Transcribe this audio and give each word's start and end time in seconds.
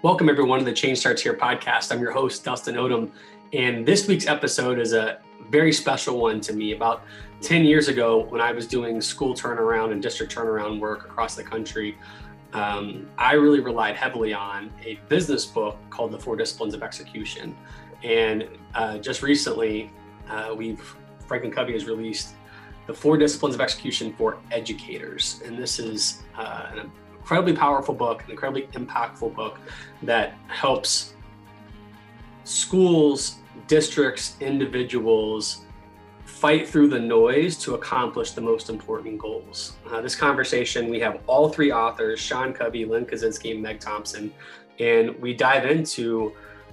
Welcome, 0.00 0.28
everyone, 0.28 0.60
to 0.60 0.64
the 0.64 0.72
Change 0.72 0.98
Starts 0.98 1.22
Here 1.22 1.34
podcast. 1.34 1.90
I'm 1.90 2.00
your 2.00 2.12
host, 2.12 2.44
Dustin 2.44 2.76
Odom. 2.76 3.10
And 3.52 3.84
this 3.84 4.06
week's 4.06 4.28
episode 4.28 4.78
is 4.78 4.92
a 4.92 5.18
very 5.50 5.72
special 5.72 6.20
one 6.20 6.40
to 6.42 6.52
me. 6.52 6.70
About 6.70 7.02
10 7.40 7.64
years 7.64 7.88
ago, 7.88 8.20
when 8.26 8.40
I 8.40 8.52
was 8.52 8.68
doing 8.68 9.00
school 9.00 9.34
turnaround 9.34 9.90
and 9.90 10.00
district 10.00 10.32
turnaround 10.32 10.78
work 10.78 11.06
across 11.06 11.34
the 11.34 11.42
country, 11.42 11.98
um, 12.52 13.08
I 13.18 13.32
really 13.32 13.58
relied 13.58 13.96
heavily 13.96 14.32
on 14.32 14.72
a 14.84 15.00
business 15.08 15.44
book 15.44 15.76
called 15.90 16.12
The 16.12 16.18
Four 16.20 16.36
Disciplines 16.36 16.74
of 16.74 16.84
Execution. 16.84 17.56
And 18.04 18.46
uh, 18.76 18.98
just 18.98 19.24
recently, 19.24 19.90
uh, 20.30 20.54
we've 20.56 20.94
Franklin 21.26 21.50
Covey 21.50 21.72
has 21.72 21.86
released 21.86 22.34
the 22.86 22.94
Four 22.94 23.18
Disciplines 23.18 23.56
of 23.56 23.60
Execution 23.60 24.12
for 24.12 24.38
Educators, 24.52 25.42
and 25.44 25.58
this 25.58 25.80
is 25.80 26.22
uh, 26.36 26.68
an 26.72 26.92
incredibly 27.28 27.52
powerful 27.52 27.94
book, 27.94 28.24
an 28.24 28.30
incredibly 28.30 28.62
impactful 28.68 29.34
book 29.34 29.58
that 30.02 30.32
helps 30.46 31.12
schools, 32.44 33.40
districts, 33.66 34.38
individuals 34.40 35.66
fight 36.24 36.66
through 36.66 36.88
the 36.88 36.98
noise 36.98 37.58
to 37.58 37.74
accomplish 37.74 38.30
the 38.30 38.40
most 38.40 38.70
important 38.70 39.18
goals. 39.18 39.76
Uh, 39.90 40.00
this 40.00 40.14
conversation, 40.14 40.88
we 40.88 40.98
have 41.00 41.20
all 41.26 41.50
three 41.50 41.70
authors, 41.70 42.18
Sean 42.18 42.54
Covey, 42.54 42.86
Lynn 42.86 43.04
Kaczynski, 43.04 43.50
and 43.50 43.62
Meg 43.62 43.78
Thompson, 43.78 44.32
and 44.78 45.14
we 45.20 45.34
dive 45.34 45.66
into 45.66 46.32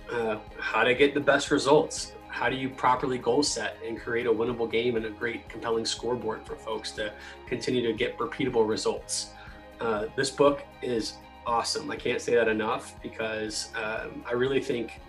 uh, 0.09 0.37
how 0.57 0.85
to 0.85 0.95
get 0.95 1.13
the 1.13 1.19
best 1.19 1.51
results. 1.51 2.13
How 2.29 2.47
do 2.47 2.55
you 2.55 2.69
properly 2.69 3.17
goal 3.17 3.43
set 3.43 3.75
and 3.85 3.99
create 3.99 4.25
a 4.25 4.31
winnable 4.31 4.71
game 4.71 4.95
and 4.95 5.05
a 5.05 5.09
great 5.09 5.49
compelling 5.49 5.83
scoreboard 5.83 6.45
for 6.45 6.55
folks 6.55 6.91
to 6.91 7.11
continue 7.45 7.85
to 7.85 7.91
get 7.91 8.17
repeatable 8.17 8.65
results? 8.65 9.31
Uh, 9.79 10.05
this 10.15 10.29
book 10.29 10.63
is 10.81 11.15
awesome. 11.45 11.89
I 11.91 11.95
can't 11.95 12.21
say 12.21 12.35
that 12.35 12.47
enough 12.47 12.95
because 13.01 13.69
um, 13.75 14.23
I 14.27 14.33
really 14.33 14.61
think 14.61 15.01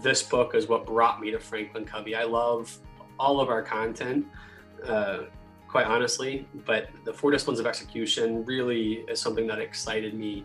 this 0.00 0.22
book 0.22 0.54
is 0.54 0.68
what 0.68 0.86
brought 0.86 1.20
me 1.20 1.30
to 1.30 1.38
Franklin 1.38 1.84
Covey. 1.84 2.14
I 2.14 2.24
love 2.24 2.76
all 3.18 3.40
of 3.40 3.48
our 3.48 3.62
content, 3.62 4.26
uh, 4.86 5.24
quite 5.68 5.86
honestly, 5.86 6.46
but 6.66 6.88
the 7.04 7.12
four 7.12 7.30
disciplines 7.30 7.60
of 7.60 7.66
execution 7.66 8.44
really 8.44 9.04
is 9.08 9.20
something 9.20 9.46
that 9.46 9.58
excited 9.58 10.14
me 10.14 10.44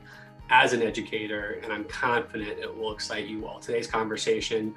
as 0.50 0.74
an 0.74 0.82
educator, 0.82 1.60
and 1.64 1.74
I'm 1.74 1.84
confident 1.86 2.60
it 2.60 2.76
will 2.76 2.94
excite 2.94 3.28
you 3.28 3.46
all. 3.48 3.60
Today's 3.60 3.88
conversation, 3.88 4.74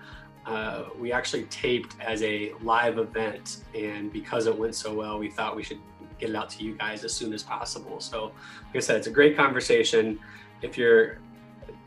uh, 0.46 0.84
we 0.98 1.12
actually 1.12 1.44
taped 1.44 1.94
as 2.00 2.22
a 2.22 2.52
live 2.62 2.98
event, 2.98 3.58
and 3.74 4.12
because 4.12 4.46
it 4.46 4.56
went 4.56 4.74
so 4.74 4.92
well, 4.92 5.18
we 5.18 5.30
thought 5.30 5.54
we 5.54 5.62
should 5.62 5.78
get 6.20 6.30
it 6.30 6.36
out 6.36 6.50
to 6.50 6.64
you 6.64 6.76
guys 6.76 7.04
as 7.04 7.12
soon 7.12 7.32
as 7.32 7.42
possible. 7.42 8.00
So, 8.00 8.32
like 8.66 8.76
I 8.76 8.80
said, 8.80 8.96
it's 8.96 9.06
a 9.06 9.12
great 9.12 9.36
conversation. 9.36 10.18
If 10.62 10.76
you're 10.76 11.18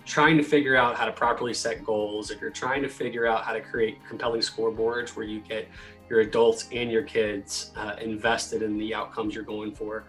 trying 0.06 0.38
to 0.38 0.44
figure 0.44 0.75
out 0.75 0.95
how 0.95 1.06
to 1.06 1.12
properly 1.12 1.53
set 1.53 1.86
goals, 1.86 2.31
if 2.31 2.42
you're 2.42 2.50
trying 2.50 2.81
to 2.81 2.90
figure 2.90 3.25
out 3.25 3.44
how 3.44 3.53
to 3.53 3.62
create 3.62 4.00
compelling 4.08 4.42
scoreboards 4.42 5.16
where 5.16 5.25
you 5.25 5.40
get 5.40 5.67
your 6.09 6.20
adults 6.20 6.67
and 6.72 6.92
your 6.92 7.03
kids 7.03 7.72
uh, 7.78 7.95
invested 8.02 8.62
in 8.62 8.78
the 8.78 8.94
outcomes 8.94 9.34
you're 9.34 9.44
going 9.44 9.72
for, 9.72 10.06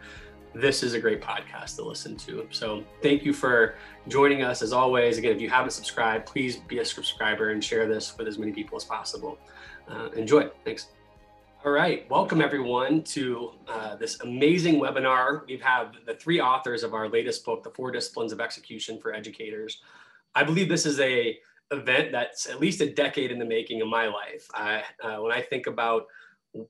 this 0.54 0.82
is 0.82 0.94
a 0.94 1.00
great 1.00 1.20
podcast 1.20 1.76
to 1.76 1.82
listen 1.82 2.16
to. 2.16 2.46
So, 2.50 2.84
thank 3.02 3.24
you 3.24 3.32
for 3.32 3.76
joining 4.08 4.42
us 4.42 4.62
as 4.62 4.72
always. 4.72 5.18
Again, 5.18 5.36
if 5.36 5.40
you 5.40 5.50
haven't 5.50 5.72
subscribed, 5.72 6.26
please 6.26 6.56
be 6.56 6.78
a 6.78 6.84
subscriber 6.84 7.50
and 7.50 7.62
share 7.62 7.86
this 7.86 8.16
with 8.16 8.26
as 8.26 8.38
many 8.38 8.52
people 8.52 8.76
as 8.76 8.84
possible. 8.84 9.38
Uh, 9.88 10.08
enjoy. 10.16 10.48
Thanks. 10.64 10.88
All 11.64 11.72
right, 11.72 12.06
welcome 12.10 12.42
everyone 12.42 13.02
to 13.04 13.52
uh, 13.68 13.96
this 13.96 14.20
amazing 14.20 14.74
webinar. 14.74 15.46
We 15.46 15.56
have 15.64 15.94
the 16.06 16.12
three 16.12 16.38
authors 16.38 16.82
of 16.82 16.92
our 16.92 17.08
latest 17.08 17.42
book, 17.42 17.62
The 17.62 17.70
Four 17.70 17.90
Disciplines 17.90 18.32
of 18.32 18.40
Execution 18.42 19.00
for 19.00 19.14
Educators. 19.14 19.80
I 20.34 20.44
believe 20.44 20.68
this 20.68 20.84
is 20.84 21.00
a 21.00 21.38
event 21.70 22.12
that's 22.12 22.46
at 22.50 22.60
least 22.60 22.82
a 22.82 22.92
decade 22.92 23.32
in 23.32 23.38
the 23.38 23.46
making 23.46 23.80
of 23.80 23.88
my 23.88 24.08
life. 24.08 24.46
I, 24.52 24.82
uh, 25.02 25.22
when 25.22 25.32
I 25.32 25.40
think 25.40 25.66
about 25.66 26.04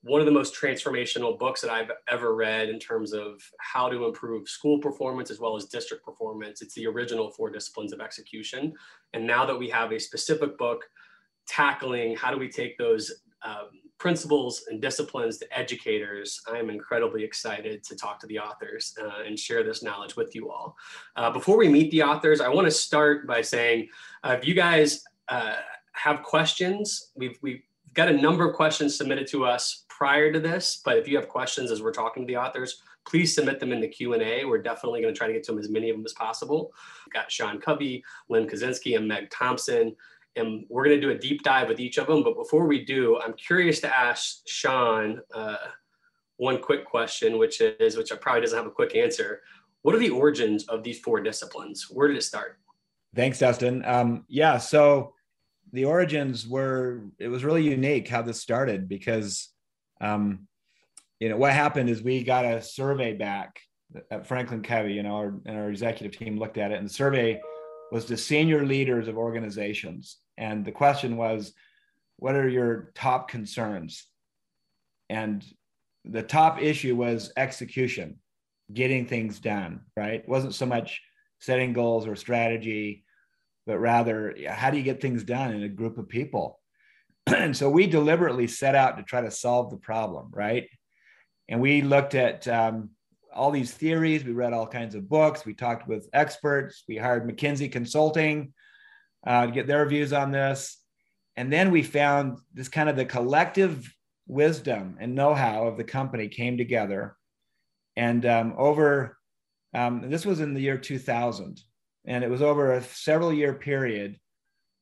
one 0.03 0.21
of 0.21 0.27
the 0.27 0.33
most 0.33 0.55
transformational 0.55 1.37
books 1.37 1.61
that 1.63 1.73
I've 1.73 1.91
ever 2.07 2.37
read 2.37 2.69
in 2.69 2.79
terms 2.79 3.13
of 3.13 3.43
how 3.59 3.89
to 3.89 4.05
improve 4.05 4.49
school 4.49 4.79
performance 4.79 5.29
as 5.29 5.41
well 5.41 5.57
as 5.57 5.65
district 5.65 6.05
performance, 6.05 6.63
it's 6.63 6.75
the 6.75 6.87
original 6.87 7.33
Four 7.33 7.51
Disciplines 7.51 7.93
of 7.93 8.01
Execution. 8.01 8.73
And 9.13 9.27
now 9.27 9.45
that 9.45 9.59
we 9.59 9.69
have 9.71 9.91
a 9.91 9.99
specific 9.99 10.57
book 10.57 10.85
tackling 11.47 12.17
how 12.17 12.31
do 12.31 12.39
we 12.39 12.49
take 12.49 12.79
those 12.79 13.13
um, 13.45 13.69
principles 13.99 14.65
and 14.69 14.81
disciplines 14.81 15.39
to 15.39 15.59
educators, 15.59 16.41
I 16.53 16.59
am 16.59 16.69
incredibly 16.69 17.23
excited 17.23 17.85
to 17.85 17.97
talk 17.97 18.19
to 18.21 18.27
the 18.27 18.39
authors 18.39 18.95
uh, 19.01 19.23
and 19.27 19.39
share 19.39 19.63
this 19.63 19.83
knowledge 19.83 20.17
with 20.17 20.35
you 20.35 20.51
all. 20.51 20.77
Uh, 21.17 21.31
before 21.31 21.57
we 21.57 21.69
meet 21.69 21.91
the 21.91 22.03
authors, 22.03 22.41
I 22.41 22.49
want 22.49 22.67
to 22.67 22.71
start 22.71 23.27
by 23.27 23.41
saying 23.41 23.89
uh, 24.23 24.37
if 24.39 24.47
you 24.47 24.55
guys 24.55 25.05
uh, 25.29 25.57
have 25.93 26.23
questions, 26.23 27.13
we've, 27.15 27.39
we've 27.41 27.63
got 27.95 28.09
a 28.09 28.13
number 28.13 28.49
of 28.49 28.57
questions 28.57 28.97
submitted 28.97 29.27
to 29.29 29.45
us 29.45 29.85
prior 29.89 30.33
to 30.33 30.41
this, 30.41 30.83
but 30.85 30.99
if 30.99 31.07
you 31.07 31.17
have 31.17 31.29
questions 31.29 31.71
as 31.71 31.81
we're 31.81 31.93
talking 31.93 32.25
to 32.25 32.27
the 32.27 32.37
authors, 32.37 32.83
please 33.07 33.35
submit 33.35 33.61
them 33.61 33.73
in 33.73 33.81
the 33.81 33.89
Q&A. 33.89 34.45
We're 34.45 34.63
definitely 34.63 35.01
going 35.03 35.15
to 35.15 35.19
try 35.19 35.27
to 35.27 35.33
get 35.33 35.45
to 35.45 35.53
them 35.53 35.61
as 35.61 35.69
many 35.69 35.91
of 35.91 35.97
them 35.97 36.05
as 36.05 36.15
possible. 36.15 36.73
We've 37.07 37.13
got 37.13 37.31
Sean 37.31 37.61
Covey, 37.61 38.03
Lynn 38.29 38.49
Kaczynski, 38.49 38.97
and 38.97 39.07
Meg 39.07 39.31
Thompson 39.31 39.95
and 40.37 40.65
we're 40.69 40.85
going 40.85 41.01
to 41.01 41.07
do 41.07 41.11
a 41.11 41.19
deep 41.19 41.43
dive 41.43 41.69
with 41.69 41.81
each 41.81 41.99
of 41.99 42.07
them. 42.07 42.23
But 42.23 42.37
before 42.37 42.67
we 42.67 42.85
do, 42.85 43.21
I'm 43.21 43.35
curious 43.35 43.81
to 43.81 43.97
ask 43.97 44.41
Sean 44.47 45.21
uh, 45.33 45.57
one 46.37 46.61
quick 46.61 46.85
question, 46.85 47.39
which 47.39 47.61
is, 47.61 47.97
which 47.97 48.13
I 48.13 48.17
probably 48.17 48.41
doesn't 48.43 48.59
have 48.59 48.67
a 48.67 48.71
quick 48.71 48.97
answer. 48.97 49.43
What 49.83 49.95
are 49.95 49.99
the 49.99 50.11
origins 50.11 50.65
of 50.67 50.83
these 50.83 50.99
four 51.01 51.21
disciplines? 51.21 51.89
Where 51.91 52.09
did 52.09 52.17
it 52.17 52.23
start? 52.23 52.59
Thanks, 53.15 53.39
Dustin. 53.39 53.85
Um, 53.85 54.25
yeah, 54.29 54.59
so 54.59 55.13
the 55.73 55.85
origins 55.85 56.49
were, 56.49 57.03
it 57.19 57.29
was 57.29 57.45
really 57.45 57.63
unique 57.63 58.09
how 58.09 58.23
this 58.23 58.41
started 58.41 58.89
because, 58.89 59.51
um, 60.01 60.49
you 61.21 61.29
know, 61.29 61.37
what 61.37 61.53
happened 61.53 61.91
is 61.91 62.03
we 62.03 62.25
got 62.25 62.45
a 62.45 62.61
survey 62.61 63.13
back 63.13 63.61
at 64.11 64.27
Franklin 64.27 64.63
Covey, 64.63 64.95
you 64.95 65.03
know, 65.05 65.15
our, 65.15 65.35
and 65.47 65.57
our 65.57 65.71
executive 65.71 66.19
team 66.19 66.39
looked 66.39 66.59
at 66.59 66.73
it, 66.73 66.79
and 66.79 66.89
the 66.89 66.93
survey 66.93 67.41
was 67.91 68.07
to 68.07 68.17
senior 68.17 68.65
leaders 68.65 69.09
of 69.09 69.17
organizations. 69.17 70.19
And 70.37 70.65
the 70.65 70.73
question 70.73 71.17
was, 71.17 71.53
what 72.17 72.35
are 72.35 72.49
your 72.49 72.93
top 72.95 73.29
concerns? 73.29 74.07
And 75.11 75.45
the 76.05 76.23
top 76.23 76.61
issue 76.61 76.97
was 76.97 77.33
execution, 77.37 78.19
getting 78.73 79.07
things 79.07 79.39
done, 79.39 79.81
right? 79.97 80.21
It 80.21 80.29
wasn't 80.29 80.55
so 80.55 80.67
much 80.67 81.03
setting 81.41 81.73
goals 81.73 82.07
or 82.07 82.17
strategy, 82.17 83.05
but 83.67 83.79
rather, 83.79 84.35
how 84.49 84.71
do 84.71 84.77
you 84.77 84.83
get 84.83 85.01
things 85.01 85.25
done 85.25 85.53
in 85.55 85.63
a 85.63 85.69
group 85.69 85.99
of 85.99 86.09
people? 86.09 86.61
and 87.27 87.57
so 87.57 87.71
we 87.71 87.87
deliberately 87.87 88.47
set 88.47 88.75
out 88.75 88.97
to 88.97 89.03
try 89.03 89.21
to 89.21 89.31
solve 89.31 89.71
the 89.71 89.77
problem, 89.77 90.29
right? 90.33 90.69
And 91.49 91.61
we 91.61 91.83
looked 91.83 92.15
at 92.15 92.47
um, 92.49 92.91
all 93.35 93.51
these 93.51 93.73
theories. 93.73 94.25
We 94.25 94.33
read 94.33 94.53
all 94.53 94.67
kinds 94.67 94.95
of 94.95 95.09
books. 95.09 95.45
We 95.45 95.55
talked 95.55 95.89
with 95.89 96.09
experts. 96.13 96.85
We 96.89 96.97
hired 96.97 97.29
McKinsey 97.29 97.71
Consulting 97.71 98.53
uh, 99.27 99.47
to 99.47 99.53
get 99.53 99.67
their 99.67 99.87
views 99.87 100.13
on 100.13 100.31
this. 100.31 100.79
And 101.37 101.53
then 101.53 101.71
we 101.71 101.83
found 101.83 102.39
this 102.53 102.69
kind 102.69 102.89
of 102.89 102.97
the 102.97 103.05
collective 103.05 103.93
wisdom 104.27 104.97
and 105.01 105.15
know-how 105.15 105.67
of 105.67 105.77
the 105.77 105.85
company 105.85 106.29
came 106.29 106.57
together. 106.57 107.17
And 107.97 108.25
um, 108.27 108.55
over, 108.57 109.19
um, 109.75 110.09
this 110.09 110.25
was 110.25 110.41
in 110.41 110.55
the 110.55 110.61
year 110.61 110.79
2000, 110.79 111.61
and 112.07 112.25
it 112.25 112.31
was 112.31 112.43
over 112.43 112.73
a 112.73 112.83
several 112.83 113.33
year 113.33 113.55
period 113.55 114.19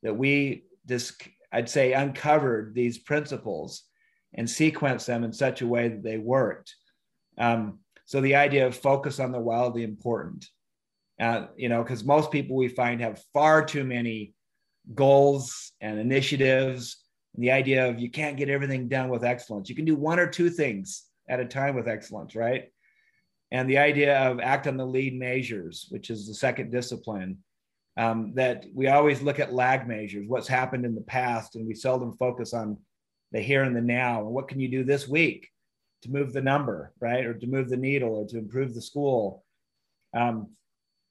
that 0.02 0.16
we 0.16 0.64
just, 0.86 1.22
I'd 1.52 1.68
say, 1.68 1.92
uncovered 1.92 2.74
these 2.74 2.98
principles 2.98 3.84
and 4.34 4.46
sequenced 4.46 5.06
them 5.06 5.24
in 5.24 5.32
such 5.32 5.62
a 5.62 5.66
way 5.66 5.88
that 5.88 6.02
they 6.02 6.18
worked. 6.18 6.74
Um, 7.38 7.80
so 8.12 8.20
the 8.20 8.34
idea 8.34 8.66
of 8.66 8.76
focus 8.76 9.18
on 9.20 9.32
the 9.32 9.40
wildly 9.40 9.84
important, 9.84 10.46
uh, 11.18 11.46
you 11.56 11.70
know, 11.70 11.82
because 11.82 12.04
most 12.04 12.30
people 12.30 12.56
we 12.56 12.68
find 12.68 13.00
have 13.00 13.24
far 13.32 13.64
too 13.64 13.84
many 13.84 14.34
goals 14.94 15.72
and 15.80 15.98
initiatives. 15.98 16.98
And 17.34 17.42
the 17.42 17.52
idea 17.52 17.88
of 17.88 17.98
you 17.98 18.10
can't 18.10 18.36
get 18.36 18.50
everything 18.50 18.86
done 18.86 19.08
with 19.08 19.24
excellence. 19.24 19.70
You 19.70 19.74
can 19.74 19.86
do 19.86 19.96
one 19.96 20.20
or 20.20 20.26
two 20.26 20.50
things 20.50 21.04
at 21.26 21.40
a 21.40 21.46
time 21.46 21.74
with 21.74 21.88
excellence, 21.88 22.36
right? 22.36 22.64
And 23.50 23.66
the 23.66 23.78
idea 23.78 24.18
of 24.18 24.40
act 24.40 24.66
on 24.66 24.76
the 24.76 24.84
lead 24.84 25.18
measures, 25.18 25.86
which 25.88 26.10
is 26.10 26.28
the 26.28 26.34
second 26.34 26.70
discipline, 26.70 27.38
um, 27.96 28.34
that 28.34 28.66
we 28.74 28.88
always 28.88 29.22
look 29.22 29.40
at 29.40 29.54
lag 29.54 29.88
measures, 29.88 30.28
what's 30.28 30.48
happened 30.48 30.84
in 30.84 30.94
the 30.94 31.00
past, 31.00 31.56
and 31.56 31.66
we 31.66 31.72
seldom 31.72 32.14
focus 32.18 32.52
on 32.52 32.76
the 33.30 33.40
here 33.40 33.62
and 33.62 33.74
the 33.74 33.80
now. 33.80 34.20
And 34.20 34.34
what 34.34 34.48
can 34.48 34.60
you 34.60 34.68
do 34.68 34.84
this 34.84 35.08
week 35.08 35.48
to 36.02 36.10
move 36.10 36.32
the 36.32 36.40
number, 36.40 36.92
right? 37.00 37.24
Or 37.24 37.34
to 37.34 37.46
move 37.46 37.68
the 37.68 37.76
needle 37.76 38.14
or 38.16 38.26
to 38.28 38.38
improve 38.38 38.74
the 38.74 38.82
school. 38.82 39.44
Um, 40.14 40.50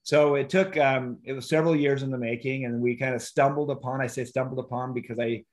so 0.04 0.36
it 0.36 0.50
took, 0.50 0.78
um, 0.78 1.18
it 1.24 1.34
was 1.34 1.48
several 1.48 1.76
years 1.76 2.04
in 2.04 2.12
the 2.12 2.18
making 2.18 2.66
and 2.66 2.82
we 2.82 2.96
kind 2.96 3.16
of 3.16 3.22
stumbled 3.22 3.72
upon, 3.72 4.02
I 4.02 4.08
say 4.08 4.26
stumbled 4.26 4.60
upon 4.60 4.94
because 4.94 5.20
I 5.20 5.44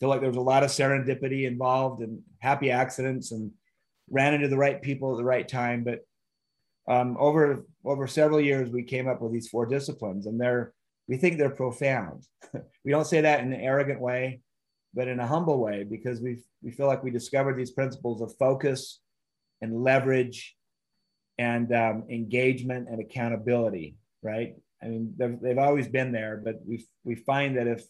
feel 0.00 0.08
like 0.08 0.20
there 0.20 0.30
was 0.30 0.36
a 0.36 0.42
lot 0.42 0.62
of 0.62 0.70
serendipity 0.70 1.46
involved 1.46 2.02
and 2.02 2.20
happy 2.38 2.70
accidents 2.70 3.32
and 3.32 3.50
ran 4.10 4.34
into 4.34 4.48
the 4.48 4.56
right 4.56 4.80
people 4.80 5.12
at 5.12 5.18
the 5.18 5.24
right 5.24 5.46
time. 5.46 5.84
But 5.84 6.00
um, 6.88 7.16
over, 7.18 7.66
over 7.84 8.06
several 8.06 8.40
years, 8.40 8.70
we 8.70 8.82
came 8.82 9.08
up 9.08 9.20
with 9.20 9.32
these 9.32 9.48
four 9.48 9.66
disciplines 9.66 10.26
and 10.26 10.40
they're 10.40 10.72
we 11.08 11.16
think 11.16 11.38
they're 11.38 11.50
profound. 11.50 12.24
we 12.84 12.90
don't 12.90 13.06
say 13.06 13.20
that 13.20 13.40
in 13.40 13.52
an 13.52 13.60
arrogant 13.60 14.00
way, 14.00 14.40
but 14.96 15.06
in 15.06 15.20
a 15.20 15.26
humble 15.26 15.60
way 15.60 15.84
because 15.84 16.20
we 16.20 16.38
we 16.62 16.70
feel 16.70 16.86
like 16.86 17.04
we 17.04 17.10
discovered 17.10 17.56
these 17.56 17.70
principles 17.70 18.22
of 18.22 18.34
focus 18.38 19.00
and 19.60 19.84
leverage 19.84 20.56
and 21.38 21.72
um, 21.72 22.04
engagement 22.10 22.88
and 22.88 23.00
accountability. 23.00 23.96
Right? 24.22 24.54
I 24.82 24.86
mean, 24.86 25.14
they've, 25.16 25.38
they've 25.40 25.58
always 25.58 25.86
been 25.86 26.10
there, 26.10 26.40
but 26.42 26.56
we 26.66 26.86
we 27.04 27.14
find 27.14 27.56
that 27.58 27.66
if 27.66 27.84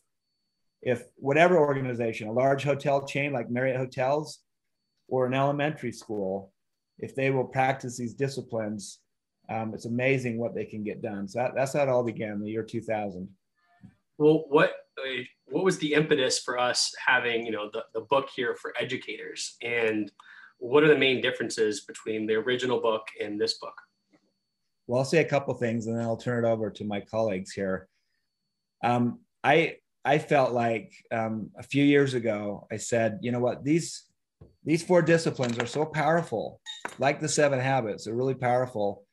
if 0.82 1.04
whatever 1.16 1.56
organization, 1.56 2.28
a 2.28 2.32
large 2.32 2.64
hotel 2.64 3.06
chain 3.06 3.32
like 3.32 3.50
Marriott 3.50 3.78
Hotels, 3.78 4.40
or 5.08 5.26
an 5.26 5.34
elementary 5.34 5.92
school, 5.92 6.52
if 6.98 7.14
they 7.14 7.30
will 7.30 7.44
practice 7.44 7.96
these 7.96 8.14
disciplines, 8.14 8.98
um, 9.48 9.72
it's 9.74 9.86
amazing 9.86 10.38
what 10.38 10.54
they 10.54 10.64
can 10.64 10.82
get 10.82 11.02
done. 11.02 11.28
So 11.28 11.38
that, 11.38 11.52
that's 11.54 11.72
how 11.74 11.82
it 11.82 11.88
all 11.88 12.02
began 12.02 12.32
in 12.32 12.42
the 12.42 12.50
year 12.50 12.64
2000. 12.64 13.28
Well, 14.18 14.44
what 14.48 14.72
what 15.48 15.64
was 15.64 15.78
the 15.78 15.92
impetus 15.92 16.38
for 16.38 16.58
us 16.58 16.92
having 17.04 17.44
you 17.44 17.52
know 17.52 17.70
the, 17.72 17.84
the 17.94 18.00
book 18.00 18.28
here 18.34 18.54
for 18.54 18.72
educators, 18.80 19.56
and 19.62 20.10
what 20.58 20.82
are 20.82 20.88
the 20.88 20.98
main 20.98 21.20
differences 21.20 21.82
between 21.82 22.26
the 22.26 22.34
original 22.34 22.80
book 22.80 23.06
and 23.22 23.40
this 23.40 23.58
book? 23.58 23.74
Well, 24.86 25.00
I'll 25.00 25.04
say 25.04 25.20
a 25.20 25.28
couple 25.28 25.52
things, 25.54 25.86
and 25.86 25.96
then 25.96 26.04
I'll 26.04 26.16
turn 26.16 26.44
it 26.44 26.48
over 26.48 26.70
to 26.70 26.84
my 26.84 27.00
colleagues 27.00 27.52
here. 27.52 27.88
Um, 28.82 29.20
I 29.44 29.76
I 30.04 30.18
felt 30.18 30.52
like 30.52 30.92
um, 31.10 31.50
a 31.58 31.62
few 31.62 31.84
years 31.84 32.14
ago, 32.14 32.66
I 32.70 32.76
said, 32.76 33.18
you 33.22 33.32
know 33.32 33.40
what, 33.40 33.64
these 33.64 34.04
these 34.64 34.82
four 34.82 35.02
disciplines 35.02 35.58
are 35.58 35.66
so 35.66 35.84
powerful, 35.84 36.60
like 36.98 37.20
the 37.20 37.28
seven 37.28 37.60
habits, 37.60 38.04
they're 38.04 38.14
really 38.14 38.34
powerful. 38.34 39.04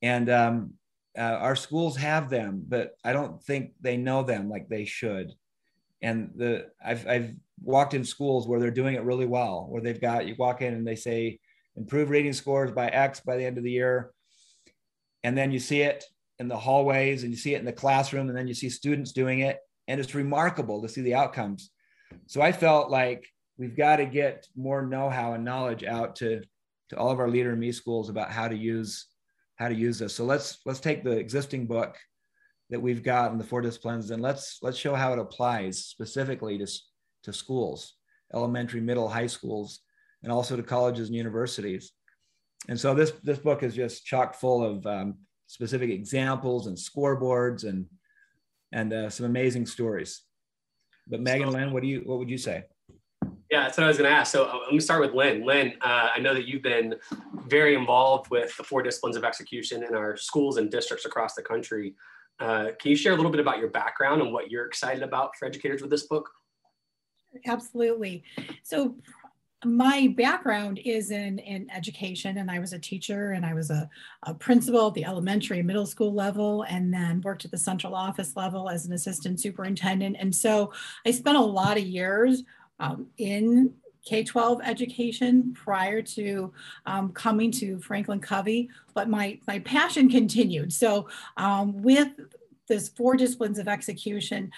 And 0.00 0.30
um, 0.30 0.74
uh, 1.16 1.20
our 1.20 1.56
schools 1.56 1.96
have 1.96 2.30
them, 2.30 2.64
but 2.66 2.92
I 3.04 3.12
don't 3.12 3.42
think 3.42 3.72
they 3.80 3.96
know 3.96 4.22
them 4.22 4.48
like 4.48 4.68
they 4.68 4.84
should. 4.84 5.32
And 6.00 6.30
the 6.34 6.70
I've, 6.84 7.06
I've 7.06 7.34
walked 7.62 7.94
in 7.94 8.04
schools 8.04 8.48
where 8.48 8.58
they're 8.58 8.70
doing 8.70 8.94
it 8.94 9.04
really 9.04 9.26
well, 9.26 9.66
where 9.68 9.82
they've 9.82 10.00
got 10.00 10.26
you 10.26 10.34
walk 10.38 10.62
in 10.62 10.74
and 10.74 10.86
they 10.86 10.96
say 10.96 11.38
improve 11.76 12.10
reading 12.10 12.32
scores 12.32 12.72
by 12.72 12.88
X 12.88 13.20
by 13.20 13.36
the 13.36 13.44
end 13.44 13.58
of 13.58 13.64
the 13.64 13.70
year, 13.70 14.10
and 15.22 15.36
then 15.36 15.52
you 15.52 15.58
see 15.58 15.82
it 15.82 16.04
in 16.38 16.48
the 16.48 16.56
hallways 16.56 17.22
and 17.22 17.30
you 17.30 17.38
see 17.38 17.54
it 17.54 17.60
in 17.60 17.64
the 17.64 17.72
classroom, 17.72 18.28
and 18.28 18.36
then 18.36 18.48
you 18.48 18.54
see 18.54 18.68
students 18.68 19.12
doing 19.12 19.40
it, 19.40 19.58
and 19.86 20.00
it's 20.00 20.14
remarkable 20.14 20.82
to 20.82 20.88
see 20.88 21.02
the 21.02 21.14
outcomes. 21.14 21.70
So 22.26 22.42
I 22.42 22.52
felt 22.52 22.90
like 22.90 23.24
we've 23.58 23.76
got 23.76 23.96
to 23.96 24.06
get 24.06 24.46
more 24.56 24.84
know-how 24.84 25.34
and 25.34 25.44
knowledge 25.44 25.84
out 25.84 26.16
to 26.16 26.42
to 26.88 26.98
all 26.98 27.10
of 27.10 27.20
our 27.20 27.28
leader 27.28 27.52
in 27.52 27.58
me 27.58 27.72
schools 27.72 28.10
about 28.10 28.30
how 28.30 28.48
to 28.48 28.56
use 28.56 29.06
how 29.62 29.68
to 29.68 29.74
use 29.74 29.98
this. 29.98 30.14
So 30.14 30.24
let's 30.24 30.58
let's 30.66 30.80
take 30.80 31.04
the 31.04 31.12
existing 31.12 31.66
book 31.66 31.96
that 32.70 32.80
we've 32.80 33.02
got 33.02 33.30
in 33.32 33.38
the 33.38 33.44
four 33.44 33.60
disciplines 33.60 34.10
and 34.10 34.20
let's 34.20 34.58
let's 34.60 34.76
show 34.76 34.94
how 34.94 35.12
it 35.12 35.18
applies 35.18 35.84
specifically 35.84 36.58
to 36.58 36.66
to 37.24 37.32
schools, 37.32 37.94
elementary, 38.34 38.80
middle, 38.80 39.08
high 39.08 39.28
schools, 39.28 39.80
and 40.24 40.32
also 40.32 40.56
to 40.56 40.62
colleges 40.62 41.08
and 41.08 41.16
universities. 41.16 41.92
And 42.68 42.78
so 42.78 42.92
this 42.94 43.12
this 43.22 43.38
book 43.38 43.62
is 43.62 43.74
just 43.74 44.04
chock 44.04 44.34
full 44.34 44.64
of 44.64 44.84
um, 44.86 45.18
specific 45.46 45.90
examples 45.90 46.66
and 46.66 46.76
scoreboards 46.76 47.64
and 47.64 47.86
and 48.72 48.92
uh, 48.92 49.10
some 49.10 49.26
amazing 49.26 49.66
stories. 49.66 50.22
But 51.06 51.20
Megan, 51.20 51.50
Lynn, 51.50 51.72
what 51.72 51.82
do 51.82 51.88
you 51.88 52.02
what 52.04 52.18
would 52.18 52.30
you 52.30 52.38
say? 52.38 52.64
Yeah, 53.52 53.64
that's 53.64 53.76
what 53.76 53.84
I 53.84 53.88
was 53.88 53.98
going 53.98 54.08
to 54.08 54.16
ask. 54.16 54.32
So 54.32 54.46
uh, 54.46 54.60
let 54.64 54.72
me 54.72 54.80
start 54.80 55.02
with 55.02 55.12
Lynn. 55.12 55.44
Lynn, 55.44 55.74
uh, 55.82 56.08
I 56.16 56.20
know 56.20 56.32
that 56.32 56.48
you've 56.48 56.62
been 56.62 56.94
very 57.46 57.74
involved 57.74 58.30
with 58.30 58.56
the 58.56 58.64
four 58.64 58.82
disciplines 58.82 59.14
of 59.14 59.24
execution 59.24 59.82
in 59.82 59.94
our 59.94 60.16
schools 60.16 60.56
and 60.56 60.70
districts 60.70 61.04
across 61.04 61.34
the 61.34 61.42
country. 61.42 61.94
Uh, 62.40 62.68
can 62.80 62.90
you 62.90 62.96
share 62.96 63.12
a 63.12 63.14
little 63.14 63.30
bit 63.30 63.40
about 63.40 63.58
your 63.58 63.68
background 63.68 64.22
and 64.22 64.32
what 64.32 64.50
you're 64.50 64.64
excited 64.64 65.02
about 65.02 65.36
for 65.36 65.44
educators 65.44 65.82
with 65.82 65.90
this 65.90 66.04
book? 66.04 66.30
Absolutely. 67.44 68.24
So 68.62 68.96
my 69.66 70.14
background 70.16 70.80
is 70.82 71.10
in, 71.10 71.38
in 71.40 71.70
education 71.70 72.38
and 72.38 72.50
I 72.50 72.58
was 72.58 72.72
a 72.72 72.78
teacher 72.78 73.32
and 73.32 73.44
I 73.44 73.52
was 73.52 73.70
a, 73.70 73.88
a 74.22 74.32
principal 74.32 74.88
at 74.88 74.94
the 74.94 75.04
elementary 75.04 75.62
middle 75.62 75.86
school 75.86 76.14
level 76.14 76.62
and 76.70 76.92
then 76.92 77.20
worked 77.20 77.44
at 77.44 77.50
the 77.50 77.58
central 77.58 77.94
office 77.94 78.34
level 78.34 78.70
as 78.70 78.86
an 78.86 78.94
assistant 78.94 79.40
superintendent. 79.40 80.16
And 80.18 80.34
so 80.34 80.72
I 81.06 81.10
spent 81.10 81.36
a 81.36 81.42
lot 81.42 81.76
of 81.76 81.84
years 81.84 82.44
um, 82.78 83.06
in 83.18 83.74
K-12 84.04 84.60
education 84.64 85.54
prior 85.54 86.02
to 86.02 86.52
um, 86.86 87.12
coming 87.12 87.50
to 87.52 87.78
Franklin 87.78 88.20
Covey, 88.20 88.68
but 88.94 89.08
my, 89.08 89.38
my 89.46 89.60
passion 89.60 90.10
continued. 90.10 90.72
So 90.72 91.08
um, 91.36 91.82
with 91.82 92.08
this 92.68 92.88
four 92.88 93.16
disciplines 93.16 93.58
of 93.58 93.68
execution, 93.68 94.50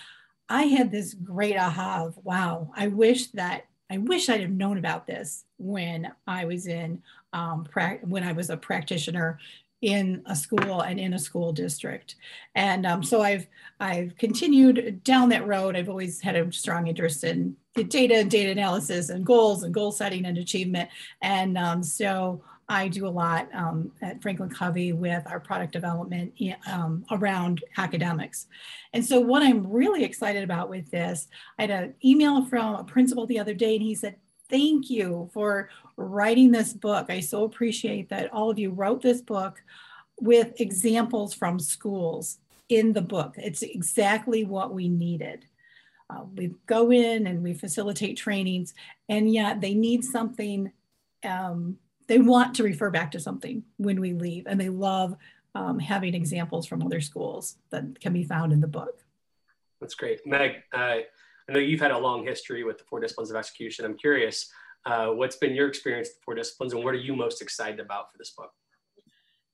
I 0.49 0.65
had 0.65 0.91
this 0.91 1.15
great 1.15 1.57
aha 1.57 2.05
of, 2.07 2.19
wow, 2.23 2.71
I 2.75 2.89
wish 2.89 3.29
that, 3.29 3.67
I 3.91 3.99
wish 3.99 4.29
I'd 4.29 4.41
have 4.41 4.51
known 4.51 4.79
about 4.79 5.07
this 5.07 5.45
when 5.59 6.11
I 6.27 6.45
was 6.47 6.67
in, 6.67 7.03
um, 7.33 7.67
when 8.03 8.23
I 8.23 8.33
was 8.33 8.51
a 8.51 8.57
practitioner 8.57 9.39
in 9.83 10.23
a 10.27 10.35
school 10.35 10.81
and 10.81 10.99
in 10.99 11.15
a 11.15 11.19
school 11.19 11.53
district. 11.53 12.17
And 12.55 12.87
um, 12.87 13.03
so 13.03 13.23
I've 13.23 13.47
I've 13.81 14.17
continued 14.17 15.03
down 15.05 15.29
that 15.31 15.47
road. 15.47 15.77
I've 15.77 15.89
always 15.89 16.21
had 16.21 16.37
a 16.37 16.51
strong 16.53 16.87
interest 16.87 17.25
in 17.25 17.57
data 17.83 18.15
and 18.15 18.31
data 18.31 18.53
analysis 18.53 19.11
and 19.11 19.27
goals 19.27 19.63
and 19.63 19.75
goal 19.75 19.93
setting 19.93 20.25
and 20.27 20.39
achievement. 20.39 20.89
And 21.21 21.59
um, 21.59 21.83
so 21.83 22.43
I 22.69 22.89
do 22.89 23.07
a 23.07 23.09
lot 23.09 23.49
um, 23.55 23.93
at 24.01 24.23
Franklin 24.23 24.49
Covey 24.49 24.93
with 24.93 25.23
our 25.27 25.41
product 25.41 25.73
development 25.73 26.33
um, 26.67 27.05
around 27.11 27.63
academics. 27.77 28.47
And 28.93 29.05
so 29.05 29.21
what 29.21 29.43
I'm 29.43 29.71
really 29.71 30.05
excited 30.05 30.45
about 30.45 30.71
with 30.71 30.91
this, 30.91 31.29
I 31.59 31.63
had 31.63 31.71
an 31.71 31.95
email 32.03 32.45
from 32.45 32.77
a 32.77 32.85
principal 32.85 33.27
the 33.27 33.39
other 33.39 33.55
day 33.55 33.75
and 33.75 33.83
he 33.83 33.95
said, 33.95 34.17
thank 34.55 34.89
you 34.89 35.29
for 35.33 35.69
writing 35.97 36.53
this 36.53 36.73
book. 36.73 37.07
I 37.11 37.19
so 37.19 37.43
appreciate 37.43 38.09
that 38.11 38.33
all 38.33 38.51
of 38.51 38.59
you 38.59 38.71
wrote 38.71 39.03
this 39.03 39.21
book 39.21 39.61
with 40.21 40.61
examples 40.61 41.35
from 41.35 41.59
schools 41.59 42.39
in 42.69 42.93
the 42.93 43.03
book. 43.03 43.35
It's 43.37 43.63
exactly 43.63 44.45
what 44.45 44.73
we 44.73 44.89
needed. 44.89 45.47
Uh, 46.09 46.23
we 46.37 46.55
go 46.67 46.93
in 46.93 47.27
and 47.27 47.43
we 47.43 47.53
facilitate 47.53 48.17
trainings, 48.17 48.75
and 49.09 49.33
yet 49.33 49.61
they 49.61 49.75
need 49.75 50.05
something. 50.05 50.71
Um, 51.25 51.79
they 52.07 52.19
want 52.19 52.55
to 52.57 52.63
refer 52.63 52.91
back 52.91 53.11
to 53.13 53.21
something 53.21 53.65
when 53.79 54.01
we 54.01 54.13
leave, 54.13 54.47
and 54.47 54.61
they 54.61 54.69
love 54.69 55.17
um, 55.57 55.81
having 55.81 56.15
examples 56.15 56.65
from 56.65 56.81
other 56.81 57.01
schools 57.01 57.57
that 57.71 58.01
can 58.01 58.13
be 58.13 58.23
found 58.23 58.53
in 58.53 58.61
the 58.61 58.69
book. 58.69 59.01
That's 59.81 59.97
great. 59.97 60.25
Meg, 60.25 60.63
uh, 60.73 60.99
I 61.49 61.53
know 61.53 61.59
you've 61.59 61.81
had 61.81 61.91
a 61.91 61.99
long 61.99 62.25
history 62.25 62.65
with 62.65 62.79
the 62.79 62.85
four 62.85 63.01
disciplines 63.01 63.31
of 63.31 63.37
execution. 63.37 63.85
I'm 63.85 63.97
curious, 63.97 64.51
uh, 64.87 65.09
what's 65.09 65.37
been 65.37 65.55
your 65.55 65.69
experience 65.69 66.09
with 66.09 66.17
the 66.17 66.23
four 66.25 66.35
disciplines 66.35 66.73
and 66.73 66.83
what 66.83 66.95
are 66.95 66.99
you 66.99 67.15
most 67.15 67.43
excited 67.43 67.81
about 67.81 68.11
for 68.11 68.19
this 68.19 68.31
book? 68.31 68.51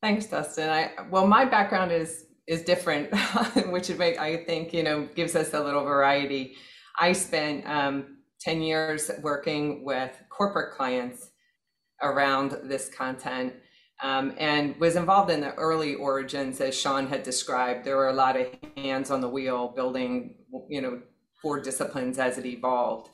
Thanks, 0.02 0.26
Dustin. 0.26 0.70
I 0.70 0.92
well, 1.10 1.26
my 1.26 1.44
background 1.44 1.92
is 1.92 2.26
is 2.46 2.62
different, 2.62 3.12
which 3.70 3.90
make, 3.96 4.18
I 4.18 4.44
think 4.44 4.72
you 4.72 4.82
know 4.82 5.08
gives 5.14 5.36
us 5.36 5.52
a 5.52 5.60
little 5.62 5.84
variety. 5.84 6.56
I 6.98 7.12
spent 7.12 7.66
um, 7.66 8.18
ten 8.40 8.62
years 8.62 9.10
working 9.22 9.84
with 9.84 10.12
corporate 10.30 10.74
clients 10.74 11.30
around 12.02 12.56
this 12.64 12.88
content. 12.88 13.54
Um, 14.02 14.32
and 14.38 14.74
was 14.80 14.96
involved 14.96 15.30
in 15.30 15.42
the 15.42 15.52
early 15.56 15.94
origins 15.94 16.58
as 16.62 16.74
Sean 16.74 17.06
had 17.06 17.22
described. 17.22 17.84
There 17.84 17.98
were 17.98 18.08
a 18.08 18.14
lot 18.14 18.34
of 18.34 18.46
hands 18.74 19.10
on 19.10 19.20
the 19.20 19.28
wheel 19.28 19.74
building, 19.76 20.36
you 20.70 20.80
know, 20.80 21.02
four 21.42 21.60
disciplines 21.60 22.18
as 22.18 22.38
it 22.38 22.46
evolved. 22.46 23.10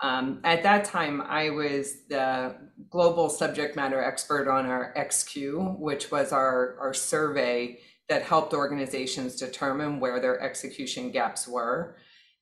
Um, 0.00 0.40
at 0.44 0.62
that 0.62 0.84
time, 0.84 1.20
I 1.22 1.50
was 1.50 2.06
the 2.08 2.54
global 2.88 3.28
subject 3.28 3.74
matter 3.74 4.02
expert 4.02 4.48
on 4.48 4.66
our 4.66 4.94
XQ, 4.96 5.78
which 5.78 6.10
was 6.10 6.32
our, 6.32 6.76
our 6.80 6.94
survey 6.94 7.80
that 8.08 8.22
helped 8.22 8.54
organizations 8.54 9.36
determine 9.36 10.00
where 10.00 10.20
their 10.20 10.40
execution 10.40 11.10
gaps 11.10 11.48
were. 11.48 11.96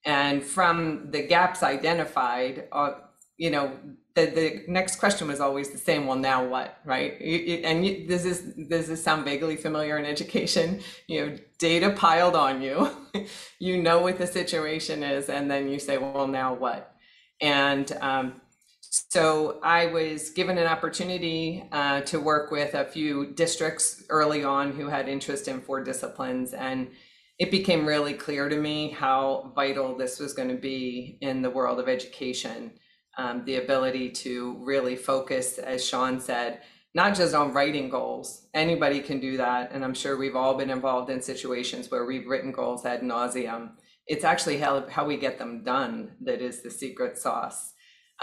And 0.05 0.43
from 0.43 1.11
the 1.11 1.27
gaps 1.27 1.63
identified, 1.63 2.69
uh, 2.71 2.93
you 3.37 3.51
know, 3.51 3.73
the, 4.17 4.27
the 4.27 4.65
next 4.67 4.97
question 4.97 5.29
was 5.29 5.41
always 5.41 5.71
the 5.71 5.79
same. 5.79 6.07
Well, 6.07 6.17
now 6.17 6.45
what, 6.45 6.79
right? 6.85 7.21
And 7.21 7.87
you, 7.87 8.09
this 8.09 8.25
is 8.25 8.55
this 8.57 9.03
sound 9.03 9.25
vaguely 9.25 9.57
familiar 9.57 9.99
in 9.99 10.05
education? 10.05 10.81
You 11.09 11.27
know, 11.27 11.37
data 11.59 11.91
piled 11.91 12.35
on 12.35 12.63
you, 12.63 12.91
you 13.61 13.81
know 13.81 14.01
what 14.01 14.19
the 14.19 14.27
situation 14.27 15.05
is, 15.05 15.29
and 15.29 15.49
then 15.49 15.69
you 15.69 15.79
say, 15.79 15.99
well, 15.99 16.27
now 16.27 16.53
what? 16.53 16.93
And 17.41 17.91
um, 18.01 18.41
so 18.81 19.61
I 19.63 19.87
was 19.87 20.31
given 20.31 20.59
an 20.59 20.67
opportunity 20.67 21.69
uh, 21.71 22.01
to 22.03 22.19
work 22.19 22.51
with 22.51 22.75
a 22.75 22.85
few 22.85 23.35
districts 23.35 24.03
early 24.09 24.43
on 24.43 24.73
who 24.73 24.89
had 24.89 25.09
interest 25.09 25.47
in 25.47 25.61
four 25.61 25.85
disciplines. 25.85 26.53
And 26.55 26.89
it 27.39 27.51
became 27.51 27.87
really 27.87 28.15
clear 28.15 28.49
to 28.49 28.57
me 28.57 28.91
how 28.91 29.53
vital 29.55 29.97
this 29.97 30.19
was 30.19 30.33
going 30.33 30.49
to 30.49 30.57
be 30.57 31.19
in 31.21 31.43
the 31.43 31.51
world 31.51 31.79
of 31.79 31.89
education. 31.89 32.73
Um, 33.19 33.45
the 33.47 33.57
ability 33.57 34.11
to 34.11 34.57
really 34.61 34.95
focus, 34.95 35.57
as 35.59 35.83
Sean 35.83 36.21
said, 36.21 36.61
not 36.97 37.15
just 37.15 37.35
on 37.35 37.53
writing 37.53 37.91
goals. 37.91 38.47
Anybody 38.55 39.01
can 39.01 39.21
do 39.21 39.37
that. 39.37 39.71
And 39.71 39.85
I'm 39.85 39.93
sure 39.93 40.17
we've 40.17 40.35
all 40.35 40.55
been 40.55 40.71
involved 40.71 41.11
in 41.11 41.21
situations 41.21 41.91
where 41.91 42.07
we've 42.07 42.27
written 42.27 42.53
goals 42.53 42.87
ad 42.87 43.03
nauseum. 43.03 43.73
It's 44.07 44.25
actually 44.25 44.57
how, 44.57 44.89
how 44.89 45.05
we 45.05 45.19
get 45.19 45.39
them 45.39 45.63
done 45.63 46.13
that 46.23 46.41
is 46.41 46.63
the 46.63 46.71
secret 46.71 47.19
sauce. 47.19 47.75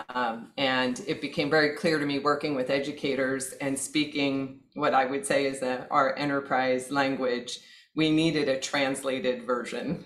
Um, 0.09 0.53
and 0.57 0.99
it 1.05 1.21
became 1.21 1.51
very 1.51 1.75
clear 1.75 1.99
to 1.99 2.05
me 2.07 2.17
working 2.17 2.55
with 2.55 2.71
educators 2.71 3.51
and 3.61 3.77
speaking 3.77 4.61
what 4.73 4.95
I 4.95 5.05
would 5.05 5.23
say 5.23 5.45
is 5.45 5.61
a, 5.61 5.87
our 5.91 6.15
enterprise 6.17 6.89
language. 6.89 7.59
We 7.95 8.09
needed 8.09 8.49
a 8.49 8.59
translated 8.59 9.43
version 9.43 10.03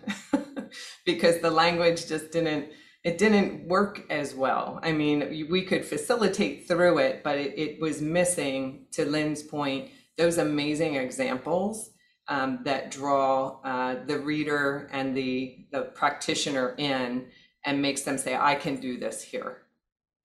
because 1.05 1.39
the 1.39 1.51
language 1.51 2.07
just 2.07 2.31
didn't 2.31 2.67
it 3.07 3.17
didn't 3.17 3.65
work 3.65 4.01
as 4.09 4.35
well. 4.35 4.81
I 4.83 4.91
mean, 4.91 5.47
we 5.49 5.61
could 5.61 5.85
facilitate 5.85 6.67
through 6.67 6.97
it, 6.97 7.23
but 7.23 7.37
it, 7.37 7.57
it 7.57 7.79
was 7.79 8.01
missing, 8.01 8.85
to 8.91 9.05
Lynn's 9.05 9.41
point, 9.41 9.91
those 10.17 10.39
amazing 10.39 10.95
examples 10.95 11.91
um, 12.27 12.59
that 12.65 12.91
draw 12.91 13.61
uh, 13.63 14.03
the 14.07 14.19
reader 14.19 14.89
and 14.91 15.15
the, 15.15 15.67
the 15.71 15.83
practitioner 15.83 16.75
in 16.77 17.27
and 17.63 17.81
makes 17.81 18.01
them 18.01 18.17
say, 18.17 18.35
I 18.35 18.55
can 18.55 18.75
do 18.75 18.99
this 18.99 19.21
here. 19.21 19.59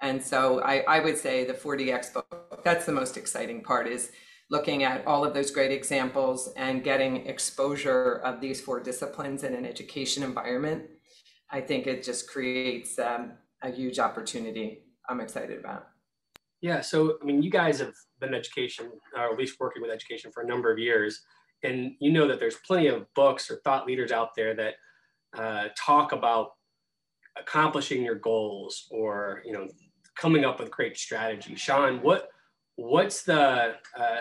And 0.00 0.20
so 0.20 0.60
I, 0.62 0.78
I 0.88 0.98
would 0.98 1.16
say 1.16 1.44
the 1.44 1.54
4DX 1.54 2.14
book, 2.14 2.62
that's 2.64 2.84
the 2.84 2.90
most 2.90 3.16
exciting 3.16 3.62
part 3.62 3.86
is 3.86 4.10
looking 4.50 4.82
at 4.82 5.06
all 5.06 5.24
of 5.24 5.34
those 5.34 5.52
great 5.52 5.70
examples 5.70 6.52
and 6.56 6.82
getting 6.82 7.28
exposure 7.28 8.14
of 8.24 8.40
these 8.40 8.60
four 8.60 8.80
disciplines 8.80 9.44
in 9.44 9.54
an 9.54 9.64
education 9.64 10.24
environment 10.24 10.82
I 11.52 11.61
think 11.61 11.87
it 11.87 12.02
just 12.02 12.28
creates 12.28 12.99
um, 12.99 13.32
a 13.62 13.71
huge 13.71 13.99
opportunity 13.99 14.85
I'm 15.09 15.21
excited 15.21 15.59
about. 15.61 15.88
Yeah, 16.62 16.80
so 16.80 17.18
I 17.21 17.25
mean, 17.25 17.42
you 17.42 17.50
guys 17.50 17.78
have 17.80 17.94
been 18.21 18.35
education, 18.35 18.90
or 19.16 19.32
at 19.32 19.38
least 19.38 19.61
working 19.61 19.82
with 19.82 19.90
education 19.90 20.30
for 20.32 20.42
a 20.42 20.47
number 20.47 20.73
of 20.73 20.78
years, 20.78 21.21
and 21.62 21.92
you 22.00 22.12
know 22.12 22.26
that 22.28 22.40
there's 22.40 22.56
plenty 22.66 22.87
of 22.87 23.06
books 23.14 23.50
or 23.50 23.61
thought 23.64 23.87
leaders 23.87 24.12
out 24.12 24.30
there 24.35 24.54
that 24.54 24.75
uh, 25.37 25.68
talk 25.76 26.12
about 26.12 26.52
accomplishing 27.37 28.02
your 28.02 28.14
goals 28.14 28.87
or 28.90 29.42
you 29.44 29.52
know 29.52 29.66
coming 30.16 30.44
up 30.44 30.61
with 30.61 30.71
great 30.71 30.97
strategy. 30.97 31.54
Sean, 31.56 32.00
what 32.00 32.28
what's 32.76 33.23
the 33.25 33.75
uh, 33.99 34.16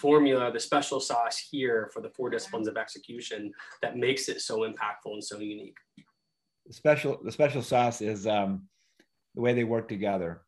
formula, 0.00 0.52
the 0.52 0.60
special 0.60 1.00
sauce 1.00 1.38
here 1.38 1.88
for 1.94 2.00
the 2.02 2.10
four 2.10 2.30
disciplines 2.30 2.68
of 2.68 2.76
execution 2.76 3.52
that 3.80 3.96
makes 3.96 4.28
it 4.28 4.40
so 4.40 4.60
impactful 4.60 5.12
and 5.12 5.24
so 5.24 5.38
unique? 5.38 5.76
Special 6.70 7.20
the 7.22 7.32
special 7.32 7.62
sauce 7.62 8.00
is 8.00 8.26
um, 8.26 8.62
the 9.34 9.40
way 9.40 9.52
they 9.52 9.64
work 9.64 9.88
together. 9.88 10.42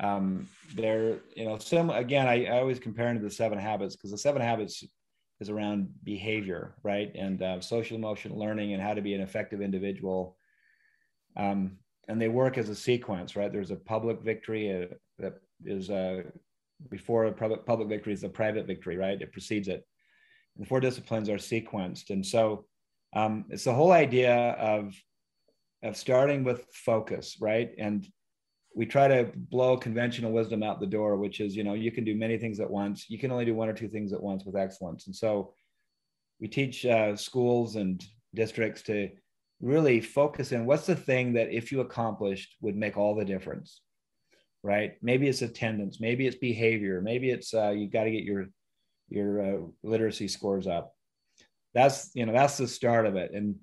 Um, 0.00 0.48
they're 0.74 1.18
you 1.36 1.44
know 1.44 1.58
some 1.58 1.90
again 1.90 2.26
I, 2.26 2.46
I 2.46 2.58
always 2.58 2.78
compare 2.78 3.06
them 3.06 3.18
to 3.18 3.22
the 3.22 3.30
seven 3.30 3.58
habits 3.58 3.94
because 3.94 4.10
the 4.10 4.18
seven 4.18 4.42
habits 4.42 4.84
is 5.40 5.50
around 5.50 5.88
behavior 6.02 6.74
right? 6.82 7.12
And 7.14 7.42
uh, 7.42 7.60
social 7.60 7.96
emotional 7.96 8.38
learning 8.38 8.72
and 8.72 8.82
how 8.82 8.94
to 8.94 9.02
be 9.02 9.14
an 9.14 9.20
effective 9.20 9.60
individual. 9.60 10.36
Um, 11.36 11.78
and 12.06 12.20
they 12.20 12.28
work 12.28 12.58
as 12.58 12.68
a 12.68 12.74
sequence 12.74 13.36
right? 13.36 13.52
There's 13.52 13.70
a 13.70 13.76
public 13.76 14.20
victory 14.20 14.82
uh, 14.82 14.94
that 15.18 15.34
is 15.64 15.90
uh, 15.90 16.22
before 16.90 17.26
a 17.26 17.32
public 17.32 17.64
public 17.64 17.88
victory 17.88 18.12
is 18.12 18.24
a 18.24 18.28
private 18.28 18.66
victory 18.66 18.96
right? 18.96 19.20
It 19.20 19.32
precedes 19.32 19.68
it. 19.68 19.86
And 20.56 20.64
the 20.64 20.68
four 20.68 20.80
disciplines 20.80 21.28
are 21.28 21.36
sequenced. 21.36 22.10
And 22.10 22.24
so 22.24 22.66
um, 23.14 23.44
it's 23.48 23.64
the 23.64 23.74
whole 23.74 23.92
idea 23.92 24.34
of 24.34 24.94
of 25.84 25.96
starting 25.96 26.42
with 26.42 26.66
focus, 26.72 27.36
right? 27.40 27.70
And 27.78 28.06
we 28.74 28.86
try 28.86 29.06
to 29.06 29.30
blow 29.36 29.76
conventional 29.76 30.32
wisdom 30.32 30.62
out 30.62 30.80
the 30.80 30.86
door, 30.86 31.16
which 31.16 31.40
is, 31.40 31.54
you 31.54 31.62
know, 31.62 31.74
you 31.74 31.92
can 31.92 32.04
do 32.04 32.16
many 32.16 32.38
things 32.38 32.58
at 32.58 32.70
once. 32.70 33.08
You 33.08 33.18
can 33.18 33.30
only 33.30 33.44
do 33.44 33.54
one 33.54 33.68
or 33.68 33.72
two 33.72 33.88
things 33.88 34.12
at 34.12 34.22
once 34.22 34.44
with 34.44 34.56
excellence. 34.56 35.06
And 35.06 35.14
so 35.14 35.54
we 36.40 36.48
teach 36.48 36.84
uh, 36.84 37.14
schools 37.14 37.76
and 37.76 38.04
districts 38.34 38.82
to 38.82 39.10
really 39.60 40.00
focus 40.00 40.50
in 40.50 40.66
what's 40.66 40.86
the 40.86 40.96
thing 40.96 41.34
that 41.34 41.54
if 41.54 41.70
you 41.70 41.80
accomplished 41.80 42.56
would 42.60 42.76
make 42.76 42.96
all 42.96 43.14
the 43.14 43.24
difference, 43.24 43.80
right? 44.62 44.94
Maybe 45.02 45.28
it's 45.28 45.42
attendance, 45.42 46.00
maybe 46.00 46.26
it's 46.26 46.36
behavior, 46.36 47.00
maybe 47.00 47.30
it's 47.30 47.54
uh, 47.54 47.70
you 47.70 47.88
got 47.88 48.04
to 48.04 48.10
get 48.10 48.24
your 48.24 48.46
your 49.08 49.40
uh, 49.40 49.58
literacy 49.82 50.28
scores 50.28 50.66
up. 50.66 50.92
That's 51.74 52.10
you 52.14 52.26
know 52.26 52.32
that's 52.32 52.56
the 52.56 52.66
start 52.66 53.06
of 53.06 53.16
it, 53.16 53.32
and 53.32 53.56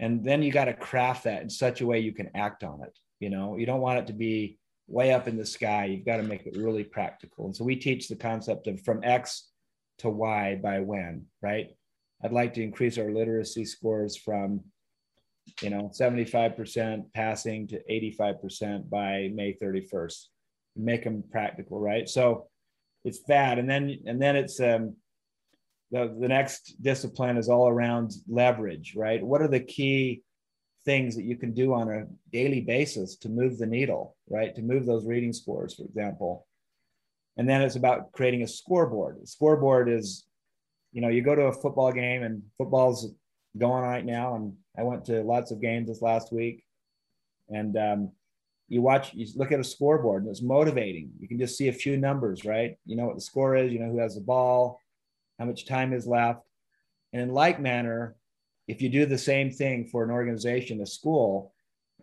and 0.00 0.24
then 0.24 0.42
you 0.42 0.52
got 0.52 0.66
to 0.66 0.74
craft 0.74 1.24
that 1.24 1.42
in 1.42 1.50
such 1.50 1.80
a 1.80 1.86
way 1.86 1.98
you 1.98 2.12
can 2.12 2.30
act 2.34 2.62
on 2.64 2.82
it 2.82 2.98
you 3.20 3.30
know? 3.30 3.56
You 3.56 3.66
don't 3.66 3.80
want 3.80 3.98
it 3.98 4.06
to 4.08 4.12
be 4.12 4.58
way 4.86 5.12
up 5.12 5.28
in 5.28 5.36
the 5.36 5.46
sky. 5.46 5.86
You've 5.86 6.06
got 6.06 6.16
to 6.16 6.22
make 6.22 6.46
it 6.46 6.56
really 6.56 6.84
practical. 6.84 7.46
And 7.46 7.54
so 7.54 7.64
we 7.64 7.76
teach 7.76 8.08
the 8.08 8.16
concept 8.16 8.66
of 8.66 8.80
from 8.82 9.00
x 9.02 9.48
to 9.98 10.08
y 10.08 10.58
by 10.62 10.80
when 10.80 11.26
right? 11.42 11.68
I'd 12.22 12.32
like 12.32 12.54
to 12.54 12.62
increase 12.62 12.98
our 12.98 13.10
literacy 13.10 13.64
scores 13.64 14.16
from 14.16 14.60
you 15.62 15.70
know 15.70 15.90
75% 15.98 17.04
passing 17.14 17.66
to 17.68 17.80
85% 17.90 18.90
by 18.90 19.30
may 19.34 19.56
31st 19.60 20.26
make 20.76 21.04
them 21.04 21.24
practical 21.30 21.80
right? 21.80 22.08
So 22.08 22.48
it's 23.04 23.22
that. 23.24 23.58
And 23.58 23.68
then 23.68 23.98
and 24.06 24.20
then 24.20 24.36
it's 24.36 24.60
um 24.60 24.96
the, 25.90 26.14
the 26.20 26.28
next 26.28 26.82
discipline 26.82 27.36
is 27.36 27.48
all 27.48 27.68
around 27.68 28.12
leverage, 28.28 28.94
right? 28.94 29.22
What 29.22 29.42
are 29.42 29.48
the 29.48 29.60
key 29.60 30.22
things 30.84 31.16
that 31.16 31.24
you 31.24 31.36
can 31.36 31.52
do 31.52 31.74
on 31.74 31.90
a 31.90 32.06
daily 32.32 32.60
basis 32.60 33.16
to 33.16 33.28
move 33.28 33.58
the 33.58 33.66
needle, 33.66 34.16
right? 34.28 34.54
To 34.54 34.62
move 34.62 34.86
those 34.86 35.06
reading 35.06 35.32
scores, 35.32 35.74
for 35.74 35.84
example. 35.84 36.46
And 37.36 37.48
then 37.48 37.62
it's 37.62 37.76
about 37.76 38.12
creating 38.12 38.42
a 38.42 38.48
scoreboard. 38.48 39.18
A 39.22 39.26
scoreboard 39.26 39.88
is, 39.88 40.26
you 40.92 41.00
know, 41.00 41.08
you 41.08 41.22
go 41.22 41.34
to 41.34 41.42
a 41.42 41.52
football 41.52 41.92
game 41.92 42.22
and 42.22 42.42
football's 42.56 43.12
going 43.56 43.82
right 43.82 44.04
now. 44.04 44.34
And 44.34 44.54
I 44.78 44.82
went 44.82 45.04
to 45.06 45.22
lots 45.22 45.50
of 45.50 45.60
games 45.60 45.88
this 45.88 46.02
last 46.02 46.32
week. 46.32 46.64
And 47.48 47.76
um, 47.76 48.12
you 48.68 48.82
watch, 48.82 49.14
you 49.14 49.26
look 49.36 49.52
at 49.52 49.60
a 49.60 49.64
scoreboard 49.64 50.22
and 50.22 50.30
it's 50.30 50.42
motivating. 50.42 51.10
You 51.18 51.28
can 51.28 51.38
just 51.38 51.56
see 51.56 51.68
a 51.68 51.72
few 51.72 51.96
numbers, 51.96 52.44
right? 52.44 52.76
You 52.84 52.96
know 52.96 53.06
what 53.06 53.14
the 53.14 53.22
score 53.22 53.56
is, 53.56 53.72
you 53.72 53.78
know 53.78 53.90
who 53.90 53.98
has 53.98 54.16
the 54.16 54.20
ball, 54.20 54.80
how 55.38 55.44
much 55.44 55.66
time 55.66 55.92
is 55.92 56.06
left. 56.06 56.42
And 57.12 57.22
in 57.22 57.32
like 57.32 57.60
manner, 57.60 58.16
if 58.66 58.82
you 58.82 58.88
do 58.88 59.06
the 59.06 59.18
same 59.18 59.50
thing 59.50 59.86
for 59.86 60.04
an 60.04 60.10
organization, 60.10 60.80
a 60.80 60.86
school, 60.86 61.52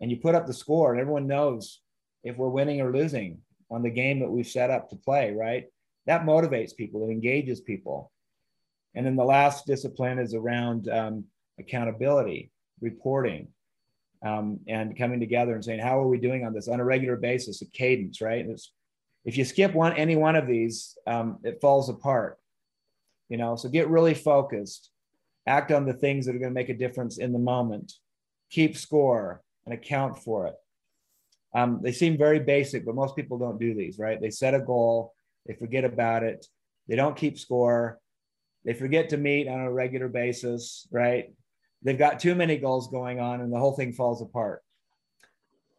and 0.00 0.10
you 0.10 0.16
put 0.18 0.34
up 0.34 0.46
the 0.46 0.54
score 0.54 0.92
and 0.92 1.00
everyone 1.00 1.26
knows 1.26 1.80
if 2.24 2.36
we're 2.36 2.48
winning 2.48 2.80
or 2.80 2.92
losing 2.92 3.38
on 3.70 3.82
the 3.82 3.90
game 3.90 4.20
that 4.20 4.30
we've 4.30 4.46
set 4.46 4.70
up 4.70 4.90
to 4.90 4.96
play, 4.96 5.32
right? 5.32 5.66
That 6.06 6.24
motivates 6.24 6.74
people, 6.74 7.08
it 7.08 7.12
engages 7.12 7.60
people. 7.60 8.10
And 8.94 9.04
then 9.04 9.16
the 9.16 9.24
last 9.24 9.66
discipline 9.66 10.18
is 10.18 10.34
around 10.34 10.88
um, 10.88 11.24
accountability, 11.58 12.50
reporting, 12.80 13.48
um, 14.24 14.60
and 14.66 14.96
coming 14.96 15.20
together 15.20 15.54
and 15.54 15.64
saying, 15.64 15.80
how 15.80 16.00
are 16.00 16.08
we 16.08 16.18
doing 16.18 16.44
on 16.44 16.52
this 16.52 16.68
on 16.68 16.80
a 16.80 16.84
regular 16.84 17.16
basis, 17.16 17.62
a 17.62 17.66
cadence, 17.66 18.20
right? 18.20 18.46
If 19.24 19.36
you 19.36 19.44
skip 19.44 19.74
one, 19.74 19.92
any 19.94 20.16
one 20.16 20.36
of 20.36 20.46
these, 20.46 20.96
um, 21.06 21.38
it 21.44 21.60
falls 21.60 21.88
apart 21.90 22.38
you 23.28 23.36
know? 23.36 23.56
So 23.56 23.68
get 23.68 23.88
really 23.88 24.14
focused. 24.14 24.90
Act 25.46 25.70
on 25.70 25.86
the 25.86 25.94
things 25.94 26.26
that 26.26 26.34
are 26.34 26.38
going 26.38 26.50
to 26.50 26.54
make 26.54 26.68
a 26.68 26.74
difference 26.74 27.18
in 27.18 27.32
the 27.32 27.38
moment. 27.38 27.92
Keep 28.50 28.76
score 28.76 29.42
and 29.64 29.74
account 29.74 30.18
for 30.18 30.46
it. 30.46 30.54
Um, 31.54 31.80
they 31.82 31.92
seem 31.92 32.18
very 32.18 32.40
basic 32.40 32.84
but 32.84 32.94
most 32.94 33.16
people 33.16 33.38
don't 33.38 33.58
do 33.58 33.74
these 33.74 33.98
right? 33.98 34.20
They 34.20 34.30
set 34.30 34.54
a 34.54 34.60
goal 34.60 35.14
they 35.46 35.54
forget 35.54 35.84
about 35.84 36.22
it 36.22 36.46
they 36.88 36.96
don't 36.96 37.16
keep 37.16 37.38
score 37.38 37.98
they 38.64 38.74
forget 38.74 39.08
to 39.10 39.16
meet 39.16 39.48
on 39.48 39.60
a 39.60 39.72
regular 39.72 40.08
basis 40.08 40.86
right? 40.90 41.32
They've 41.82 41.96
got 41.96 42.18
too 42.20 42.34
many 42.34 42.56
goals 42.56 42.88
going 42.88 43.20
on 43.20 43.40
and 43.40 43.52
the 43.52 43.58
whole 43.58 43.74
thing 43.74 43.92
falls 43.92 44.20
apart. 44.20 44.62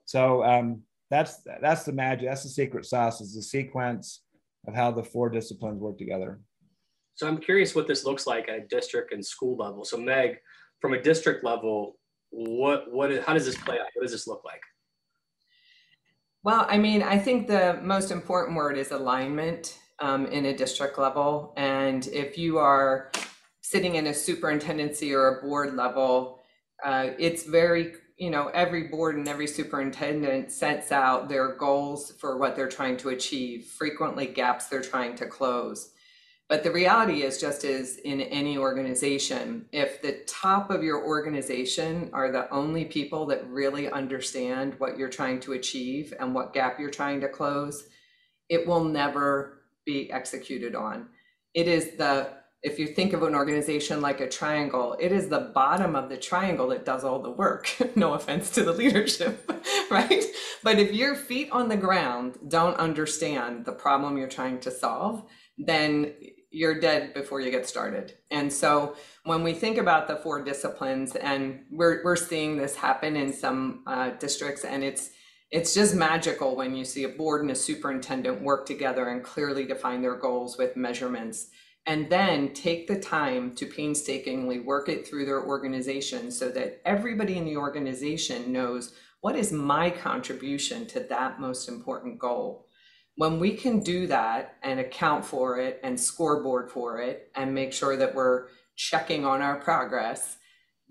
So 0.06 0.44
um, 0.44 0.84
that's 1.10 1.42
that's 1.62 1.84
the 1.84 1.92
magic 1.92 2.27
that's 2.27 2.44
the 2.44 2.50
secret 2.50 2.86
sauce 2.86 3.22
is 3.22 3.36
the 3.36 3.42
sequence 3.42 4.24
of 4.68 4.74
how 4.74 4.92
the 4.92 5.04
four 5.04 5.30
disciplines 5.30 5.80
work 5.80 5.98
together 5.98 6.39
so 7.18 7.28
I'm 7.28 7.40
curious 7.40 7.74
what 7.74 7.88
this 7.88 8.06
looks 8.06 8.28
like 8.28 8.48
at 8.48 8.56
a 8.56 8.68
district 8.68 9.12
and 9.12 9.26
school 9.26 9.58
level. 9.58 9.84
So 9.84 9.98
Meg, 9.98 10.38
from 10.80 10.94
a 10.94 11.02
district 11.02 11.44
level, 11.44 11.98
what 12.30 12.92
what 12.92 13.12
how 13.24 13.34
does 13.34 13.46
this 13.46 13.58
play 13.58 13.80
out? 13.80 13.88
What 13.96 14.04
does 14.04 14.12
this 14.12 14.28
look 14.28 14.44
like? 14.46 14.62
Well, 16.44 16.68
I 16.70 16.78
mean, 16.78 17.02
I 17.02 17.18
think 17.18 17.48
the 17.48 17.80
most 17.82 18.12
important 18.12 18.56
word 18.56 18.78
is 18.78 18.92
alignment 18.92 19.80
um, 19.98 20.28
in 20.28 20.46
a 20.46 20.56
district 20.56 21.00
level. 21.00 21.54
And 21.58 22.06
if 22.08 22.38
you 22.38 22.60
are 22.60 23.12
sitting 23.62 23.96
in 23.96 24.08
a 24.08 24.14
superintendency 24.14 25.12
or 25.14 25.40
a 25.40 25.42
board 25.42 25.74
level, 25.74 26.44
uh, 26.86 27.10
it's 27.18 27.44
very, 27.44 27.94
you 28.18 28.30
know, 28.30 28.50
every 28.50 28.90
board 28.90 29.16
and 29.16 29.28
every 29.28 29.48
superintendent 29.48 30.52
sets 30.52 30.92
out 30.92 31.30
their 31.30 31.56
goals 31.56 32.14
for 32.20 32.38
what 32.38 32.56
they're 32.56 32.70
trying 32.70 32.98
to 32.98 33.10
achieve, 33.10 33.66
frequently 33.66 34.28
gaps 34.28 34.68
they're 34.68 34.82
trying 34.84 35.16
to 35.16 35.26
close. 35.26 35.94
But 36.50 36.63
the 36.63 36.72
reality 36.72 37.24
is, 37.24 37.42
just 37.42 37.66
as 37.66 37.98
in 37.98 38.22
any 38.22 38.58
organization, 38.58 39.66
if 39.74 40.01
the 40.01 40.24
top 40.27 40.72
of 40.72 40.82
your 40.82 41.06
organization 41.06 42.10
are 42.13 42.32
the 42.32 42.50
only 42.51 42.86
people 42.86 43.25
that 43.25 43.48
really 43.50 43.89
understand 43.92 44.75
what 44.77 44.98
you're 44.98 45.10
trying 45.10 45.42
to 45.42 45.54
achieve 45.54 46.13
and 46.18 46.34
what 46.34 46.54
gap 46.54 46.80
you're 46.80 46.89
trying 46.89 47.20
to 47.22 47.27
close, 47.27 47.88
it 48.48 48.66
will 48.66 48.86
never 48.86 49.63
be 49.86 50.10
executed 50.10 50.74
on. 50.74 51.10
It 51.54 51.68
is 51.68 51.98
the 51.98 52.38
if 52.63 52.80
you 52.80 52.88
think 52.88 53.13
of 53.13 53.22
an 53.24 53.36
organization 53.36 54.01
like 54.01 54.20
a 54.20 54.27
triangle, 54.27 54.98
it 55.00 55.12
is 55.12 55.30
the 55.30 55.51
bottom 55.54 55.96
of 55.96 56.10
the 56.10 56.18
triangle 56.18 56.68
that 56.70 56.86
does 56.86 57.04
all 57.04 57.22
the 57.22 57.32
work. 57.32 57.72
no 57.96 58.13
offense 58.13 58.50
to 58.51 58.63
the 58.63 58.74
leadership, 58.74 59.50
right? 59.92 60.24
But 60.63 60.80
if 60.80 60.92
your 60.92 61.16
feet 61.16 61.50
on 61.51 61.70
the 61.70 61.77
ground 61.77 62.38
don't 62.48 62.75
understand 62.77 63.66
the 63.66 63.74
problem 63.74 64.18
you're 64.18 64.27
trying 64.27 64.60
to 64.62 64.72
solve, 64.72 65.24
then 65.58 66.13
you're 66.58 66.80
dead 66.80 67.14
before 67.14 67.40
you 67.40 67.52
get 67.52 67.68
started. 67.68 68.14
And 68.32 68.52
so 68.52 68.96
when 69.24 69.44
we 69.44 69.54
think 69.54 69.78
about 69.78 70.08
the 70.08 70.16
four 70.16 70.44
disciplines, 70.44 71.16
and 71.16 71.66
we're, 71.72 72.04
we're 72.04 72.16
seeing 72.16 72.58
this 72.58 72.76
happen 72.76 73.16
in 73.16 73.32
some 73.32 73.84
uh, 73.86 74.10
districts, 74.12 74.66
and 74.66 74.84
it's 74.84 75.12
it's 75.50 75.74
just 75.74 75.96
magical 75.96 76.58
when 76.58 76.76
you 76.76 76.84
see 76.84 77.06
a 77.06 77.10
board 77.10 77.42
and 77.42 77.52
a 77.52 77.56
superintendent 77.56 78.42
work 78.42 78.66
together 78.66 79.08
and 79.08 79.24
clearly 79.24 79.66
define 79.66 80.02
their 80.02 80.18
goals 80.18 80.58
with 80.58 80.76
measurements 80.76 81.48
and 81.86 82.10
then 82.10 82.54
take 82.54 82.86
the 82.86 83.00
time 83.00 83.56
to 83.56 83.66
painstakingly 83.66 84.60
work 84.60 84.90
it 84.90 85.08
through 85.08 85.26
their 85.26 85.42
organization 85.46 86.32
so 86.32 86.50
that 86.50 86.82
everybody 86.84 87.38
in 87.38 87.46
the 87.46 87.56
organization 87.56 88.52
knows 88.52 88.94
what 89.22 89.38
is 89.38 89.54
my 89.54 89.90
contribution 89.90 90.86
to 90.86 91.00
that 91.00 91.40
most 91.40 91.70
important 91.70 92.20
goal. 92.20 92.67
When 93.18 93.40
we 93.40 93.54
can 93.56 93.80
do 93.80 94.08
that 94.08 94.56
and 94.64 94.80
account 94.80 95.26
for 95.26 95.60
it 95.60 95.80
and 95.84 96.00
scoreboard 96.00 96.72
for 96.72 97.02
it 97.02 97.32
and 97.36 97.54
make 97.54 97.74
sure 97.74 97.98
that 97.98 98.14
we're 98.16 98.48
checking 98.76 99.26
on 99.26 99.42
our 99.42 99.56
progress, 99.56 100.38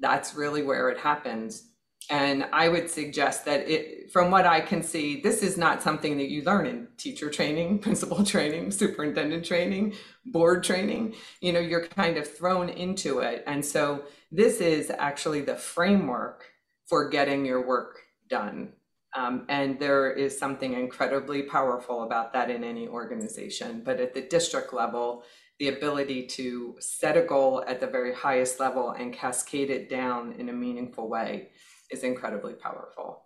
that's 0.01 0.35
really 0.35 0.63
where 0.63 0.91
it 0.91 0.99
happens. 0.99 1.71
And 2.09 2.47
I 2.53 2.69
would 2.69 2.89
suggest 2.91 3.45
that 3.47 3.69
it, 3.69 4.13
from 4.13 4.31
what 4.31 4.47
I 4.47 4.61
can 4.61 4.83
see, 4.83 5.21
this 5.21 5.43
is 5.43 5.57
not 5.57 5.83
something 5.83 6.17
that 6.19 6.29
you 6.29 6.43
learn 6.43 6.67
in 6.67 6.89
teacher 6.97 7.31
training, 7.31 7.79
principal 7.81 8.25
training, 8.25 8.71
superintendent 8.71 9.45
training, 9.45 9.95
board 10.27 10.63
training. 10.63 11.15
You 11.41 11.53
know, 11.53 11.61
you're 11.61 11.87
kind 11.87 12.17
of 12.17 12.33
thrown 12.33 12.69
into 12.69 13.21
it. 13.21 13.43
And 13.47 13.65
so 13.65 14.05
this 14.31 14.61
is 14.61 14.91
actually 14.91 15.41
the 15.41 15.57
framework 15.57 16.45
for 16.87 17.09
getting 17.09 17.45
your 17.45 17.67
work 17.67 18.01
done. 18.29 18.73
Um, 19.17 19.47
and 19.49 19.79
there 19.79 20.13
is 20.13 20.39
something 20.39 20.75
incredibly 20.75 21.43
powerful 21.43 22.03
about 22.03 22.35
that 22.35 22.51
in 22.51 22.63
any 22.63 22.87
organization. 22.87 23.81
But 23.83 23.99
at 23.99 24.13
the 24.13 24.21
district 24.21 24.75
level, 24.75 25.25
the 25.59 25.69
ability 25.69 26.27
to 26.27 26.77
set 26.81 27.17
a 27.17 27.23
goal 27.23 27.65
at 27.67 27.81
the 27.81 27.87
very 27.87 28.15
highest 28.15 28.61
level 28.61 28.91
and 28.91 29.15
cascade 29.15 29.71
it 29.71 29.89
down 29.89 30.35
in 30.39 30.51
a 30.51 30.53
meaningful 30.53 31.09
way 31.09 31.49
is 31.91 32.03
incredibly 32.03 32.53
powerful. 32.53 33.23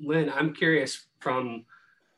Lynn, 0.00 0.28
I'm 0.28 0.52
curious 0.52 1.06
from 1.20 1.64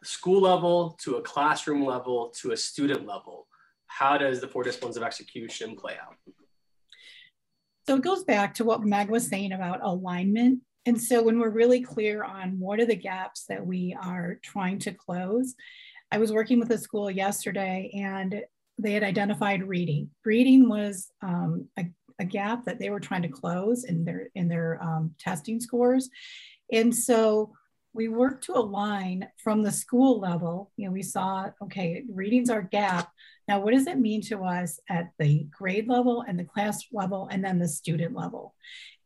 school 0.03 0.41
level 0.41 0.97
to 1.03 1.17
a 1.17 1.23
classroom 1.23 1.85
level 1.85 2.33
to 2.41 2.53
a 2.53 2.57
student 2.57 3.07
level, 3.07 3.49
how 3.87 4.17
does 4.17 4.41
the 4.41 4.49
four 4.49 4.63
disciplines 4.63 4.97
of 4.97 5.03
execution 5.03 5.77
play 5.77 5.97
out? 6.01 6.17
So 7.87 7.97
it 7.97 8.03
goes 8.03 8.25
back 8.25 8.55
to 8.55 8.65
what 8.65 8.83
Meg 8.83 9.11
was 9.11 9.29
saying 9.29 9.53
about 9.53 9.81
alignment. 9.83 10.61
And 10.87 11.01
so 11.01 11.23
when 11.23 11.39
we're 11.39 11.51
really 11.51 11.81
clear 11.81 12.25
on 12.25 12.59
what 12.59 12.81
are 12.81 12.87
the 12.87 12.95
gaps 12.95 13.45
that 13.49 13.65
we 13.65 13.97
are 14.01 14.39
trying 14.43 14.79
to 14.81 14.93
close, 14.93 15.55
I 16.11 16.19
was 16.19 16.33
working 16.33 16.61
with 16.61 16.71
a 16.71 16.79
school 16.79 17.11
yesterday 17.11 17.91
and 17.95 18.43
they 18.79 18.93
had 18.93 19.03
identified 19.03 19.63
reading. 19.63 20.11
Reading 20.25 20.69
was 20.69 21.11
um, 21.23 21.69
a 21.79 21.87
a 22.21 22.25
gap 22.25 22.65
that 22.65 22.79
they 22.79 22.91
were 22.91 23.01
trying 23.01 23.23
to 23.23 23.29
close 23.29 23.85
in 23.85 24.05
their 24.05 24.29
in 24.35 24.49
their 24.49 24.83
um, 24.83 25.15
testing 25.19 25.61
scores. 25.61 26.09
And 26.73 26.95
so 26.95 27.53
we 27.93 28.09
worked 28.09 28.45
to 28.45 28.55
align 28.55 29.29
from 29.43 29.63
the 29.63 29.71
school 29.71 30.19
level 30.19 30.73
you 30.77 30.87
know 30.87 30.93
we 30.93 31.03
saw 31.03 31.51
okay 31.63 32.05
readings 32.11 32.51
are 32.51 32.63
gap. 32.63 33.11
Now 33.49 33.61
what 33.61 33.75
does 33.75 33.87
it 33.87 33.99
mean 33.99 34.23
to 34.23 34.45
us 34.45 34.81
at 34.89 35.11
the 35.19 35.47
grade 35.51 35.89
level 35.89 36.25
and 36.27 36.39
the 36.39 36.45
class 36.45 36.85
level 36.93 37.29
and 37.31 37.45
then 37.45 37.59
the 37.59 37.69
student 37.69 38.15
level? 38.15 38.55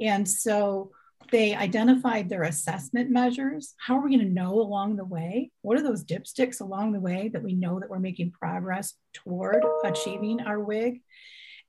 And 0.00 0.28
so 0.28 0.92
they 1.30 1.54
identified 1.54 2.28
their 2.28 2.42
assessment 2.44 3.10
measures. 3.10 3.74
How 3.78 3.98
are 3.98 4.02
we 4.02 4.16
going 4.16 4.26
to 4.26 4.32
know 4.32 4.60
along 4.60 4.96
the 4.96 5.04
way? 5.04 5.50
What 5.62 5.78
are 5.78 5.82
those 5.82 6.04
dipsticks 6.04 6.60
along 6.60 6.92
the 6.92 7.00
way 7.00 7.30
that 7.32 7.42
we 7.42 7.54
know 7.54 7.80
that 7.80 7.90
we're 7.90 7.98
making 7.98 8.32
progress 8.32 8.94
toward 9.12 9.64
achieving 9.84 10.40
our 10.40 10.60
WIG? 10.60 11.00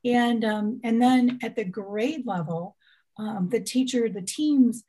And, 0.06 0.46
um, 0.46 0.80
and 0.84 1.02
then 1.02 1.40
at 1.44 1.56
the 1.56 1.66
grade 1.66 2.26
level, 2.26 2.76
um, 3.18 3.50
the 3.50 3.60
teacher, 3.60 4.10
the 4.10 4.22
teams 4.22 4.84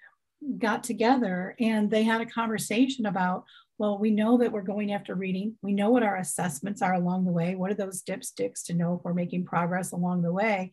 got 0.58 0.84
together 0.84 1.54
and 1.58 1.90
they 1.90 2.04
had 2.04 2.20
a 2.20 2.26
conversation 2.26 3.06
about, 3.06 3.44
well, 3.78 3.98
we 3.98 4.10
know 4.10 4.38
that 4.38 4.52
we're 4.52 4.62
going 4.62 4.92
after 4.92 5.14
reading. 5.14 5.56
We 5.62 5.72
know 5.72 5.90
what 5.90 6.02
our 6.02 6.16
assessments 6.16 6.82
are 6.82 6.94
along 6.94 7.24
the 7.24 7.32
way. 7.32 7.54
What 7.54 7.70
are 7.70 7.74
those 7.74 8.02
dipsticks 8.02 8.64
to 8.64 8.74
know 8.74 8.94
if 8.94 9.04
we're 9.04 9.14
making 9.14 9.46
progress 9.46 9.92
along 9.92 10.22
the 10.22 10.32
way? 10.32 10.72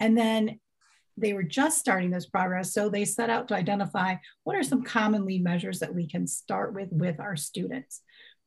And 0.00 0.16
then 0.16 0.58
they 1.16 1.32
were 1.32 1.42
just 1.42 1.78
starting 1.78 2.10
this 2.10 2.26
progress. 2.26 2.72
So 2.72 2.88
they 2.88 3.04
set 3.04 3.30
out 3.30 3.48
to 3.48 3.54
identify 3.54 4.16
what 4.44 4.56
are 4.56 4.62
some 4.62 4.82
common 4.82 5.24
lead 5.24 5.42
measures 5.42 5.80
that 5.80 5.94
we 5.94 6.06
can 6.06 6.26
start 6.26 6.74
with 6.74 6.88
with 6.92 7.20
our 7.20 7.36
students. 7.36 8.02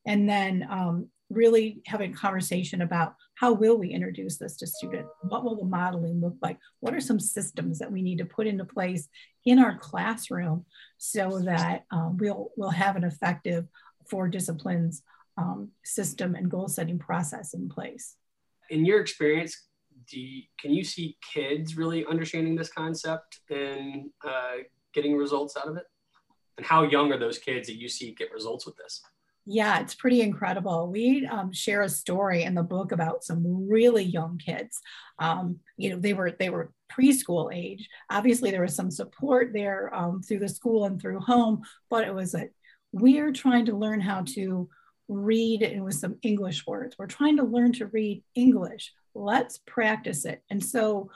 And 0.05 0.29
then 0.29 0.67
um, 0.69 1.09
really 1.29 1.81
having 1.85 2.13
a 2.13 2.17
conversation 2.17 2.81
about 2.81 3.15
how 3.35 3.53
will 3.53 3.77
we 3.77 3.89
introduce 3.89 4.37
this 4.37 4.57
to 4.57 4.67
students? 4.67 5.09
What 5.21 5.43
will 5.43 5.55
the 5.55 5.65
modeling 5.65 6.21
look 6.21 6.35
like? 6.41 6.57
What 6.79 6.93
are 6.93 7.01
some 7.01 7.19
systems 7.19 7.79
that 7.79 7.91
we 7.91 8.01
need 8.01 8.17
to 8.17 8.25
put 8.25 8.47
into 8.47 8.65
place 8.65 9.07
in 9.45 9.59
our 9.59 9.77
classroom 9.77 10.65
so 10.97 11.39
that 11.45 11.85
um, 11.91 12.17
we'll, 12.17 12.49
we'll 12.57 12.69
have 12.69 12.95
an 12.95 13.03
effective 13.03 13.67
four 14.09 14.27
disciplines 14.27 15.03
um, 15.37 15.69
system 15.83 16.35
and 16.35 16.51
goal 16.51 16.67
setting 16.67 16.99
process 16.99 17.53
in 17.53 17.69
place? 17.69 18.15
In 18.69 18.85
your 18.85 18.99
experience, 18.99 19.68
you, 20.17 20.43
can 20.59 20.73
you 20.73 20.83
see 20.83 21.17
kids 21.33 21.77
really 21.77 22.05
understanding 22.05 22.55
this 22.55 22.71
concept 22.71 23.39
and 23.49 24.09
uh, 24.27 24.63
getting 24.93 25.15
results 25.15 25.55
out 25.57 25.67
of 25.67 25.77
it? 25.77 25.83
And 26.57 26.65
how 26.65 26.83
young 26.83 27.11
are 27.11 27.19
those 27.19 27.37
kids 27.37 27.67
that 27.67 27.77
you 27.77 27.87
see 27.87 28.13
get 28.13 28.31
results 28.31 28.65
with 28.65 28.75
this? 28.77 29.01
Yeah, 29.45 29.79
it's 29.79 29.95
pretty 29.95 30.21
incredible. 30.21 30.91
We 30.91 31.25
um, 31.25 31.51
share 31.51 31.81
a 31.81 31.89
story 31.89 32.43
in 32.43 32.53
the 32.53 32.61
book 32.61 32.91
about 32.91 33.23
some 33.23 33.67
really 33.67 34.03
young 34.03 34.37
kids. 34.37 34.79
Um, 35.17 35.59
you 35.75 35.89
know, 35.89 35.97
they 35.97 36.13
were 36.13 36.31
they 36.31 36.51
were 36.51 36.71
preschool 36.91 37.51
age. 37.51 37.89
Obviously, 38.11 38.51
there 38.51 38.61
was 38.61 38.75
some 38.75 38.91
support 38.91 39.51
there 39.53 39.91
um, 39.95 40.21
through 40.21 40.39
the 40.39 40.49
school 40.49 40.85
and 40.85 41.01
through 41.01 41.19
home, 41.21 41.63
but 41.89 42.05
it 42.05 42.13
was 42.13 42.35
a 42.35 42.49
we're 42.91 43.31
trying 43.31 43.65
to 43.65 43.75
learn 43.75 44.01
how 44.01 44.23
to 44.35 44.69
read 45.07 45.63
and 45.63 45.83
with 45.83 45.95
some 45.95 46.17
English 46.21 46.67
words. 46.67 46.95
We're 46.99 47.07
trying 47.07 47.37
to 47.37 47.43
learn 47.43 47.73
to 47.73 47.87
read 47.87 48.23
English. 48.35 48.93
Let's 49.15 49.59
practice 49.65 50.25
it. 50.25 50.43
And 50.49 50.63
so 50.63 51.09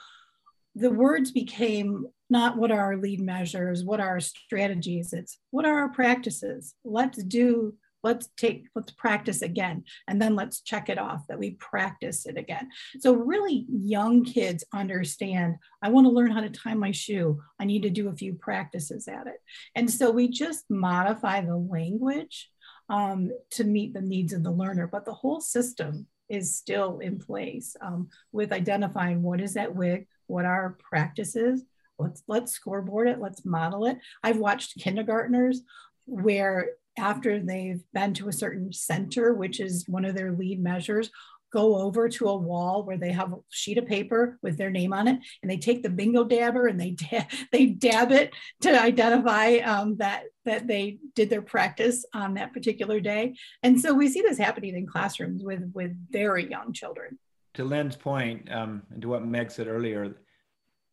the 0.74 0.90
words 0.90 1.30
became 1.30 2.06
not 2.30 2.56
what 2.56 2.70
are 2.70 2.80
our 2.80 2.96
lead 2.96 3.20
measures, 3.20 3.84
what 3.84 4.00
are 4.00 4.08
our 4.08 4.20
strategies, 4.20 5.12
it's 5.12 5.38
what 5.50 5.64
are 5.64 5.78
our 5.78 5.88
practices. 5.90 6.74
Let's 6.84 7.22
do 7.22 7.74
let's 8.04 8.28
take 8.36 8.66
let's 8.76 8.92
practice 8.92 9.42
again 9.42 9.82
and 10.06 10.22
then 10.22 10.36
let's 10.36 10.60
check 10.60 10.88
it 10.88 10.98
off 10.98 11.26
that 11.26 11.38
we 11.38 11.52
practice 11.52 12.26
it 12.26 12.36
again 12.36 12.68
so 13.00 13.14
really 13.14 13.66
young 13.68 14.22
kids 14.22 14.62
understand 14.72 15.56
i 15.82 15.88
want 15.88 16.06
to 16.06 16.12
learn 16.12 16.30
how 16.30 16.40
to 16.40 16.50
tie 16.50 16.74
my 16.74 16.92
shoe 16.92 17.40
i 17.58 17.64
need 17.64 17.82
to 17.82 17.90
do 17.90 18.08
a 18.08 18.16
few 18.16 18.34
practices 18.34 19.08
at 19.08 19.26
it 19.26 19.40
and 19.74 19.90
so 19.90 20.10
we 20.10 20.28
just 20.28 20.64
modify 20.68 21.40
the 21.40 21.56
language 21.56 22.50
um, 22.90 23.30
to 23.50 23.64
meet 23.64 23.94
the 23.94 24.02
needs 24.02 24.34
of 24.34 24.44
the 24.44 24.50
learner 24.50 24.86
but 24.86 25.06
the 25.06 25.14
whole 25.14 25.40
system 25.40 26.06
is 26.28 26.56
still 26.56 26.98
in 26.98 27.18
place 27.18 27.76
um, 27.80 28.08
with 28.32 28.52
identifying 28.52 29.22
what 29.22 29.40
is 29.40 29.54
that 29.54 29.74
wig 29.74 30.06
what 30.26 30.44
are 30.44 30.78
practices 30.80 31.62
let's 31.98 32.22
let's 32.26 32.52
scoreboard 32.52 33.08
it 33.08 33.20
let's 33.20 33.44
model 33.44 33.86
it. 33.86 33.98
I've 34.22 34.38
watched 34.38 34.78
kindergartners 34.78 35.62
where 36.06 36.70
after 36.96 37.40
they've 37.40 37.82
been 37.92 38.14
to 38.14 38.28
a 38.28 38.32
certain 38.32 38.72
center, 38.72 39.34
which 39.34 39.58
is 39.58 39.88
one 39.88 40.04
of 40.04 40.14
their 40.14 40.32
lead 40.32 40.62
measures, 40.62 41.10
go 41.54 41.76
over 41.76 42.08
to 42.08 42.28
a 42.28 42.36
wall 42.36 42.82
where 42.82 42.98
they 42.98 43.12
have 43.12 43.32
a 43.32 43.36
sheet 43.48 43.78
of 43.78 43.86
paper 43.86 44.36
with 44.42 44.58
their 44.58 44.70
name 44.70 44.92
on 44.92 45.06
it, 45.06 45.20
and 45.40 45.48
they 45.48 45.56
take 45.56 45.84
the 45.84 45.88
bingo 45.88 46.24
dabber 46.24 46.66
and 46.66 46.80
they 46.80 46.90
da- 47.10 47.28
they 47.52 47.66
dab 47.66 48.10
it 48.10 48.34
to 48.60 48.82
identify 48.82 49.58
um, 49.58 49.96
that 49.98 50.24
that 50.44 50.66
they 50.66 50.98
did 51.14 51.30
their 51.30 51.42
practice 51.42 52.04
on 52.12 52.34
that 52.34 52.52
particular 52.52 52.98
day. 52.98 53.36
And 53.62 53.80
so 53.80 53.94
we 53.94 54.08
see 54.08 54.20
this 54.20 54.36
happening 54.36 54.76
in 54.76 54.86
classrooms 54.86 55.44
with 55.44 55.70
with 55.72 55.92
very 56.10 56.50
young 56.50 56.72
children. 56.72 57.18
To 57.54 57.64
Lynn's 57.64 57.96
point, 57.96 58.50
um, 58.52 58.82
and 58.90 59.00
to 59.02 59.08
what 59.08 59.24
Meg 59.24 59.52
said 59.52 59.68
earlier, 59.68 60.16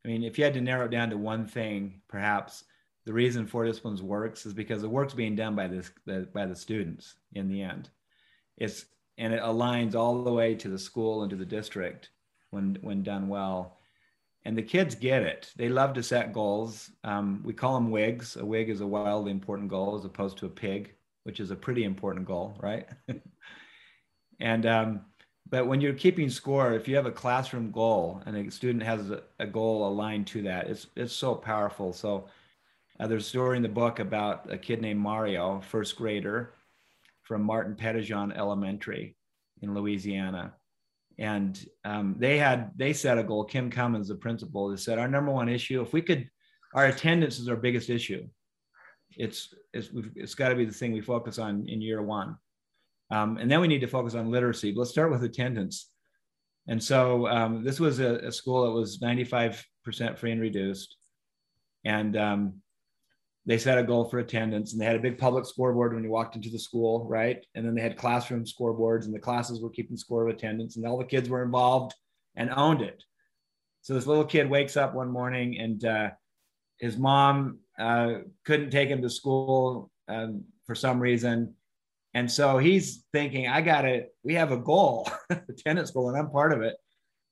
I 0.05 0.07
mean, 0.07 0.23
if 0.23 0.37
you 0.37 0.43
had 0.43 0.53
to 0.53 0.61
narrow 0.61 0.85
it 0.85 0.91
down 0.91 1.09
to 1.09 1.17
one 1.17 1.47
thing, 1.47 2.01
perhaps 2.07 2.65
the 3.05 3.13
reason 3.13 3.47
four 3.47 3.65
disciplines 3.65 4.03
works 4.03 4.45
is 4.45 4.53
because 4.53 4.83
the 4.83 4.89
work's 4.89 5.15
being 5.15 5.35
done 5.35 5.55
by 5.55 5.67
this 5.67 5.91
by 6.31 6.45
the 6.45 6.55
students 6.55 7.15
in 7.33 7.47
the 7.47 7.63
end 7.63 7.89
it's 8.61 8.85
and 9.21 9.33
it 9.33 9.41
aligns 9.41 9.95
all 9.95 10.23
the 10.23 10.33
way 10.33 10.55
to 10.55 10.67
the 10.67 10.79
school 10.79 11.21
and 11.21 11.29
to 11.29 11.37
the 11.37 11.45
district 11.45 12.09
when 12.49 12.77
when 12.81 13.03
done 13.03 13.29
well. 13.29 13.77
And 14.43 14.57
the 14.57 14.63
kids 14.63 14.95
get 14.95 15.21
it. 15.21 15.51
They 15.55 15.69
love 15.69 15.93
to 15.93 16.03
set 16.03 16.33
goals. 16.33 16.89
Um, 17.03 17.41
we 17.45 17.53
call 17.53 17.75
them 17.75 17.91
wigs. 17.91 18.35
A 18.35 18.45
wig 18.45 18.69
is 18.69 18.81
a 18.81 18.87
wildly 18.87 19.31
important 19.31 19.69
goal 19.69 19.95
as 19.95 20.03
opposed 20.03 20.37
to 20.39 20.47
a 20.47 20.49
pig 20.49 20.93
which 21.23 21.39
is 21.39 21.51
a 21.51 21.55
pretty 21.55 21.83
important 21.83 22.25
goal 22.25 22.57
right? 22.61 22.87
And 24.41 24.65
um, 24.65 25.01
but 25.47 25.67
when 25.67 25.81
you're 25.81 25.93
keeping 25.93 26.29
score, 26.29 26.73
if 26.73 26.87
you 26.87 26.95
have 26.95 27.05
a 27.05 27.11
classroom 27.11 27.71
goal 27.71 28.21
and 28.25 28.35
a 28.35 28.51
student 28.51 28.83
has 28.83 29.11
a, 29.39 29.45
goal 29.45 29.87
aligned 29.87 30.27
to 30.27 30.41
that, 30.43 30.67
it's 30.67 30.87
it's 30.95 31.13
so 31.13 31.35
powerful. 31.35 31.93
So 31.93 32.27
uh, 32.99 33.07
there's 33.07 33.25
a 33.25 33.29
story 33.29 33.57
in 33.57 33.63
the 33.63 33.69
book 33.69 33.99
about 33.99 34.51
a 34.51 34.57
kid 34.57 34.81
named 34.81 34.99
Mario, 34.99 35.61
first 35.61 35.95
grader, 35.95 36.53
from 37.31 37.43
Martin 37.43 37.75
Petitjean 37.75 38.35
Elementary 38.37 39.15
in 39.61 39.73
Louisiana, 39.73 40.53
and 41.17 41.65
um, 41.85 42.15
they 42.19 42.37
had 42.37 42.71
they 42.75 42.91
set 42.91 43.17
a 43.17 43.23
goal. 43.23 43.45
Kim 43.45 43.71
Cummins, 43.71 44.09
the 44.09 44.15
principal, 44.15 44.75
said 44.75 44.99
our 44.99 45.07
number 45.07 45.31
one 45.31 45.47
issue, 45.47 45.81
if 45.81 45.93
we 45.93 46.01
could, 46.01 46.29
our 46.75 46.87
attendance 46.87 47.39
is 47.39 47.47
our 47.47 47.55
biggest 47.55 47.89
issue. 47.89 48.27
It's 49.17 49.53
it's 49.73 49.89
it's 50.15 50.35
got 50.35 50.49
to 50.49 50.55
be 50.55 50.65
the 50.65 50.73
thing 50.73 50.91
we 50.91 50.99
focus 50.99 51.39
on 51.39 51.69
in 51.69 51.81
year 51.81 52.01
one 52.01 52.35
um, 53.11 53.37
and 53.37 53.51
then 53.51 53.59
we 53.59 53.67
need 53.67 53.81
to 53.81 53.87
focus 53.87 54.15
on 54.15 54.31
literacy. 54.31 54.71
But 54.71 54.79
let's 54.79 54.91
start 54.91 55.11
with 55.11 55.23
attendance. 55.23 55.89
And 56.67 56.81
so 56.81 57.27
um, 57.27 57.63
this 57.63 57.79
was 57.79 57.99
a, 57.99 58.15
a, 58.17 58.31
school 58.31 58.65
that 58.65 58.71
was 58.71 58.99
95% 58.99 59.63
free 60.17 60.31
and 60.31 60.41
reduced. 60.41 60.95
And 61.83 62.15
um, 62.15 62.61
they 63.45 63.57
set 63.57 63.77
a 63.77 63.83
goal 63.83 64.05
for 64.05 64.19
attendance 64.19 64.71
and 64.71 64.81
they 64.81 64.85
had 64.85 64.95
a 64.95 64.99
big 64.99 65.17
public 65.17 65.45
scoreboard 65.45 65.93
when 65.93 66.03
you 66.03 66.11
walked 66.11 66.35
into 66.35 66.49
the 66.49 66.59
school, 66.59 67.05
right? 67.07 67.43
And 67.55 67.65
then 67.65 67.73
they 67.73 67.81
had 67.81 67.97
classroom 67.97 68.45
scoreboards 68.45 69.05
and 69.05 69.13
the 69.13 69.19
classes 69.19 69.61
were 69.61 69.69
keeping 69.69 69.97
score 69.97 70.27
of 70.27 70.35
attendance 70.35 70.75
and 70.75 70.85
all 70.85 70.97
the 70.97 71.05
kids 71.05 71.27
were 71.27 71.43
involved 71.43 71.95
and 72.35 72.51
owned 72.51 72.81
it. 72.81 73.03
So 73.81 73.93
this 73.93 74.05
little 74.05 74.25
kid 74.25 74.49
wakes 74.49 74.77
up 74.77 74.93
one 74.93 75.09
morning 75.09 75.57
and 75.57 75.83
uh, 75.83 76.09
his 76.77 76.97
mom 76.97 77.59
uh, 77.79 78.19
couldn't 78.45 78.69
take 78.69 78.89
him 78.89 79.01
to 79.01 79.09
school 79.09 79.89
um, 80.07 80.43
for 80.65 80.75
some 80.75 80.99
reason 80.99 81.55
and 82.13 82.29
so 82.29 82.57
he's 82.57 83.05
thinking, 83.13 83.47
I 83.47 83.61
got 83.61 83.85
it. 83.85 84.13
We 84.23 84.33
have 84.35 84.51
a 84.51 84.57
goal, 84.57 85.09
tennis 85.65 85.91
goal, 85.91 86.09
and 86.09 86.17
I'm 86.17 86.29
part 86.29 86.51
of 86.51 86.61
it. 86.61 86.75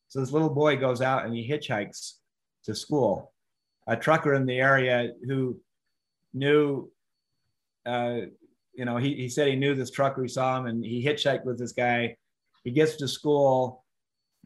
So 0.08 0.19
this 0.19 0.32
little 0.32 0.50
boy 0.50 0.78
goes 0.78 1.02
out 1.02 1.26
and 1.26 1.36
he 1.36 1.48
hitchhikes 1.48 2.13
to 2.63 2.74
school. 2.74 3.34
A 3.88 3.98
trucker 3.98 4.34
in 4.34 4.45
the 4.45 4.60
area 4.60 5.12
who 5.28 5.60
knew, 6.34 6.92
uh, 7.86 8.20
you 8.74 8.86
know, 8.86 8.98
he, 8.98 9.15
he 9.15 9.30
said 9.30 9.48
he 9.48 9.56
knew 9.56 9.76
this 9.76 9.92
trucker, 9.92 10.22
he 10.22 10.28
saw 10.28 10.58
him, 10.58 10.68
and 10.68 10.84
he 10.84 11.04
hitchhiked 11.04 11.46
with 11.46 11.58
this 11.58 11.74
guy. 11.74 12.15
He 12.63 12.72
gets 12.72 12.96
to 12.98 13.08
school, 13.08 13.84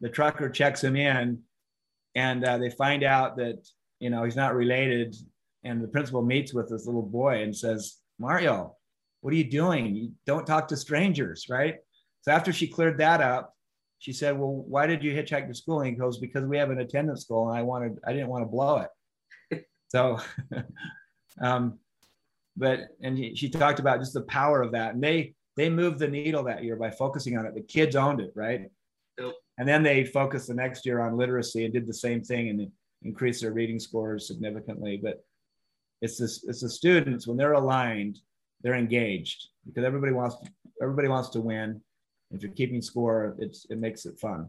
the 0.00 0.08
trucker 0.08 0.48
checks 0.48 0.82
him 0.82 0.96
in, 0.96 1.40
and 2.14 2.44
uh, 2.44 2.58
they 2.58 2.70
find 2.70 3.04
out 3.04 3.36
that, 3.36 3.66
you 4.00 4.10
know, 4.10 4.24
he's 4.24 4.36
not 4.36 4.54
related. 4.54 5.14
And 5.64 5.82
the 5.82 5.88
principal 5.88 6.22
meets 6.22 6.52
with 6.52 6.68
this 6.68 6.86
little 6.86 7.02
boy 7.02 7.42
and 7.42 7.56
says, 7.56 7.98
Mario, 8.18 8.76
what 9.20 9.32
are 9.32 9.36
you 9.36 9.50
doing? 9.50 9.94
You 9.94 10.12
don't 10.26 10.46
talk 10.46 10.68
to 10.68 10.76
strangers, 10.76 11.46
right? 11.48 11.76
So 12.22 12.32
after 12.32 12.52
she 12.52 12.66
cleared 12.66 12.98
that 12.98 13.20
up, 13.20 13.54
she 13.98 14.12
said, 14.12 14.38
Well, 14.38 14.64
why 14.68 14.86
did 14.86 15.02
you 15.02 15.12
hitchhike 15.12 15.48
to 15.48 15.54
school? 15.54 15.80
And 15.80 15.88
he 15.88 15.96
goes, 15.96 16.18
Because 16.18 16.44
we 16.44 16.58
have 16.58 16.70
an 16.70 16.80
attendance 16.80 17.24
goal 17.24 17.48
and 17.48 17.58
I 17.58 17.62
wanted, 17.62 17.98
I 18.06 18.12
didn't 18.12 18.28
want 18.28 18.42
to 18.42 18.46
blow 18.46 18.86
it. 19.50 19.66
so, 19.88 20.18
um, 21.40 21.78
but, 22.56 22.88
and 23.02 23.36
she 23.36 23.48
talked 23.48 23.80
about 23.80 23.98
just 23.98 24.14
the 24.14 24.22
power 24.22 24.62
of 24.62 24.72
that. 24.72 24.94
And 24.94 25.02
they, 25.02 25.34
they 25.56 25.68
moved 25.68 25.98
the 25.98 26.08
needle 26.08 26.44
that 26.44 26.62
year 26.62 26.76
by 26.76 26.90
focusing 26.90 27.36
on 27.36 27.46
it. 27.46 27.54
The 27.54 27.62
kids 27.62 27.96
owned 27.96 28.20
it, 28.20 28.32
right? 28.34 28.68
Yep. 29.18 29.32
And 29.58 29.68
then 29.68 29.82
they 29.82 30.04
focused 30.04 30.48
the 30.48 30.54
next 30.54 30.86
year 30.86 31.00
on 31.00 31.16
literacy 31.16 31.64
and 31.64 31.72
did 31.72 31.86
the 31.86 31.94
same 31.94 32.22
thing 32.22 32.48
and 32.48 32.70
increased 33.02 33.42
their 33.42 33.52
reading 33.52 33.78
scores 33.78 34.26
significantly. 34.26 35.00
But 35.02 35.24
it's 36.00 36.18
this, 36.18 36.44
it's 36.44 36.60
the 36.60 36.68
students 36.68 37.26
when 37.26 37.36
they're 37.36 37.52
aligned 37.52 38.20
they're 38.64 38.74
engaged 38.74 39.48
because 39.66 39.84
everybody 39.84 40.12
wants 40.12 40.36
everybody 40.82 41.06
wants 41.06 41.28
to 41.28 41.40
win. 41.40 41.80
If 42.32 42.42
you're 42.42 42.52
keeping 42.52 42.82
score, 42.82 43.36
it's 43.38 43.66
it 43.70 43.78
makes 43.78 44.06
it 44.06 44.18
fun. 44.18 44.48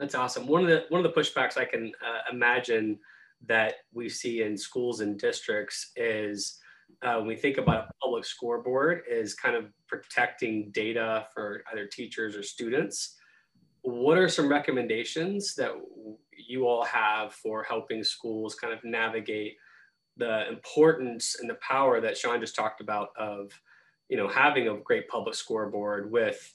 That's 0.00 0.14
awesome. 0.14 0.46
One 0.46 0.62
of 0.62 0.68
the 0.68 0.86
one 0.88 1.04
of 1.04 1.14
the 1.14 1.20
pushbacks 1.20 1.56
I 1.56 1.66
can 1.66 1.92
uh, 2.04 2.32
imagine 2.32 2.98
that 3.46 3.74
we 3.92 4.08
see 4.08 4.42
in 4.42 4.56
schools 4.56 5.00
and 5.00 5.18
districts 5.18 5.92
is 5.96 6.58
uh, 7.02 7.16
when 7.16 7.26
we 7.26 7.36
think 7.36 7.58
about 7.58 7.88
a 7.88 7.92
public 8.02 8.24
scoreboard 8.24 9.02
is 9.08 9.34
kind 9.34 9.54
of 9.54 9.66
protecting 9.86 10.70
data 10.72 11.26
for 11.32 11.62
either 11.72 11.86
teachers 11.86 12.36
or 12.36 12.42
students. 12.42 13.16
What 13.82 14.18
are 14.18 14.28
some 14.28 14.48
recommendations 14.48 15.54
that 15.54 15.72
you 16.32 16.66
all 16.66 16.84
have 16.84 17.32
for 17.32 17.62
helping 17.62 18.02
schools 18.02 18.54
kind 18.54 18.72
of 18.72 18.82
navigate 18.84 19.56
the 20.16 20.48
importance 20.48 21.36
and 21.40 21.48
the 21.48 21.56
power 21.56 22.00
that 22.00 22.16
Sean 22.16 22.40
just 22.40 22.56
talked 22.56 22.80
about 22.80 23.10
of, 23.16 23.52
you 24.08 24.16
know, 24.16 24.26
having 24.26 24.68
a 24.68 24.76
great 24.78 25.08
public 25.08 25.34
scoreboard 25.34 26.10
with 26.10 26.54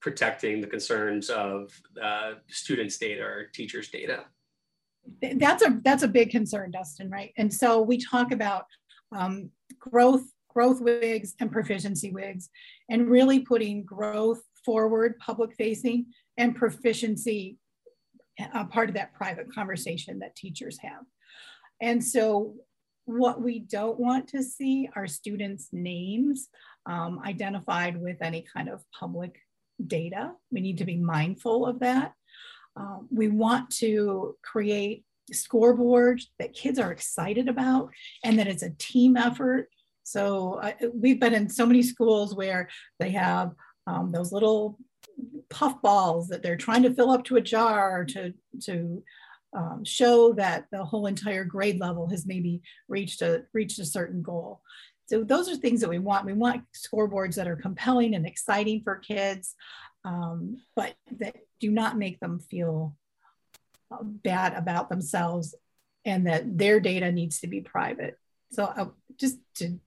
protecting 0.00 0.60
the 0.60 0.66
concerns 0.66 1.30
of 1.30 1.72
uh, 2.02 2.32
students' 2.48 2.98
data 2.98 3.22
or 3.22 3.46
teachers' 3.54 3.88
data. 3.88 4.24
That's 5.20 5.64
a 5.64 5.80
that's 5.82 6.02
a 6.02 6.08
big 6.08 6.30
concern, 6.30 6.70
Dustin. 6.70 7.10
Right, 7.10 7.32
and 7.36 7.52
so 7.52 7.80
we 7.80 7.98
talk 7.98 8.32
about 8.32 8.64
um, 9.14 9.50
growth 9.78 10.24
growth 10.48 10.80
WIGs 10.80 11.34
and 11.40 11.52
proficiency 11.52 12.12
WIGs, 12.12 12.48
and 12.90 13.10
really 13.10 13.40
putting 13.40 13.84
growth 13.84 14.40
forward, 14.64 15.18
public 15.18 15.54
facing, 15.56 16.06
and 16.38 16.56
proficiency 16.56 17.58
a 18.54 18.64
part 18.64 18.88
of 18.88 18.94
that 18.94 19.14
private 19.14 19.52
conversation 19.52 20.18
that 20.18 20.36
teachers 20.36 20.78
have. 20.82 21.04
And 21.80 22.04
so 22.04 22.54
what 23.06 23.40
we 23.40 23.60
don't 23.60 23.98
want 23.98 24.28
to 24.28 24.42
see 24.42 24.88
are 24.94 25.06
students' 25.06 25.68
names 25.72 26.48
um, 26.86 27.20
identified 27.24 28.00
with 28.00 28.16
any 28.20 28.44
kind 28.54 28.68
of 28.68 28.82
public 28.98 29.38
data. 29.86 30.32
We 30.50 30.60
need 30.60 30.78
to 30.78 30.84
be 30.84 30.96
mindful 30.96 31.66
of 31.66 31.80
that. 31.80 32.12
Um, 32.76 33.08
we 33.10 33.28
want 33.28 33.70
to 33.76 34.36
create 34.42 35.04
scoreboards 35.32 36.24
that 36.38 36.54
kids 36.54 36.78
are 36.78 36.92
excited 36.92 37.48
about 37.48 37.90
and 38.22 38.38
that 38.38 38.46
it's 38.46 38.62
a 38.62 38.74
team 38.78 39.16
effort. 39.16 39.68
So 40.04 40.60
uh, 40.62 40.72
we've 40.94 41.18
been 41.18 41.34
in 41.34 41.48
so 41.48 41.66
many 41.66 41.82
schools 41.82 42.36
where 42.36 42.68
they 43.00 43.10
have 43.10 43.52
um, 43.86 44.12
those 44.12 44.32
little 44.32 44.78
puff 45.50 45.80
balls 45.82 46.28
that 46.28 46.42
they're 46.42 46.56
trying 46.56 46.82
to 46.82 46.94
fill 46.94 47.10
up 47.10 47.24
to 47.24 47.36
a 47.36 47.40
jar 47.40 48.04
to, 48.04 48.32
to 48.62 49.02
um, 49.56 49.84
show 49.84 50.32
that 50.34 50.66
the 50.70 50.84
whole 50.84 51.06
entire 51.06 51.44
grade 51.44 51.80
level 51.80 52.08
has 52.08 52.26
maybe 52.26 52.60
reached 52.88 53.22
a 53.22 53.44
reached 53.52 53.78
a 53.78 53.84
certain 53.84 54.22
goal. 54.22 54.60
So 55.06 55.22
those 55.22 55.48
are 55.48 55.56
things 55.56 55.80
that 55.80 55.90
we 55.90 55.98
want. 55.98 56.26
We 56.26 56.32
want 56.32 56.64
scoreboards 56.74 57.36
that 57.36 57.48
are 57.48 57.56
compelling 57.56 58.14
and 58.14 58.26
exciting 58.26 58.82
for 58.82 58.96
kids, 58.96 59.54
um, 60.04 60.60
but 60.74 60.94
that 61.18 61.36
do 61.60 61.70
not 61.70 61.98
make 61.98 62.20
them 62.20 62.38
feel 62.38 62.96
bad 64.02 64.54
about 64.54 64.88
themselves 64.88 65.54
and 66.04 66.26
that 66.26 66.58
their 66.58 66.80
data 66.80 67.10
needs 67.10 67.40
to 67.40 67.46
be 67.46 67.60
private. 67.60 68.18
So 68.52 68.64
uh, 68.64 68.86
just 69.16 69.38
to 69.56 69.78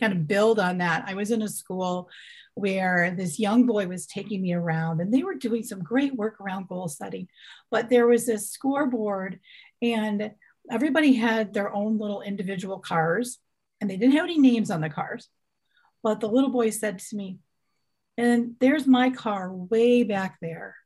kind 0.00 0.12
of 0.12 0.26
build 0.26 0.58
on 0.58 0.78
that, 0.78 1.04
I 1.06 1.14
was 1.14 1.30
in 1.30 1.42
a 1.42 1.48
school 1.48 2.08
where 2.54 3.14
this 3.16 3.38
young 3.38 3.66
boy 3.66 3.86
was 3.86 4.06
taking 4.06 4.42
me 4.42 4.52
around 4.52 5.00
and 5.00 5.12
they 5.12 5.22
were 5.22 5.34
doing 5.34 5.62
some 5.62 5.82
great 5.82 6.14
work 6.14 6.40
around 6.40 6.68
goal 6.68 6.88
setting. 6.88 7.28
But 7.70 7.88
there 7.88 8.06
was 8.06 8.26
this 8.26 8.50
scoreboard 8.50 9.40
and 9.80 10.32
everybody 10.70 11.14
had 11.14 11.54
their 11.54 11.72
own 11.72 11.98
little 11.98 12.22
individual 12.22 12.78
cars 12.78 13.38
and 13.80 13.90
they 13.90 13.96
didn't 13.96 14.14
have 14.14 14.24
any 14.24 14.38
names 14.38 14.70
on 14.70 14.80
the 14.80 14.90
cars. 14.90 15.28
But 16.02 16.20
the 16.20 16.28
little 16.28 16.50
boy 16.50 16.70
said 16.70 16.98
to 16.98 17.16
me, 17.16 17.38
and 18.18 18.56
there's 18.60 18.86
my 18.86 19.10
car 19.10 19.52
way 19.52 20.02
back 20.02 20.38
there. 20.40 20.76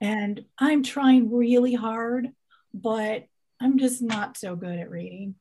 And 0.00 0.44
I'm 0.58 0.82
trying 0.82 1.32
really 1.32 1.74
hard, 1.74 2.28
but 2.72 3.26
I'm 3.60 3.78
just 3.78 4.02
not 4.02 4.36
so 4.36 4.56
good 4.56 4.78
at 4.78 4.90
reading. 4.90 5.36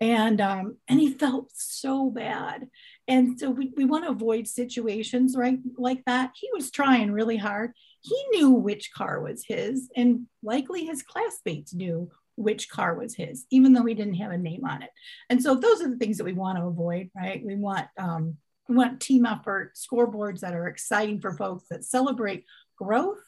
And 0.00 0.40
um, 0.40 0.76
and 0.86 1.00
he 1.00 1.12
felt 1.12 1.50
so 1.52 2.08
bad. 2.08 2.68
And 3.08 3.38
so 3.38 3.50
we, 3.50 3.72
we 3.76 3.84
want 3.84 4.04
to 4.04 4.10
avoid 4.10 4.46
situations 4.46 5.36
right 5.36 5.58
like 5.76 6.04
that. 6.04 6.32
He 6.36 6.48
was 6.52 6.70
trying 6.70 7.10
really 7.10 7.36
hard. 7.36 7.72
He 8.00 8.16
knew 8.30 8.50
which 8.50 8.92
car 8.92 9.20
was 9.20 9.44
his 9.46 9.90
and 9.96 10.26
likely 10.42 10.84
his 10.84 11.02
classmates 11.02 11.74
knew 11.74 12.10
which 12.36 12.68
car 12.70 12.94
was 12.94 13.16
his 13.16 13.44
even 13.50 13.72
though 13.72 13.84
he 13.84 13.94
didn't 13.94 14.14
have 14.14 14.30
a 14.30 14.38
name 14.38 14.64
on 14.64 14.82
it. 14.82 14.90
And 15.28 15.42
so 15.42 15.56
those 15.56 15.82
are 15.82 15.90
the 15.90 15.96
things 15.96 16.18
that 16.18 16.24
we 16.24 16.32
want 16.32 16.58
to 16.58 16.64
avoid 16.64 17.10
right? 17.16 17.44
We 17.44 17.56
want 17.56 17.88
um, 17.98 18.36
we 18.68 18.76
want 18.76 19.00
team 19.00 19.26
effort 19.26 19.72
scoreboards 19.74 20.40
that 20.40 20.54
are 20.54 20.68
exciting 20.68 21.20
for 21.20 21.32
folks 21.32 21.64
that 21.70 21.84
celebrate 21.84 22.44
growth 22.76 23.18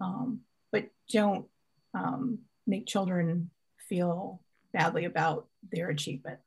um, 0.00 0.40
but 0.72 0.88
don't 1.10 1.46
um, 1.94 2.40
make 2.66 2.86
children 2.86 3.50
feel 3.88 4.40
badly 4.72 5.04
about 5.04 5.46
their 5.72 5.88
achievement. 5.88 6.38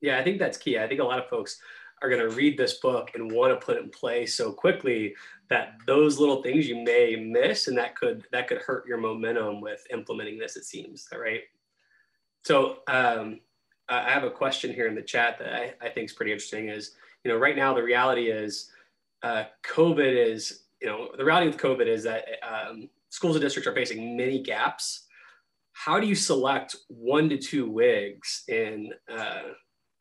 Yeah, 0.00 0.18
I 0.18 0.24
think 0.24 0.38
that's 0.38 0.58
key. 0.58 0.78
I 0.78 0.86
think 0.86 1.00
a 1.00 1.04
lot 1.04 1.18
of 1.18 1.28
folks 1.28 1.58
are 2.02 2.10
going 2.10 2.20
to 2.20 2.34
read 2.36 2.58
this 2.58 2.74
book 2.74 3.12
and 3.14 3.32
want 3.32 3.58
to 3.58 3.64
put 3.64 3.76
it 3.76 3.82
in 3.82 3.90
place 3.90 4.36
so 4.36 4.52
quickly 4.52 5.14
that 5.48 5.76
those 5.86 6.18
little 6.18 6.42
things 6.42 6.68
you 6.68 6.76
may 6.76 7.16
miss 7.16 7.68
and 7.68 7.78
that 7.78 7.96
could 7.96 8.24
that 8.32 8.48
could 8.48 8.58
hurt 8.58 8.86
your 8.86 8.98
momentum 8.98 9.62
with 9.62 9.86
implementing 9.90 10.38
this 10.38 10.56
it 10.56 10.64
seems 10.64 11.08
all 11.10 11.18
right 11.18 11.44
so 12.44 12.80
um, 12.86 13.40
i 13.88 14.10
have 14.10 14.24
a 14.24 14.30
question 14.30 14.74
here 14.74 14.88
in 14.88 14.94
the 14.94 15.00
chat 15.00 15.38
that 15.38 15.54
i, 15.54 15.72
I 15.80 15.88
think 15.88 16.10
is 16.10 16.12
pretty 16.12 16.32
interesting 16.32 16.68
is 16.68 16.90
you 17.24 17.30
know 17.30 17.38
right 17.38 17.56
now 17.56 17.72
the 17.72 17.82
reality 17.82 18.26
is 18.26 18.70
uh, 19.22 19.44
COVID 19.64 20.30
is, 20.30 20.60
you 20.80 20.88
know, 20.88 21.08
the 21.16 21.24
reality 21.24 21.48
with 21.48 21.58
COVID 21.58 21.86
is 21.86 22.04
that 22.04 22.24
um, 22.42 22.88
schools 23.10 23.36
and 23.36 23.42
districts 23.42 23.66
are 23.66 23.74
facing 23.74 24.16
many 24.16 24.42
gaps. 24.42 25.06
How 25.72 26.00
do 26.00 26.06
you 26.06 26.14
select 26.14 26.76
one 26.88 27.28
to 27.28 27.38
two 27.38 27.68
wigs 27.70 28.44
in 28.48 28.92
uh, 29.10 29.42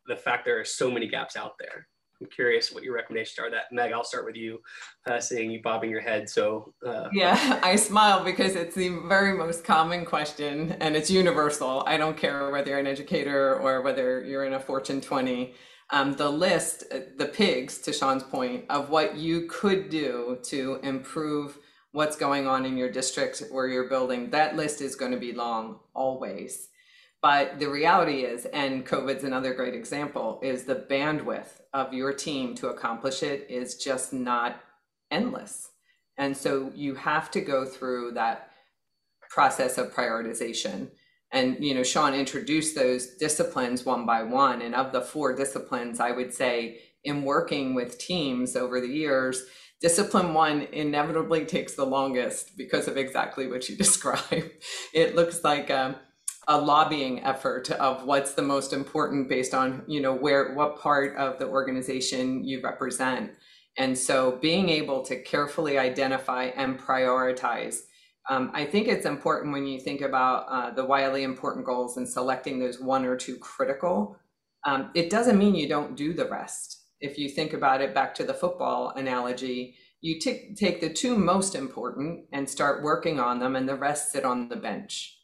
the 0.08 0.16
fact 0.16 0.46
there 0.46 0.60
are 0.60 0.66
so 0.66 0.90
many 0.90 1.08
gaps 1.08 1.36
out 1.36 1.54
there? 1.60 1.88
I'm 2.22 2.28
curious 2.28 2.72
what 2.72 2.84
your 2.84 2.96
recommendations 2.96 3.40
are. 3.40 3.52
That 3.52 3.66
Meg, 3.72 3.92
I'll 3.92 4.04
start 4.04 4.26
with 4.26 4.38
you, 4.38 4.60
uh, 5.06 5.20
seeing 5.20 5.52
you 5.52 5.62
bobbing 5.62 5.90
your 5.90 6.00
head. 6.02 6.30
So 6.30 6.74
uh, 6.86 7.10
yeah, 7.12 7.60
I 7.64 7.76
smile 7.76 8.24
because 8.24 8.56
it's 8.56 8.76
the 8.76 9.00
very 9.08 9.38
most 9.38 9.66
common 9.66 10.06
question, 10.06 10.78
and 10.80 10.96
it's 10.96 11.12
universal. 11.12 11.84
I 11.86 11.98
don't 11.98 12.16
care 12.16 12.50
whether 12.52 12.70
you're 12.70 12.80
an 12.80 12.88
educator 12.88 13.60
or 13.60 13.82
whether 13.82 14.24
you're 14.24 14.46
in 14.46 14.54
a 14.54 14.60
Fortune 14.60 15.02
20. 15.02 15.54
Um, 15.92 16.14
the 16.14 16.30
list, 16.30 16.84
uh, 16.92 17.00
the 17.18 17.28
pigs, 17.28 17.78
to 17.80 17.94
Sean's 17.94 18.24
point, 18.24 18.66
of 18.70 18.90
what 18.90 19.18
you 19.18 19.48
could 19.48 19.90
do 19.90 20.40
to 20.44 20.80
improve 20.82 21.60
what's 21.92 22.16
going 22.16 22.48
on 22.48 22.66
in 22.66 22.76
your 22.76 22.92
district 22.92 23.44
or 23.52 23.68
your 23.68 23.88
building, 23.88 24.30
that 24.32 24.56
list 24.56 24.82
is 24.82 24.96
going 24.96 25.12
to 25.12 25.18
be 25.18 25.32
long 25.32 25.80
always. 25.94 26.70
But 27.22 27.60
the 27.60 27.70
reality 27.70 28.22
is, 28.22 28.46
and 28.46 28.86
COVID's 28.86 29.24
another 29.24 29.54
great 29.54 29.74
example, 29.74 30.40
is 30.44 30.64
the 30.64 30.86
bandwidth 30.90 31.62
of 31.74 31.94
your 31.94 32.14
team 32.14 32.54
to 32.56 32.68
accomplish 32.68 33.24
it 33.24 33.48
is 33.50 33.78
just 33.78 34.14
not 34.14 34.62
endless. 35.10 35.70
And 36.18 36.36
so 36.36 36.72
you 36.76 36.96
have 36.96 37.32
to 37.32 37.42
go 37.42 37.66
through 37.66 38.12
that 38.12 38.52
process 39.30 39.78
of 39.78 39.94
prioritization. 39.94 40.90
And 41.32 41.64
you 41.64 41.74
know, 41.74 41.84
Sean 41.84 42.14
introduced 42.14 42.76
those 42.76 43.16
disciplines 43.16 43.86
one 43.86 44.06
by 44.06 44.24
one. 44.24 44.62
And 44.62 44.76
of 44.76 44.92
the 44.92 45.02
four 45.02 45.36
disciplines, 45.36 46.00
I 46.00 46.12
would 46.12 46.34
say 46.34 46.80
in 47.04 47.24
working 47.24 47.76
with 47.76 47.98
teams 47.98 48.56
over 48.56 48.80
the 48.80 48.88
years, 48.88 49.44
discipline 49.82 50.34
one 50.34 50.68
inevitably 50.72 51.46
takes 51.46 51.76
the 51.76 51.86
longest 51.86 52.58
because 52.58 52.88
of 52.88 52.98
exactly 52.98 53.48
what 53.48 53.68
you 53.70 53.76
described. 53.86 54.52
It 54.94 55.16
looks 55.16 55.44
like 55.44 55.70
um, 55.70 55.96
a 56.48 56.60
lobbying 56.60 57.24
effort 57.24 57.72
of 57.72 58.06
what's 58.06 58.34
the 58.34 58.42
most 58.42 58.74
important 58.74 59.28
based 59.28 59.54
on 59.54 59.84
you 59.88 60.00
know 60.00 60.14
where 60.14 60.54
what 60.54 60.80
part 60.80 61.16
of 61.18 61.40
the 61.40 61.48
organization 61.48 62.44
you 62.44 62.62
represent 62.62 63.32
and 63.78 63.98
so 63.98 64.38
being 64.42 64.70
able 64.70 65.02
to 65.04 65.22
carefully 65.22 65.78
identify 65.78 66.46
and 66.46 66.80
prioritize 66.80 67.80
um, 68.30 68.52
i 68.54 68.66
think 68.66 68.88
it's 68.88 69.06
important 69.06 69.54
when 69.54 69.66
you 69.66 69.80
think 69.80 70.02
about 70.02 70.46
uh, 70.50 70.72
the 70.72 70.86
wildly 70.86 71.24
important 71.24 71.66
goals 71.66 71.98
and 71.98 72.08
selecting 72.08 72.60
those 72.60 72.80
one 72.80 73.06
or 73.06 73.16
two 73.16 73.38
critical 73.38 74.18
um, 74.68 74.90
it 74.96 75.12
doesn't 75.12 75.38
mean 75.38 75.54
you 75.54 75.70
don't 75.70 75.96
do 75.96 76.12
the 76.12 76.28
rest. 76.28 76.86
If 77.00 77.20
you 77.20 77.30
think 77.30 77.54
about 77.54 77.82
it 77.82 77.94
back 77.94 78.16
to 78.16 78.24
the 78.24 78.34
football 78.34 78.94
analogy 78.96 79.76
you 80.06 80.20
t- 80.20 80.54
take 80.56 80.82
the 80.82 80.94
two 80.94 81.18
most 81.18 81.56
important 81.56 82.26
and 82.32 82.48
start 82.48 82.84
working 82.84 83.20
on 83.20 83.40
them 83.40 83.56
and 83.56 83.68
the 83.68 83.76
rest 83.76 84.12
sit 84.12 84.24
on 84.24 84.50
the 84.50 84.56
bench. 84.56 85.18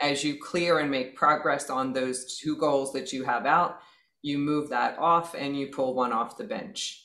As 0.00 0.24
you 0.24 0.40
clear 0.42 0.80
and 0.80 0.90
make 0.90 1.14
progress 1.14 1.70
on 1.70 1.92
those 1.92 2.36
two 2.36 2.56
goals 2.56 2.92
that 2.94 3.12
you 3.12 3.22
have 3.22 3.46
out, 3.46 3.78
you 4.22 4.38
move 4.38 4.70
that 4.70 4.98
off 4.98 5.36
and 5.36 5.56
you 5.56 5.68
pull 5.68 5.94
one 5.94 6.12
off 6.12 6.36
the 6.36 6.42
bench. 6.42 7.04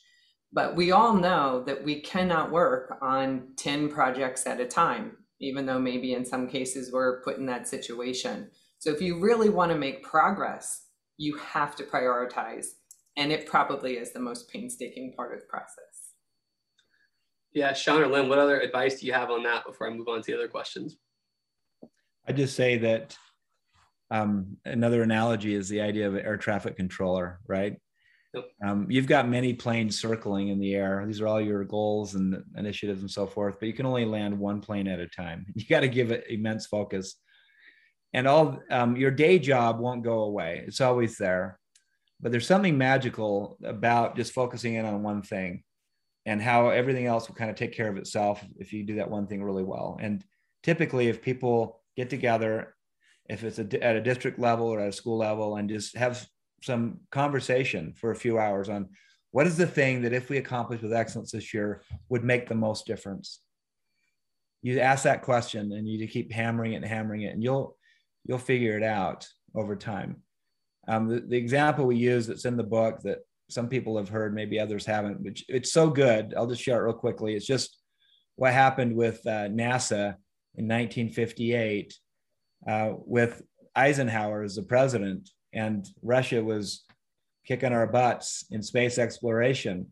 But 0.52 0.76
we 0.76 0.92
all 0.92 1.14
know 1.14 1.64
that 1.68 1.84
we 1.84 2.02
cannot 2.02 2.52
work 2.52 2.98
on 3.00 3.50
10 3.58 3.90
projects 3.90 4.48
at 4.48 4.60
a 4.60 4.66
time, 4.66 5.18
even 5.40 5.66
though 5.66 5.80
maybe 5.80 6.14
in 6.14 6.26
some 6.26 6.48
cases 6.48 6.92
we're 6.92 7.22
put 7.22 7.38
in 7.38 7.46
that 7.46 7.68
situation. 7.68 8.50
So 8.78 8.92
if 8.92 9.02
you 9.02 9.20
really 9.20 9.50
want 9.50 9.72
to 9.72 9.78
make 9.78 10.04
progress, 10.04 10.86
you 11.18 11.38
have 11.38 11.76
to 11.78 11.84
prioritize. 11.84 12.68
And 13.18 13.32
it 13.32 13.46
probably 13.46 13.94
is 13.94 14.14
the 14.14 14.20
most 14.20 14.50
painstaking 14.50 15.14
part 15.16 15.34
of 15.34 15.42
the 15.42 15.48
process. 15.48 16.14
Yeah, 17.52 17.74
Sean 17.74 18.02
or 18.02 18.08
Lynn, 18.08 18.30
what 18.30 18.38
other 18.38 18.60
advice 18.60 19.00
do 19.00 19.08
you 19.08 19.14
have 19.14 19.32
on 19.32 19.44
that 19.44 19.66
before 19.66 19.90
I 19.90 19.94
move 19.94 20.08
on 20.08 20.22
to 20.22 20.32
the 20.32 20.38
other 20.38 20.48
questions? 20.48 20.98
I 22.28 22.32
just 22.32 22.56
say 22.56 22.78
that 22.78 23.18
um, 24.12 24.58
another 24.66 25.02
analogy 25.02 25.56
is 25.56 25.68
the 25.68 25.82
idea 25.82 26.08
of 26.08 26.16
an 26.16 26.26
air 26.26 26.38
traffic 26.38 26.78
controller, 26.78 27.40
right? 27.48 27.76
Um, 28.64 28.86
you've 28.90 29.08
got 29.08 29.28
many 29.28 29.54
planes 29.54 30.00
circling 30.00 30.50
in 30.50 30.60
the 30.60 30.76
air. 30.76 31.04
These 31.06 31.20
are 31.22 31.28
all 31.28 31.42
your 31.42 31.64
goals 31.64 32.16
and 32.16 32.44
initiatives 32.56 33.02
and 33.02 33.10
so 33.10 33.26
forth, 33.26 33.56
but 33.60 33.68
you 33.68 33.74
can 33.74 33.86
only 33.86 34.06
land 34.06 34.38
one 34.38 34.62
plane 34.62 34.88
at 34.88 35.00
a 35.00 35.08
time. 35.08 35.46
You 35.56 35.66
got 35.66 35.80
to 35.82 35.88
give 35.88 36.12
it 36.12 36.26
immense 36.30 36.68
focus. 36.68 37.16
And 38.14 38.28
all 38.28 38.60
um, 38.70 38.96
your 38.96 39.12
day 39.12 39.40
job 39.40 39.80
won't 39.80 40.04
go 40.04 40.20
away. 40.24 40.64
It's 40.68 40.82
always 40.82 41.18
there. 41.18 41.60
But 42.22 42.32
there's 42.32 42.48
something 42.48 42.78
magical 42.78 43.58
about 43.64 44.16
just 44.16 44.34
focusing 44.34 44.76
in 44.76 44.86
on 44.86 45.04
one 45.04 45.22
thing 45.22 45.64
and 46.26 46.42
how 46.42 46.70
everything 46.70 47.06
else 47.06 47.28
will 47.28 47.36
kind 47.36 47.50
of 47.50 47.56
take 47.56 47.72
care 47.72 47.88
of 47.88 47.98
itself 47.98 48.44
if 48.58 48.74
you 48.74 48.84
do 48.84 48.96
that 48.96 49.10
one 49.10 49.26
thing 49.26 49.42
really 49.44 49.64
well. 49.64 49.98
And 50.02 50.24
typically, 50.64 51.08
if 51.08 51.22
people 51.22 51.82
get 51.96 52.10
together, 52.10 52.76
if 53.30 53.44
it's 53.44 53.60
a, 53.60 53.84
at 53.84 53.96
a 53.96 54.02
district 54.02 54.38
level 54.38 54.68
or 54.68 54.80
at 54.80 54.90
a 54.90 54.94
school 54.94 55.18
level, 55.18 55.56
and 55.56 55.70
just 55.70 55.96
have 55.96 56.28
some 56.62 57.00
conversation 57.12 57.94
for 57.94 58.12
a 58.12 58.16
few 58.16 58.38
hours 58.38 58.70
on 58.70 58.90
what 59.32 59.48
is 59.48 59.58
the 59.58 59.68
thing 59.68 60.02
that 60.02 60.14
if 60.14 60.30
we 60.30 60.38
accomplish 60.38 60.82
with 60.82 60.94
excellence 60.94 61.32
this 61.32 61.54
year 61.54 61.84
would 62.10 62.24
make 62.24 62.48
the 62.48 62.56
most 62.56 62.86
difference. 62.86 63.42
You 64.62 64.80
ask 64.80 65.04
that 65.04 65.22
question 65.22 65.72
and 65.72 65.88
you 65.88 66.08
keep 66.08 66.32
hammering 66.32 66.74
it 66.74 66.78
and 66.78 66.86
hammering 66.86 67.22
it, 67.22 67.34
and 67.34 67.44
you'll 67.44 67.78
you'll 68.26 68.38
figure 68.38 68.78
it 68.78 68.84
out 68.84 69.28
over 69.56 69.76
time. 69.76 70.18
Um, 70.88 71.08
the, 71.08 71.22
the 71.22 71.38
example 71.38 71.86
we 71.86 71.96
use 71.96 72.28
that's 72.28 72.46
in 72.46 72.58
the 72.58 72.64
book 72.64 73.00
that 73.04 73.20
some 73.50 73.70
people 73.70 73.98
have 73.98 74.10
heard, 74.10 74.34
maybe 74.34 74.60
others 74.60 74.86
haven't, 74.86 75.24
but 75.24 75.38
it's 75.48 75.72
so 75.72 75.90
good. 75.90 76.34
I'll 76.36 76.48
just 76.48 76.62
share 76.62 76.82
it 76.82 76.86
real 76.86 76.94
quickly. 76.94 77.36
It's 77.36 77.46
just 77.46 77.78
what 78.36 78.54
happened 78.54 78.96
with 78.96 79.26
uh, 79.26 79.48
NASA 79.50 80.16
in 80.56 80.68
1958 80.68 81.94
uh, 82.68 82.94
with 83.06 83.42
Eisenhower 83.76 84.44
as 84.44 84.56
the 84.56 84.64
president, 84.64 85.30
and 85.54 85.88
Russia 86.02 86.44
was 86.44 86.84
kicking 87.46 87.74
our 87.74 87.88
butts 87.88 88.46
in 88.52 88.62
space 88.62 88.98
exploration. 88.98 89.88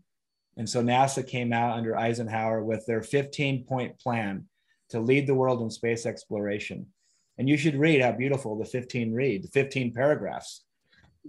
And 0.57 0.69
so 0.69 0.81
NASA 0.81 1.25
came 1.25 1.53
out 1.53 1.77
under 1.77 1.97
Eisenhower 1.97 2.63
with 2.63 2.85
their 2.85 3.01
15 3.01 3.65
point 3.65 3.99
plan 3.99 4.45
to 4.89 4.99
lead 4.99 5.27
the 5.27 5.35
world 5.35 5.61
in 5.61 5.69
space 5.69 6.05
exploration. 6.05 6.87
And 7.37 7.47
you 7.47 7.57
should 7.57 7.75
read 7.75 8.01
how 8.01 8.11
beautiful 8.11 8.57
the 8.57 8.65
15 8.65 9.13
read, 9.13 9.43
the 9.43 9.49
15 9.49 9.93
paragraphs 9.93 10.63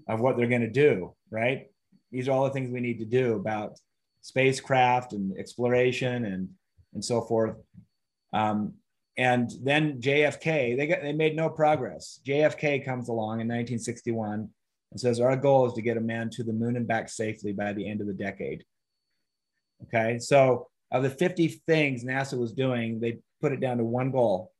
of 0.09 0.21
what 0.21 0.37
they're 0.37 0.47
going 0.47 0.63
to 0.63 0.71
do, 0.71 1.15
right? 1.31 1.67
These 2.11 2.29
are 2.29 2.33
all 2.33 2.45
the 2.45 2.51
things 2.51 2.71
we 2.71 2.81
need 2.81 2.99
to 3.01 3.05
do 3.05 3.35
about 3.35 3.79
spacecraft 4.23 5.13
and 5.13 5.37
exploration 5.39 6.25
and, 6.25 6.49
and 6.95 7.05
so 7.05 7.21
forth. 7.21 7.57
Um, 8.33 8.75
and 9.19 9.51
then 9.63 10.01
JFK, 10.01 10.77
they 10.77 10.87
got 10.87 11.03
they 11.03 11.13
made 11.13 11.35
no 11.35 11.51
progress. 11.51 12.21
JFK 12.25 12.85
comes 12.85 13.09
along 13.09 13.41
in 13.41 13.49
1961 13.49 14.49
and 14.93 15.01
says 15.01 15.21
our 15.21 15.37
goal 15.37 15.67
is 15.67 15.73
to 15.75 15.83
get 15.83 15.97
a 15.97 16.01
man 16.01 16.31
to 16.31 16.45
the 16.45 16.53
moon 16.53 16.77
and 16.77 16.87
back 16.87 17.09
safely 17.09 17.53
by 17.53 17.73
the 17.73 17.87
end 17.87 18.01
of 18.01 18.07
the 18.07 18.13
decade. 18.13 18.65
Okay, 19.83 20.21
so 20.21 20.69
of 20.93 21.03
the 21.03 21.11
50 21.11 21.49
things 21.67 22.05
NASA 22.05 22.39
was 22.39 22.53
doing, 22.53 23.01
they 23.01 23.19
put 23.41 23.53
it 23.53 23.61
down 23.61 23.79
to 23.79 23.85
one 23.85 24.13
goal, 24.13 24.53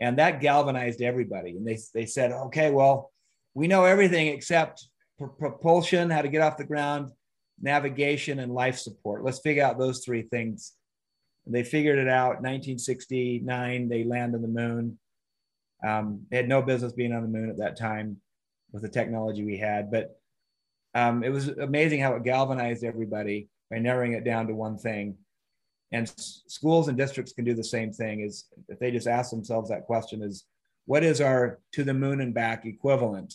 and 0.00 0.18
that 0.18 0.40
galvanized 0.40 1.02
everybody. 1.02 1.56
And 1.56 1.66
they 1.66 1.78
they 1.92 2.06
said, 2.06 2.30
okay, 2.30 2.70
well, 2.70 3.10
we 3.54 3.66
know 3.66 3.84
everything 3.84 4.28
except 4.28 4.86
pr- 5.18 5.26
propulsion, 5.26 6.08
how 6.08 6.22
to 6.22 6.28
get 6.28 6.40
off 6.40 6.56
the 6.56 6.64
ground, 6.64 7.10
navigation, 7.60 8.38
and 8.38 8.54
life 8.54 8.78
support. 8.78 9.24
Let's 9.24 9.40
figure 9.40 9.64
out 9.64 9.76
those 9.76 10.04
three 10.04 10.22
things 10.22 10.74
they 11.46 11.62
figured 11.62 11.98
it 11.98 12.08
out. 12.08 12.42
1969, 12.42 13.88
they 13.88 14.04
land 14.04 14.34
on 14.34 14.42
the 14.42 14.48
moon. 14.48 14.98
Um, 15.86 16.26
they 16.30 16.36
had 16.36 16.48
no 16.48 16.62
business 16.62 16.92
being 16.92 17.12
on 17.12 17.22
the 17.22 17.28
moon 17.28 17.50
at 17.50 17.58
that 17.58 17.78
time 17.78 18.16
with 18.72 18.82
the 18.82 18.88
technology 18.88 19.44
we 19.44 19.56
had, 19.56 19.90
but 19.90 20.18
um, 20.94 21.22
it 21.22 21.28
was 21.28 21.48
amazing 21.48 22.00
how 22.00 22.14
it 22.14 22.24
galvanized 22.24 22.82
everybody 22.82 23.48
by 23.70 23.78
narrowing 23.78 24.14
it 24.14 24.24
down 24.24 24.46
to 24.46 24.54
one 24.54 24.78
thing. 24.78 25.16
And 25.92 26.08
s- 26.08 26.42
schools 26.48 26.88
and 26.88 26.96
districts 26.96 27.32
can 27.32 27.44
do 27.44 27.54
the 27.54 27.62
same 27.62 27.92
thing. 27.92 28.20
Is 28.20 28.46
if 28.68 28.78
they 28.78 28.90
just 28.90 29.06
ask 29.06 29.30
themselves 29.30 29.68
that 29.68 29.84
question: 29.84 30.22
Is 30.22 30.44
what 30.86 31.04
is 31.04 31.20
our 31.20 31.60
to 31.72 31.84
the 31.84 31.94
moon 31.94 32.20
and 32.20 32.32
back 32.32 32.64
equivalent, 32.64 33.34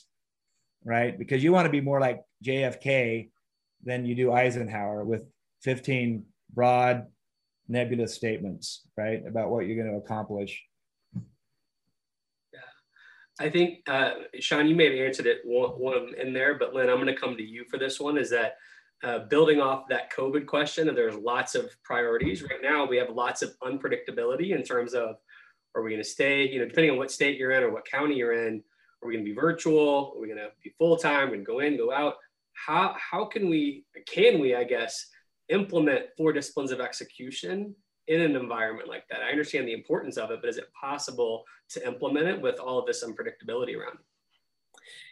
right? 0.84 1.17
Because 1.17 1.43
you 1.43 1.52
want 1.52 1.67
to 1.67 1.71
be 1.71 1.82
more 1.82 2.02
like 2.02 2.24
JFK 2.43 3.30
than 3.84 4.06
you 4.06 4.15
do 4.15 4.34
Eisenhower 4.34 5.04
with 5.06 5.24
15 5.62 6.26
broad 6.54 7.06
nebulous 7.72 8.14
statements, 8.14 8.82
right, 8.98 9.26
about 9.26 9.50
what 9.50 9.66
you're 9.66 9.82
going 9.82 9.92
to 9.92 10.04
accomplish. 10.04 10.62
Yeah, 12.54 12.60
I 13.40 13.50
think 13.50 13.80
uh, 13.88 14.12
Sean, 14.40 14.68
you 14.68 14.76
may 14.76 14.86
have 14.86 15.08
answered 15.08 15.26
it 15.26 15.40
one, 15.46 15.72
one 15.72 16.14
in 16.20 16.34
there, 16.34 16.56
but 16.60 16.74
Lynn, 16.74 16.90
I'm 16.90 16.98
going 16.98 17.08
to 17.08 17.16
come 17.16 17.38
to 17.38 17.44
you 17.44 17.66
for 17.70 17.78
this 17.78 18.00
one. 18.00 18.18
Is 18.18 18.30
that 18.32 18.56
uh, 19.04 19.20
building 19.30 19.62
off 19.62 19.88
that 19.90 20.12
COVID 20.12 20.46
question, 20.46 20.90
and 20.90 20.98
there's 20.98 21.16
lots 21.16 21.56
of 21.56 21.72
priorities 21.84 22.44
right 22.44 22.62
now. 22.62 22.86
We 22.86 22.98
have 22.98 23.10
lots 23.10 23.42
of 23.42 23.54
unpredictability 23.64 24.56
in 24.56 24.64
terms 24.64 24.94
of 24.94 25.16
are 25.74 25.82
we 25.82 25.92
going 25.92 26.04
to 26.04 26.10
stay, 26.10 26.48
you 26.48 26.60
know, 26.60 26.68
depending 26.68 26.92
on 26.92 26.98
what 26.98 27.12
state 27.12 27.38
you're 27.38 27.52
in 27.52 27.64
or 27.64 27.72
what 27.72 27.86
county 27.86 28.16
you're 28.16 28.48
in, 28.48 28.62
are 29.02 29.08
we 29.08 29.14
going 29.14 29.26
to 29.26 29.32
be 29.32 29.36
virtual? 29.36 30.14
Are 30.16 30.22
we 30.22 30.28
going 30.28 30.38
to 30.38 30.50
be 30.64 30.74
full 30.78 30.98
time? 30.98 31.32
To 31.32 31.38
go 31.38 31.60
in, 31.60 31.78
go 31.78 31.92
out. 31.92 32.16
How 32.54 32.96
how 33.00 33.26
can 33.26 33.50
we 33.50 33.86
can 34.06 34.40
we 34.40 34.54
I 34.54 34.66
guess 34.66 35.08
implement 35.52 36.06
four 36.18 36.34
disciplines 36.34 36.72
of 36.72 36.80
execution 36.80 37.76
in 38.08 38.22
an 38.22 38.36
environment 38.36 38.90
like 38.90 39.08
that? 39.10 39.22
I 39.22 39.30
understand 39.30 39.68
the 39.68 39.74
importance 39.74 40.18
of 40.18 40.32
it, 40.32 40.40
but 40.42 40.50
is 40.50 40.58
it 40.58 40.72
possible 40.80 41.44
to 41.70 41.86
implement 41.86 42.28
it 42.28 42.42
with 42.42 42.60
all 42.60 42.80
of 42.80 42.86
this 42.86 43.04
unpredictability 43.04 43.78
around? 43.78 43.98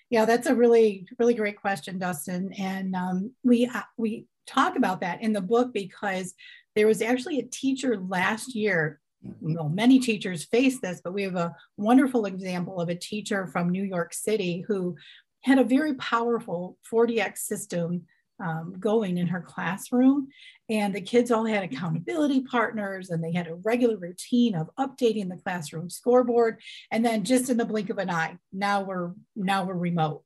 Yeah, 0.09 0.25
that's 0.25 0.47
a 0.47 0.55
really, 0.55 1.07
really 1.19 1.35
great 1.35 1.59
question, 1.61 1.99
Dustin. 1.99 2.51
And 2.53 2.95
um, 2.95 3.31
we 3.43 3.67
uh, 3.67 3.81
we 3.97 4.25
talk 4.47 4.75
about 4.75 5.01
that 5.01 5.21
in 5.21 5.33
the 5.33 5.41
book 5.41 5.71
because 5.73 6.33
there 6.75 6.87
was 6.87 7.01
actually 7.01 7.39
a 7.39 7.45
teacher 7.45 7.97
last 7.97 8.55
year. 8.55 8.99
Well, 9.41 9.69
many 9.69 9.99
teachers 9.99 10.45
face 10.45 10.79
this, 10.79 11.01
but 11.03 11.13
we 11.13 11.23
have 11.23 11.35
a 11.35 11.55
wonderful 11.77 12.25
example 12.25 12.79
of 12.79 12.89
a 12.89 12.95
teacher 12.95 13.47
from 13.47 13.69
New 13.69 13.83
York 13.83 14.13
City 14.13 14.63
who 14.67 14.95
had 15.41 15.59
a 15.59 15.63
very 15.63 15.93
powerful 15.95 16.77
4DX 16.91 17.37
system 17.37 18.05
um, 18.39 18.75
going 18.79 19.17
in 19.17 19.27
her 19.27 19.41
classroom. 19.41 20.29
And 20.69 20.93
the 20.93 21.01
kids 21.01 21.31
all 21.31 21.45
had 21.45 21.63
accountability 21.63 22.41
partners 22.41 23.09
and 23.09 23.23
they 23.23 23.33
had 23.33 23.47
a 23.47 23.55
regular 23.55 23.97
routine 23.97 24.55
of 24.55 24.69
updating 24.79 25.29
the 25.29 25.41
classroom 25.43 25.89
scoreboard. 25.89 26.61
And 26.91 27.05
then 27.05 27.23
just 27.23 27.49
in 27.49 27.57
the 27.57 27.65
blink 27.65 27.89
of 27.89 27.97
an 27.97 28.09
eye, 28.09 28.37
now 28.53 28.81
we're 28.81 29.11
now 29.35 29.65
we're 29.65 29.73
remote. 29.75 30.23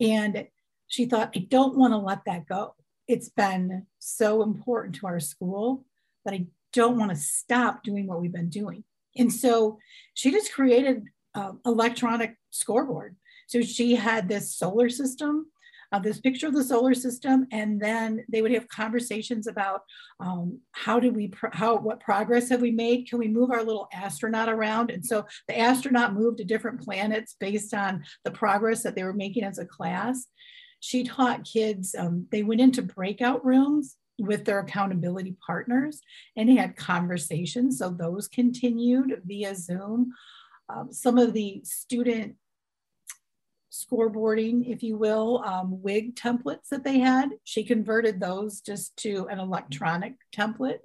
And 0.00 0.46
she 0.86 1.06
thought, 1.06 1.32
I 1.34 1.40
don't 1.40 1.76
want 1.76 1.92
to 1.92 1.98
let 1.98 2.24
that 2.26 2.46
go. 2.46 2.74
It's 3.08 3.28
been 3.28 3.86
so 3.98 4.42
important 4.42 4.96
to 4.96 5.06
our 5.06 5.20
school 5.20 5.84
that 6.24 6.34
I 6.34 6.46
don't 6.72 6.98
want 6.98 7.10
to 7.10 7.16
stop 7.16 7.82
doing 7.82 8.06
what 8.06 8.20
we've 8.20 8.32
been 8.32 8.48
doing. 8.48 8.84
And 9.16 9.32
so 9.32 9.78
she 10.14 10.30
just 10.30 10.52
created 10.52 11.04
an 11.34 11.58
electronic 11.64 12.36
scoreboard. 12.50 13.16
So 13.46 13.62
she 13.62 13.94
had 13.94 14.28
this 14.28 14.54
solar 14.54 14.88
system 14.88 15.46
uh, 15.94 15.98
this 16.00 16.20
picture 16.20 16.48
of 16.48 16.54
the 16.54 16.64
solar 16.64 16.92
system, 16.92 17.46
and 17.52 17.80
then 17.80 18.24
they 18.28 18.42
would 18.42 18.50
have 18.50 18.66
conversations 18.68 19.46
about 19.46 19.82
um, 20.18 20.58
how 20.72 20.98
do 20.98 21.12
we, 21.12 21.32
how, 21.52 21.76
what 21.76 22.00
progress 22.00 22.48
have 22.48 22.60
we 22.60 22.72
made? 22.72 23.08
Can 23.08 23.20
we 23.20 23.28
move 23.28 23.52
our 23.52 23.62
little 23.62 23.88
astronaut 23.92 24.48
around? 24.48 24.90
And 24.90 25.06
so 25.06 25.24
the 25.46 25.56
astronaut 25.56 26.12
moved 26.12 26.38
to 26.38 26.44
different 26.44 26.80
planets 26.80 27.36
based 27.38 27.74
on 27.74 28.02
the 28.24 28.32
progress 28.32 28.82
that 28.82 28.96
they 28.96 29.04
were 29.04 29.12
making 29.12 29.44
as 29.44 29.58
a 29.58 29.64
class. 29.64 30.26
She 30.80 31.04
taught 31.04 31.44
kids, 31.44 31.94
um, 31.96 32.26
they 32.32 32.42
went 32.42 32.60
into 32.60 32.82
breakout 32.82 33.44
rooms 33.44 33.96
with 34.18 34.44
their 34.44 34.58
accountability 34.58 35.36
partners 35.46 36.00
and 36.36 36.50
had 36.50 36.76
conversations. 36.76 37.78
So 37.78 37.90
those 37.90 38.26
continued 38.26 39.22
via 39.24 39.54
Zoom. 39.54 40.12
Um, 40.68 40.92
some 40.92 41.18
of 41.18 41.34
the 41.34 41.60
student 41.64 42.34
scoreboarding, 43.74 44.70
if 44.70 44.82
you 44.82 44.96
will, 44.96 45.42
um, 45.44 45.82
wig 45.82 46.14
templates 46.14 46.68
that 46.70 46.84
they 46.84 46.98
had. 46.98 47.30
She 47.42 47.64
converted 47.64 48.20
those 48.20 48.60
just 48.60 48.96
to 48.98 49.26
an 49.28 49.40
electronic 49.40 50.14
template. 50.34 50.78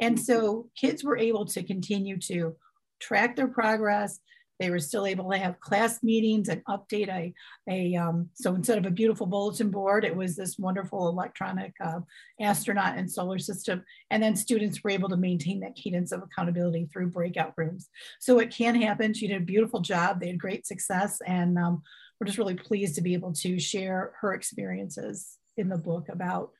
And 0.00 0.20
so 0.20 0.68
kids 0.76 1.02
were 1.02 1.16
able 1.16 1.46
to 1.46 1.62
continue 1.62 2.18
to 2.20 2.56
track 3.00 3.36
their 3.36 3.48
progress. 3.48 4.20
They 4.60 4.70
were 4.70 4.78
still 4.78 5.04
able 5.04 5.30
to 5.32 5.38
have 5.38 5.58
class 5.58 6.02
meetings 6.02 6.48
and 6.48 6.64
update 6.66 7.08
a, 7.08 7.34
a 7.68 7.96
um, 7.96 8.28
so 8.34 8.54
instead 8.54 8.78
of 8.78 8.86
a 8.86 8.90
beautiful 8.90 9.26
bulletin 9.26 9.70
board, 9.70 10.04
it 10.04 10.14
was 10.14 10.36
this 10.36 10.58
wonderful 10.58 11.08
electronic 11.08 11.72
uh, 11.80 12.00
astronaut 12.40 12.96
and 12.96 13.10
solar 13.10 13.40
system. 13.40 13.84
And 14.10 14.22
then 14.22 14.36
students 14.36 14.84
were 14.84 14.90
able 14.90 15.08
to 15.08 15.16
maintain 15.16 15.60
that 15.60 15.74
cadence 15.74 16.12
of 16.12 16.22
accountability 16.22 16.88
through 16.92 17.10
breakout 17.10 17.54
rooms. 17.56 17.88
So 18.20 18.38
it 18.38 18.54
can 18.54 18.80
happen. 18.80 19.12
She 19.12 19.26
did 19.26 19.42
a 19.42 19.44
beautiful 19.44 19.80
job. 19.80 20.20
They 20.20 20.28
had 20.28 20.38
great 20.38 20.66
success. 20.66 21.18
And 21.26 21.58
um, 21.58 21.82
we're 22.20 22.26
just 22.26 22.38
really 22.38 22.54
pleased 22.54 22.94
to 22.96 23.02
be 23.02 23.14
able 23.14 23.32
to 23.32 23.58
share 23.58 24.12
her 24.20 24.34
experiences 24.34 25.38
in 25.56 25.68
the 25.68 25.78
book 25.78 26.08
about 26.08 26.50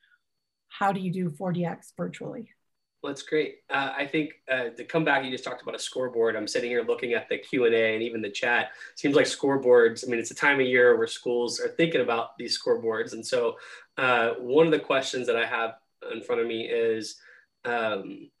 how 0.67 0.91
do 0.91 0.99
you 0.99 1.11
do 1.11 1.29
4DX 1.29 1.93
virtually. 1.97 2.49
Well, 3.01 3.13
that's 3.13 3.21
great. 3.21 3.57
Uh, 3.69 3.93
I 3.95 4.07
think 4.07 4.31
uh, 4.51 4.69
to 4.75 4.83
come 4.83 5.05
back, 5.05 5.23
you 5.23 5.29
just 5.29 5.43
talked 5.43 5.61
about 5.61 5.75
a 5.75 5.79
scoreboard. 5.79 6.35
I'm 6.35 6.47
sitting 6.47 6.71
here 6.71 6.81
looking 6.81 7.13
at 7.13 7.29
the 7.29 7.37
Q 7.37 7.65
and 7.65 7.75
A 7.75 7.93
and 7.93 8.01
even 8.01 8.19
the 8.19 8.31
chat. 8.31 8.71
Seems 8.95 9.15
like 9.15 9.27
scoreboards. 9.27 10.03
I 10.03 10.09
mean, 10.09 10.19
it's 10.19 10.31
a 10.31 10.35
time 10.35 10.59
of 10.59 10.65
year 10.65 10.97
where 10.97 11.05
schools 11.05 11.59
are 11.59 11.67
thinking 11.67 12.01
about 12.01 12.35
these 12.39 12.59
scoreboards. 12.59 13.13
And 13.13 13.23
so, 13.23 13.57
uh, 13.97 14.31
one 14.39 14.65
of 14.65 14.71
the 14.71 14.79
questions 14.79 15.27
that 15.27 15.35
I 15.35 15.45
have 15.45 15.75
in 16.11 16.23
front 16.23 16.41
of 16.41 16.47
me 16.47 16.67
is, 16.67 17.17
um, 17.63 18.31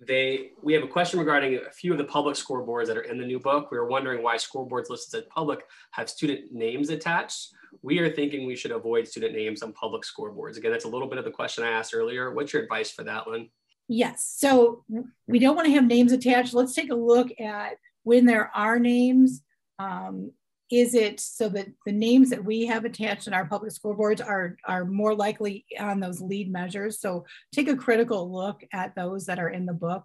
they 0.00 0.50
we 0.62 0.72
have 0.74 0.84
a 0.84 0.88
question 0.88 1.18
regarding 1.18 1.56
a 1.56 1.70
few 1.70 1.92
of 1.92 1.98
the 1.98 2.04
public 2.04 2.36
scoreboards 2.36 2.86
that 2.86 2.96
are 2.96 3.02
in 3.02 3.18
the 3.18 3.26
new 3.26 3.40
book. 3.40 3.70
We 3.70 3.78
were 3.78 3.88
wondering 3.88 4.22
why 4.22 4.36
scoreboards 4.36 4.90
listed 4.90 5.22
as 5.22 5.26
public 5.28 5.60
have 5.90 6.08
student 6.08 6.52
names 6.52 6.90
attached. 6.90 7.48
We 7.82 7.98
are 7.98 8.10
thinking 8.10 8.46
we 8.46 8.56
should 8.56 8.70
avoid 8.70 9.08
student 9.08 9.34
names 9.34 9.62
on 9.62 9.72
public 9.72 10.02
scoreboards. 10.02 10.56
Again, 10.56 10.70
that's 10.70 10.84
a 10.84 10.88
little 10.88 11.08
bit 11.08 11.18
of 11.18 11.24
the 11.24 11.30
question 11.30 11.64
I 11.64 11.70
asked 11.70 11.94
earlier. 11.94 12.32
What's 12.32 12.52
your 12.52 12.62
advice 12.62 12.90
for 12.90 13.04
that 13.04 13.26
one? 13.26 13.48
Yes. 13.88 14.34
So 14.36 14.84
we 15.26 15.38
don't 15.38 15.56
want 15.56 15.66
to 15.66 15.74
have 15.74 15.86
names 15.86 16.12
attached. 16.12 16.54
Let's 16.54 16.74
take 16.74 16.90
a 16.90 16.96
look 16.96 17.28
at 17.40 17.78
when 18.04 18.24
there 18.24 18.50
are 18.54 18.78
names. 18.78 19.42
Um, 19.78 20.32
is 20.70 20.94
it 20.94 21.18
so 21.18 21.48
that 21.48 21.68
the 21.86 21.92
names 21.92 22.30
that 22.30 22.44
we 22.44 22.66
have 22.66 22.84
attached 22.84 23.26
in 23.26 23.32
our 23.32 23.46
public 23.46 23.72
scoreboards 23.72 24.24
are, 24.24 24.56
are 24.66 24.84
more 24.84 25.14
likely 25.14 25.64
on 25.80 25.98
those 25.98 26.20
lead 26.20 26.52
measures? 26.52 27.00
So 27.00 27.24
take 27.52 27.68
a 27.68 27.76
critical 27.76 28.30
look 28.30 28.62
at 28.72 28.94
those 28.94 29.26
that 29.26 29.38
are 29.38 29.48
in 29.48 29.64
the 29.64 29.72
book. 29.72 30.04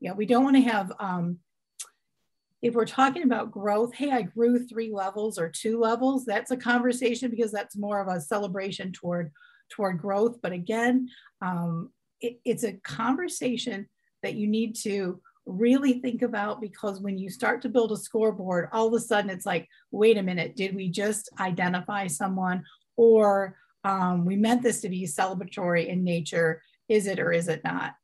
Yeah, 0.00 0.12
we 0.12 0.26
don't 0.26 0.44
want 0.44 0.56
to 0.56 0.62
have, 0.62 0.92
um, 0.98 1.38
if 2.60 2.74
we're 2.74 2.84
talking 2.84 3.22
about 3.22 3.50
growth, 3.50 3.94
hey, 3.94 4.10
I 4.10 4.22
grew 4.22 4.66
three 4.66 4.92
levels 4.92 5.38
or 5.38 5.48
two 5.48 5.80
levels, 5.80 6.24
that's 6.24 6.50
a 6.50 6.56
conversation 6.56 7.30
because 7.30 7.50
that's 7.50 7.76
more 7.76 8.00
of 8.00 8.08
a 8.08 8.20
celebration 8.20 8.92
toward, 8.92 9.32
toward 9.70 9.98
growth. 9.98 10.38
But 10.42 10.52
again, 10.52 11.08
um, 11.40 11.90
it, 12.20 12.38
it's 12.44 12.64
a 12.64 12.74
conversation 12.74 13.88
that 14.22 14.34
you 14.34 14.46
need 14.46 14.76
to 14.76 15.20
really 15.46 15.94
think 16.00 16.22
about 16.22 16.60
because 16.60 17.00
when 17.00 17.18
you 17.18 17.28
start 17.28 17.62
to 17.62 17.68
build 17.68 17.92
a 17.92 17.96
scoreboard, 17.96 18.68
all 18.72 18.86
of 18.86 18.94
a 18.94 19.00
sudden 19.00 19.30
it's 19.30 19.46
like, 19.46 19.68
wait 19.90 20.18
a 20.18 20.22
minute, 20.22 20.56
did 20.56 20.74
we 20.74 20.88
just 20.88 21.28
identify 21.40 22.06
someone 22.06 22.64
or 22.96 23.56
um, 23.84 24.24
we 24.24 24.36
meant 24.36 24.62
this 24.62 24.80
to 24.82 24.88
be 24.88 25.04
celebratory 25.04 25.86
in 25.86 26.04
nature? 26.04 26.62
Is 26.88 27.06
it 27.06 27.18
or 27.18 27.32
is 27.32 27.48
it 27.48 27.62
not? 27.64 27.94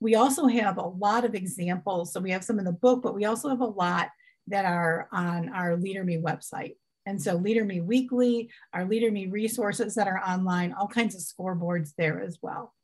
We 0.00 0.14
also 0.14 0.46
have 0.46 0.78
a 0.78 0.88
lot 0.88 1.24
of 1.24 1.34
examples. 1.34 2.12
So 2.12 2.20
we 2.20 2.30
have 2.30 2.44
some 2.44 2.58
in 2.58 2.64
the 2.64 2.72
book, 2.72 3.02
but 3.02 3.14
we 3.14 3.26
also 3.26 3.48
have 3.48 3.60
a 3.60 3.66
lot 3.66 4.08
that 4.48 4.64
are 4.64 5.08
on 5.12 5.50
our 5.50 5.76
Leader 5.76 6.04
Me 6.04 6.16
website. 6.16 6.76
And 7.06 7.20
so 7.20 7.34
Leader 7.34 7.64
Me 7.64 7.80
Weekly, 7.80 8.50
our 8.72 8.84
Leader 8.84 9.10
Me 9.10 9.26
resources 9.26 9.94
that 9.94 10.08
are 10.08 10.18
online, 10.18 10.72
all 10.72 10.88
kinds 10.88 11.14
of 11.14 11.20
scoreboards 11.20 11.92
there 11.96 12.20
as 12.20 12.38
well. 12.42 12.74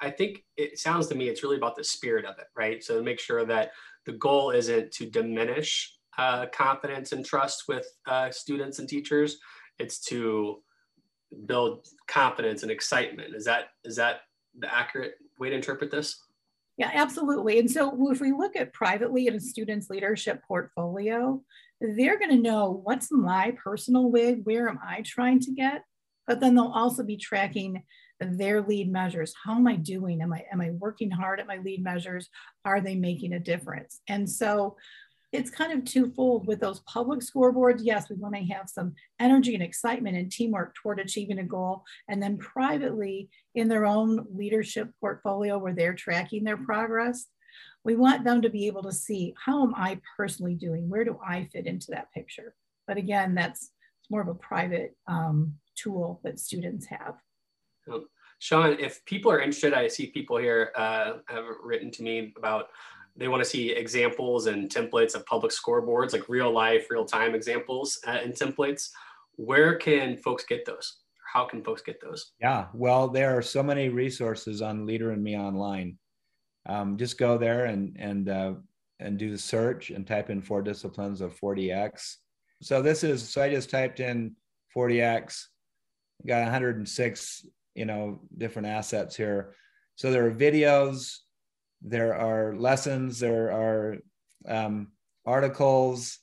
I 0.00 0.10
think 0.10 0.44
it 0.56 0.78
sounds 0.78 1.06
to 1.08 1.14
me 1.14 1.28
it's 1.28 1.42
really 1.42 1.56
about 1.56 1.76
the 1.76 1.84
spirit 1.84 2.24
of 2.24 2.38
it, 2.38 2.46
right? 2.56 2.82
So 2.82 3.02
make 3.02 3.20
sure 3.20 3.44
that 3.44 3.72
the 4.04 4.12
goal 4.12 4.50
isn't 4.50 4.92
to 4.92 5.10
diminish 5.10 5.92
uh, 6.18 6.46
confidence 6.46 7.12
and 7.12 7.24
trust 7.24 7.64
with 7.68 7.86
uh, 8.06 8.30
students 8.30 8.78
and 8.78 8.88
teachers. 8.88 9.38
It's 9.78 10.00
to 10.06 10.62
build 11.46 11.86
confidence 12.06 12.62
and 12.62 12.70
excitement. 12.70 13.34
Is 13.34 13.44
that 13.44 13.68
is 13.84 13.96
that 13.96 14.20
the 14.58 14.74
accurate 14.74 15.14
way 15.38 15.50
to 15.50 15.56
interpret 15.56 15.90
this? 15.90 16.18
Yeah, 16.78 16.90
absolutely. 16.92 17.58
And 17.58 17.70
so 17.70 18.10
if 18.10 18.20
we 18.20 18.32
look 18.32 18.54
at 18.54 18.72
privately 18.72 19.26
in 19.26 19.34
a 19.34 19.40
student's 19.40 19.88
leadership 19.88 20.42
portfolio, 20.46 21.42
they're 21.80 22.18
going 22.18 22.30
to 22.30 22.36
know 22.36 22.82
what's 22.84 23.10
my 23.10 23.56
personal 23.62 24.10
wig, 24.10 24.40
where 24.44 24.68
am 24.68 24.78
I 24.86 25.02
trying 25.02 25.40
to 25.40 25.52
get, 25.52 25.84
but 26.26 26.40
then 26.40 26.54
they'll 26.54 26.66
also 26.66 27.02
be 27.02 27.16
tracking 27.16 27.82
their 28.20 28.62
lead 28.62 28.90
measures. 28.90 29.34
How 29.44 29.56
am 29.56 29.66
I 29.66 29.76
doing? 29.76 30.22
Am 30.22 30.32
I 30.32 30.44
am 30.52 30.60
I 30.60 30.70
working 30.70 31.10
hard 31.10 31.40
at 31.40 31.46
my 31.46 31.58
lead 31.58 31.82
measures? 31.82 32.28
Are 32.64 32.80
they 32.80 32.94
making 32.94 33.34
a 33.34 33.40
difference? 33.40 34.00
And 34.08 34.28
so 34.28 34.76
it's 35.32 35.50
kind 35.50 35.72
of 35.72 35.84
twofold 35.84 36.46
with 36.46 36.60
those 36.60 36.80
public 36.80 37.20
scoreboards. 37.20 37.80
Yes, 37.82 38.08
we 38.08 38.16
want 38.16 38.34
to 38.34 38.44
have 38.44 38.68
some 38.68 38.94
energy 39.20 39.54
and 39.54 39.62
excitement 39.62 40.16
and 40.16 40.30
teamwork 40.30 40.74
toward 40.74 41.00
achieving 41.00 41.40
a 41.40 41.44
goal. 41.44 41.84
And 42.08 42.22
then 42.22 42.38
privately 42.38 43.28
in 43.54 43.68
their 43.68 43.84
own 43.84 44.24
leadership 44.32 44.90
portfolio 45.00 45.58
where 45.58 45.74
they're 45.74 45.94
tracking 45.94 46.44
their 46.44 46.56
progress, 46.56 47.26
we 47.84 47.96
want 47.96 48.24
them 48.24 48.40
to 48.42 48.50
be 48.50 48.66
able 48.66 48.82
to 48.84 48.92
see 48.92 49.34
how 49.44 49.62
am 49.62 49.74
I 49.74 50.00
personally 50.16 50.54
doing? 50.54 50.88
Where 50.88 51.04
do 51.04 51.18
I 51.26 51.48
fit 51.52 51.66
into 51.66 51.88
that 51.90 52.12
picture? 52.12 52.54
But 52.86 52.96
again, 52.96 53.34
that's 53.34 53.70
more 54.10 54.20
of 54.20 54.28
a 54.28 54.34
private 54.34 54.96
um, 55.06 55.54
tool 55.76 56.20
that 56.24 56.38
students 56.38 56.86
have. 56.86 57.14
Sean, 58.38 58.76
if 58.78 59.04
people 59.04 59.30
are 59.30 59.40
interested, 59.40 59.72
I 59.72 59.88
see 59.88 60.08
people 60.08 60.36
here 60.36 60.72
uh, 60.76 61.14
have 61.28 61.44
written 61.62 61.90
to 61.92 62.02
me 62.02 62.34
about 62.36 62.68
they 63.16 63.28
want 63.28 63.42
to 63.42 63.48
see 63.48 63.70
examples 63.70 64.46
and 64.46 64.68
templates 64.68 65.14
of 65.14 65.24
public 65.24 65.52
scoreboards, 65.52 66.12
like 66.12 66.28
real 66.28 66.52
life, 66.52 66.88
real 66.90 67.06
time 67.06 67.34
examples 67.34 67.98
uh, 68.06 68.18
and 68.22 68.34
templates. 68.34 68.90
Where 69.36 69.76
can 69.76 70.18
folks 70.18 70.44
get 70.44 70.66
those? 70.66 70.98
How 71.32 71.44
can 71.44 71.62
folks 71.62 71.82
get 71.82 72.00
those? 72.00 72.32
Yeah, 72.40 72.66
well, 72.74 73.08
there 73.08 73.36
are 73.36 73.42
so 73.42 73.62
many 73.62 73.88
resources 73.88 74.62
on 74.62 74.86
Leader 74.86 75.12
in 75.12 75.22
Me 75.22 75.36
online. 75.36 75.98
Um, 76.68 76.96
just 76.96 77.18
go 77.18 77.38
there 77.38 77.66
and 77.66 77.96
and 77.98 78.28
uh, 78.28 78.54
and 79.00 79.18
do 79.18 79.30
the 79.30 79.38
search 79.38 79.90
and 79.90 80.06
type 80.06 80.30
in 80.30 80.42
four 80.42 80.62
disciplines 80.62 81.20
of 81.20 81.38
4DX. 81.38 82.16
So 82.62 82.82
this 82.82 83.04
is 83.04 83.28
so 83.28 83.42
I 83.42 83.50
just 83.50 83.70
typed 83.70 84.00
in 84.00 84.34
4DX, 84.74 85.44
got 86.26 86.42
106 86.42 87.46
you 87.76 87.84
know 87.84 88.20
different 88.36 88.68
assets 88.68 89.14
here. 89.14 89.54
So 89.94 90.10
there 90.10 90.26
are 90.26 90.34
videos, 90.34 91.18
there 91.82 92.14
are 92.14 92.56
lessons, 92.56 93.18
there 93.18 93.52
are 93.52 93.96
um, 94.48 94.88
articles, 95.24 96.18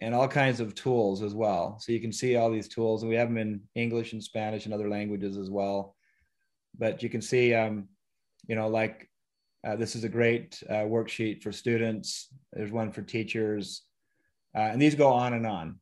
and 0.00 0.14
all 0.14 0.28
kinds 0.28 0.60
of 0.60 0.74
tools 0.74 1.22
as 1.22 1.34
well. 1.34 1.78
So 1.80 1.92
you 1.92 2.00
can 2.00 2.12
see 2.12 2.36
all 2.36 2.50
these 2.50 2.68
tools, 2.68 3.02
and 3.02 3.10
we 3.10 3.16
have 3.16 3.28
them 3.28 3.38
in 3.38 3.60
English 3.74 4.12
and 4.12 4.22
Spanish 4.22 4.64
and 4.64 4.74
other 4.74 4.88
languages 4.88 5.36
as 5.36 5.50
well. 5.50 5.94
But 6.78 7.02
you 7.02 7.08
can 7.08 7.22
see, 7.22 7.54
um, 7.54 7.88
you 8.48 8.56
know, 8.56 8.68
like 8.68 9.08
uh, 9.66 9.76
this 9.76 9.94
is 9.94 10.04
a 10.04 10.08
great 10.08 10.62
uh, 10.68 10.84
worksheet 10.84 11.42
for 11.42 11.52
students. 11.52 12.28
There's 12.52 12.72
one 12.72 12.90
for 12.92 13.02
teachers, 13.02 13.82
uh, 14.56 14.70
and 14.72 14.82
these 14.82 14.94
go 14.94 15.12
on 15.12 15.34
and 15.34 15.46
on. 15.46 15.78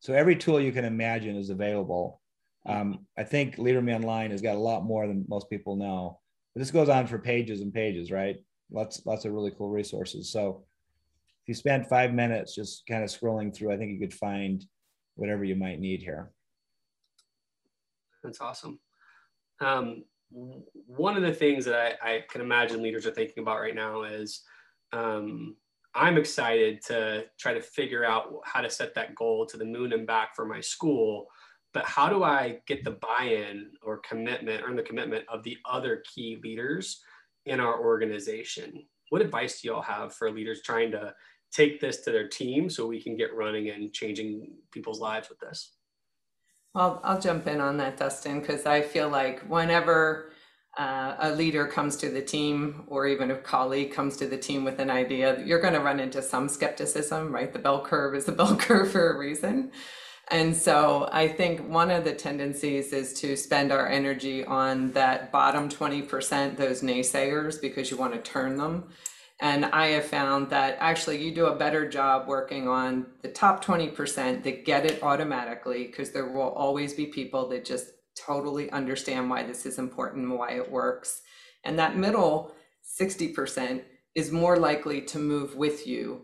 So 0.00 0.12
every 0.12 0.36
tool 0.36 0.60
you 0.60 0.72
can 0.72 0.84
imagine 0.84 1.36
is 1.36 1.50
available. 1.50 2.20
Um, 2.66 3.06
I 3.18 3.24
think 3.24 3.58
Leader 3.58 3.82
Me 3.82 3.94
Online 3.94 4.30
has 4.30 4.40
got 4.40 4.56
a 4.56 4.58
lot 4.58 4.84
more 4.84 5.06
than 5.06 5.24
most 5.28 5.50
people 5.50 5.76
know. 5.76 6.20
But 6.54 6.60
this 6.60 6.70
goes 6.70 6.88
on 6.88 7.06
for 7.06 7.18
pages 7.18 7.60
and 7.60 7.72
pages, 7.72 8.10
right? 8.10 8.36
Lots, 8.70 9.04
lots 9.04 9.24
of 9.24 9.32
really 9.32 9.52
cool 9.56 9.70
resources. 9.70 10.30
So 10.30 10.64
if 11.42 11.48
you 11.48 11.54
spend 11.54 11.86
five 11.86 12.14
minutes 12.14 12.54
just 12.54 12.86
kind 12.86 13.04
of 13.04 13.10
scrolling 13.10 13.54
through, 13.54 13.72
I 13.72 13.76
think 13.76 13.92
you 13.92 13.98
could 13.98 14.14
find 14.14 14.64
whatever 15.16 15.44
you 15.44 15.56
might 15.56 15.80
need 15.80 16.00
here. 16.00 16.30
That's 18.22 18.40
awesome. 18.40 18.80
Um, 19.60 20.04
one 20.30 21.16
of 21.16 21.22
the 21.22 21.32
things 21.32 21.64
that 21.66 21.98
I, 22.02 22.14
I, 22.14 22.24
can 22.28 22.40
imagine 22.40 22.82
leaders 22.82 23.06
are 23.06 23.12
thinking 23.12 23.42
about 23.42 23.60
right 23.60 23.74
now 23.74 24.02
is 24.02 24.42
um, 24.92 25.54
I'm 25.94 26.16
excited 26.16 26.82
to 26.86 27.26
try 27.38 27.54
to 27.54 27.60
figure 27.60 28.04
out 28.04 28.32
how 28.44 28.60
to 28.60 28.70
set 28.70 28.94
that 28.94 29.14
goal 29.14 29.46
to 29.46 29.56
the 29.56 29.64
moon 29.64 29.92
and 29.92 30.06
back 30.06 30.34
for 30.34 30.44
my 30.44 30.60
school. 30.60 31.28
But 31.74 31.84
how 31.84 32.08
do 32.08 32.22
I 32.22 32.60
get 32.66 32.84
the 32.84 32.92
buy 32.92 33.24
in 33.24 33.72
or 33.82 33.98
commitment, 33.98 34.62
earn 34.64 34.76
the 34.76 34.82
commitment 34.82 35.24
of 35.28 35.42
the 35.42 35.58
other 35.68 36.02
key 36.14 36.38
leaders 36.42 37.02
in 37.44 37.58
our 37.58 37.80
organization? 37.80 38.84
What 39.10 39.20
advice 39.20 39.60
do 39.60 39.68
you 39.68 39.74
all 39.74 39.82
have 39.82 40.14
for 40.14 40.30
leaders 40.30 40.62
trying 40.62 40.92
to 40.92 41.12
take 41.52 41.80
this 41.80 42.00
to 42.02 42.12
their 42.12 42.28
team 42.28 42.70
so 42.70 42.86
we 42.86 43.02
can 43.02 43.16
get 43.16 43.34
running 43.34 43.70
and 43.70 43.92
changing 43.92 44.52
people's 44.70 45.00
lives 45.00 45.28
with 45.28 45.40
this? 45.40 45.72
Well, 46.74 47.00
I'll 47.04 47.20
jump 47.20 47.46
in 47.48 47.60
on 47.60 47.76
that, 47.78 47.96
Dustin, 47.96 48.40
because 48.40 48.66
I 48.66 48.80
feel 48.80 49.08
like 49.08 49.40
whenever 49.42 50.30
uh, 50.78 51.16
a 51.20 51.30
leader 51.32 51.66
comes 51.66 51.96
to 51.98 52.08
the 52.08 52.22
team 52.22 52.84
or 52.86 53.06
even 53.06 53.30
a 53.30 53.36
colleague 53.36 53.92
comes 53.92 54.16
to 54.18 54.26
the 54.26 54.38
team 54.38 54.64
with 54.64 54.78
an 54.78 54.90
idea, 54.90 55.40
you're 55.44 55.60
going 55.60 55.74
to 55.74 55.80
run 55.80 56.00
into 56.00 56.22
some 56.22 56.48
skepticism, 56.48 57.32
right? 57.32 57.52
The 57.52 57.58
bell 57.58 57.84
curve 57.84 58.14
is 58.14 58.28
a 58.28 58.32
bell 58.40 58.56
curve 58.56 58.92
for 58.92 59.12
a 59.12 59.18
reason. 59.18 59.72
And 60.30 60.56
so 60.56 61.08
I 61.12 61.28
think 61.28 61.68
one 61.68 61.90
of 61.90 62.04
the 62.04 62.14
tendencies 62.14 62.92
is 62.92 63.12
to 63.20 63.36
spend 63.36 63.70
our 63.70 63.86
energy 63.88 64.44
on 64.44 64.90
that 64.92 65.30
bottom 65.30 65.68
20%, 65.68 66.56
those 66.56 66.80
naysayers, 66.80 67.60
because 67.60 67.90
you 67.90 67.96
want 67.96 68.14
to 68.14 68.20
turn 68.20 68.56
them. 68.56 68.88
And 69.40 69.66
I 69.66 69.88
have 69.88 70.06
found 70.06 70.48
that 70.50 70.76
actually 70.80 71.22
you 71.22 71.34
do 71.34 71.46
a 71.46 71.56
better 71.56 71.88
job 71.88 72.26
working 72.26 72.68
on 72.68 73.06
the 73.20 73.28
top 73.28 73.64
20% 73.64 74.42
that 74.44 74.64
get 74.64 74.86
it 74.86 75.02
automatically, 75.02 75.86
because 75.86 76.10
there 76.12 76.28
will 76.28 76.50
always 76.50 76.94
be 76.94 77.06
people 77.06 77.48
that 77.50 77.64
just 77.64 77.86
totally 78.16 78.70
understand 78.70 79.28
why 79.28 79.42
this 79.42 79.66
is 79.66 79.78
important 79.78 80.24
and 80.24 80.38
why 80.38 80.52
it 80.52 80.70
works. 80.70 81.20
And 81.64 81.78
that 81.78 81.96
middle 81.96 82.54
60% 82.98 83.82
is 84.14 84.30
more 84.30 84.56
likely 84.56 85.02
to 85.02 85.18
move 85.18 85.56
with 85.56 85.86
you. 85.86 86.23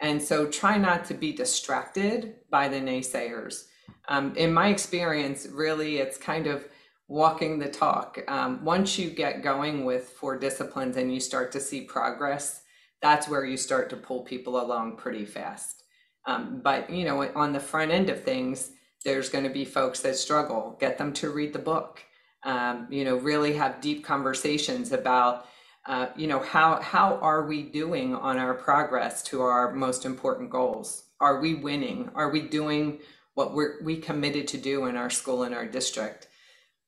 And 0.00 0.22
so 0.22 0.46
try 0.46 0.78
not 0.78 1.04
to 1.06 1.14
be 1.14 1.32
distracted 1.32 2.36
by 2.50 2.68
the 2.68 2.80
naysayers. 2.80 3.66
Um, 4.08 4.34
in 4.36 4.52
my 4.52 4.68
experience, 4.68 5.46
really, 5.46 5.98
it's 5.98 6.16
kind 6.16 6.46
of 6.46 6.66
walking 7.06 7.58
the 7.58 7.68
talk. 7.68 8.18
Um, 8.28 8.64
once 8.64 8.98
you 8.98 9.10
get 9.10 9.42
going 9.42 9.84
with 9.84 10.10
four 10.10 10.38
disciplines 10.38 10.96
and 10.96 11.12
you 11.12 11.20
start 11.20 11.52
to 11.52 11.60
see 11.60 11.82
progress, 11.82 12.62
that's 13.02 13.28
where 13.28 13.44
you 13.44 13.56
start 13.56 13.90
to 13.90 13.96
pull 13.96 14.22
people 14.22 14.60
along 14.60 14.96
pretty 14.96 15.24
fast. 15.24 15.84
Um, 16.26 16.60
but 16.62 16.88
you 16.90 17.04
know, 17.04 17.30
on 17.34 17.52
the 17.52 17.60
front 17.60 17.90
end 17.90 18.10
of 18.10 18.22
things, 18.22 18.70
there's 19.04 19.28
going 19.28 19.44
to 19.44 19.50
be 19.50 19.64
folks 19.64 20.00
that 20.00 20.16
struggle. 20.16 20.76
Get 20.80 20.98
them 20.98 21.12
to 21.14 21.30
read 21.30 21.52
the 21.52 21.58
book. 21.58 22.02
Um, 22.42 22.86
you 22.90 23.04
know, 23.04 23.16
really 23.16 23.54
have 23.54 23.80
deep 23.80 24.04
conversations 24.04 24.92
about, 24.92 25.46
uh, 25.86 26.08
you 26.16 26.26
know, 26.26 26.40
how 26.40 26.80
how 26.80 27.16
are 27.16 27.46
we 27.46 27.62
doing 27.62 28.14
on 28.14 28.36
our 28.38 28.54
progress 28.54 29.22
to 29.24 29.42
our 29.42 29.72
most 29.72 30.04
important 30.04 30.50
goals? 30.50 31.04
Are 31.20 31.40
we 31.40 31.54
winning? 31.54 32.10
Are 32.14 32.30
we 32.30 32.42
doing 32.42 33.00
what 33.34 33.54
we're 33.54 33.82
we 33.82 33.96
committed 33.96 34.46
to 34.48 34.58
do 34.58 34.86
in 34.86 34.96
our 34.96 35.10
school 35.10 35.42
and 35.42 35.54
our 35.54 35.66
district? 35.66 36.28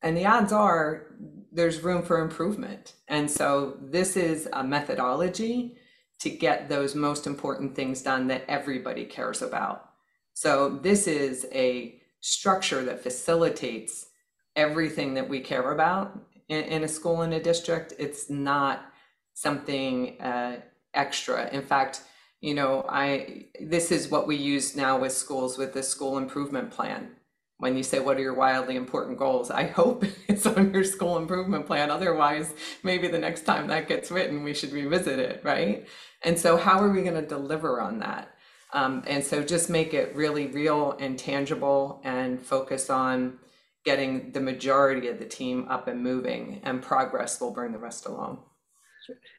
And 0.02 0.16
the 0.16 0.26
odds 0.26 0.52
are 0.52 1.06
there's 1.52 1.80
room 1.80 2.02
for 2.02 2.20
improvement. 2.20 2.94
And 3.08 3.30
so 3.30 3.76
this 3.80 4.16
is 4.16 4.48
a 4.52 4.64
methodology 4.64 5.76
to 6.20 6.30
get 6.30 6.68
those 6.68 6.94
most 6.94 7.26
important 7.26 7.74
things 7.74 8.02
done 8.02 8.28
that 8.28 8.44
everybody 8.48 9.04
cares 9.04 9.42
about. 9.42 9.90
So 10.34 10.68
this 10.68 11.06
is 11.06 11.46
a 11.52 12.00
structure 12.20 12.84
that 12.84 13.02
facilitates 13.02 14.06
everything 14.54 15.14
that 15.14 15.28
we 15.28 15.40
care 15.40 15.72
about 15.72 16.18
in, 16.48 16.64
in 16.64 16.84
a 16.84 16.88
school 16.88 17.22
in 17.22 17.32
a 17.32 17.42
district. 17.42 17.94
It's 17.98 18.30
not 18.30 18.86
something 19.34 20.20
uh, 20.20 20.60
extra. 20.94 21.48
In 21.50 21.62
fact, 21.62 22.02
you 22.40 22.54
know, 22.54 22.84
I 22.88 23.46
this 23.60 23.92
is 23.92 24.10
what 24.10 24.26
we 24.26 24.36
use 24.36 24.76
now 24.76 24.98
with 24.98 25.12
schools 25.12 25.56
with 25.56 25.72
the 25.72 25.82
school 25.82 26.18
improvement 26.18 26.70
plan. 26.70 27.10
When 27.58 27.76
you 27.76 27.84
say 27.84 28.00
what 28.00 28.16
are 28.16 28.22
your 28.22 28.34
wildly 28.34 28.74
important 28.74 29.18
goals, 29.18 29.50
I 29.50 29.68
hope 29.68 30.04
it's 30.28 30.46
on 30.46 30.74
your 30.74 30.84
school 30.84 31.16
improvement 31.16 31.66
plan. 31.66 31.90
Otherwise, 31.90 32.52
maybe 32.82 33.06
the 33.06 33.18
next 33.18 33.42
time 33.42 33.68
that 33.68 33.88
gets 33.88 34.10
written, 34.10 34.42
we 34.42 34.54
should 34.54 34.72
revisit 34.72 35.18
it, 35.18 35.42
right? 35.44 35.86
And 36.22 36.38
so, 36.38 36.56
how 36.56 36.80
are 36.80 36.90
we 36.90 37.02
going 37.02 37.14
to 37.14 37.26
deliver 37.26 37.80
on 37.80 38.00
that? 38.00 38.32
Um, 38.72 39.02
and 39.06 39.22
so 39.22 39.42
just 39.42 39.68
make 39.68 39.92
it 39.92 40.14
really 40.16 40.46
real 40.46 40.96
and 40.98 41.18
tangible 41.18 42.00
and 42.04 42.40
focus 42.40 42.88
on 42.88 43.38
getting 43.84 44.30
the 44.32 44.40
majority 44.40 45.08
of 45.08 45.18
the 45.18 45.24
team 45.24 45.66
up 45.68 45.88
and 45.88 46.02
moving 46.02 46.60
and 46.64 46.82
progress 46.82 47.40
will 47.40 47.52
bring 47.52 47.72
the 47.72 47.78
rest 47.78 48.06
along. 48.06 48.38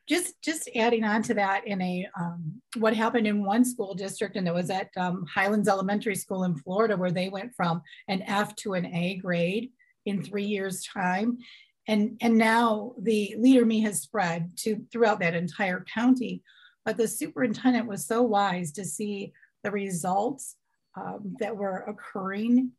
Just 0.09 0.41
just 0.41 0.69
adding 0.75 1.05
on 1.05 1.23
to 1.23 1.33
that 1.35 1.65
in 1.65 1.81
a 1.81 2.05
um, 2.19 2.61
what 2.77 2.93
happened 2.93 3.25
in 3.27 3.45
one 3.45 3.63
school 3.63 3.93
district 3.93 4.35
and 4.35 4.45
it 4.45 4.53
was 4.53 4.69
at 4.69 4.89
um, 4.97 5.25
Highlands 5.33 5.69
Elementary 5.69 6.15
School 6.15 6.43
in 6.43 6.55
Florida 6.55 6.97
where 6.97 7.11
they 7.11 7.29
went 7.29 7.55
from 7.55 7.81
an 8.09 8.23
F 8.23 8.53
to 8.57 8.73
an 8.73 8.85
A 8.87 9.15
grade 9.17 9.71
in 10.05 10.21
three 10.21 10.43
years 10.43 10.83
time. 10.83 11.37
And 11.87 12.17
and 12.21 12.37
now 12.37 12.93
the 12.99 13.35
leader 13.37 13.65
me 13.65 13.81
has 13.81 14.01
spread 14.01 14.51
to 14.59 14.85
throughout 14.91 15.21
that 15.21 15.35
entire 15.35 15.85
county. 15.93 16.43
But 16.83 16.97
the 16.97 17.07
superintendent 17.07 17.87
was 17.87 18.05
so 18.05 18.21
wise 18.21 18.73
to 18.73 18.83
see 18.83 19.31
the 19.63 19.71
results 19.71 20.57
um, 20.97 21.37
that 21.39 21.55
were 21.55 21.85
occurring 21.87 22.71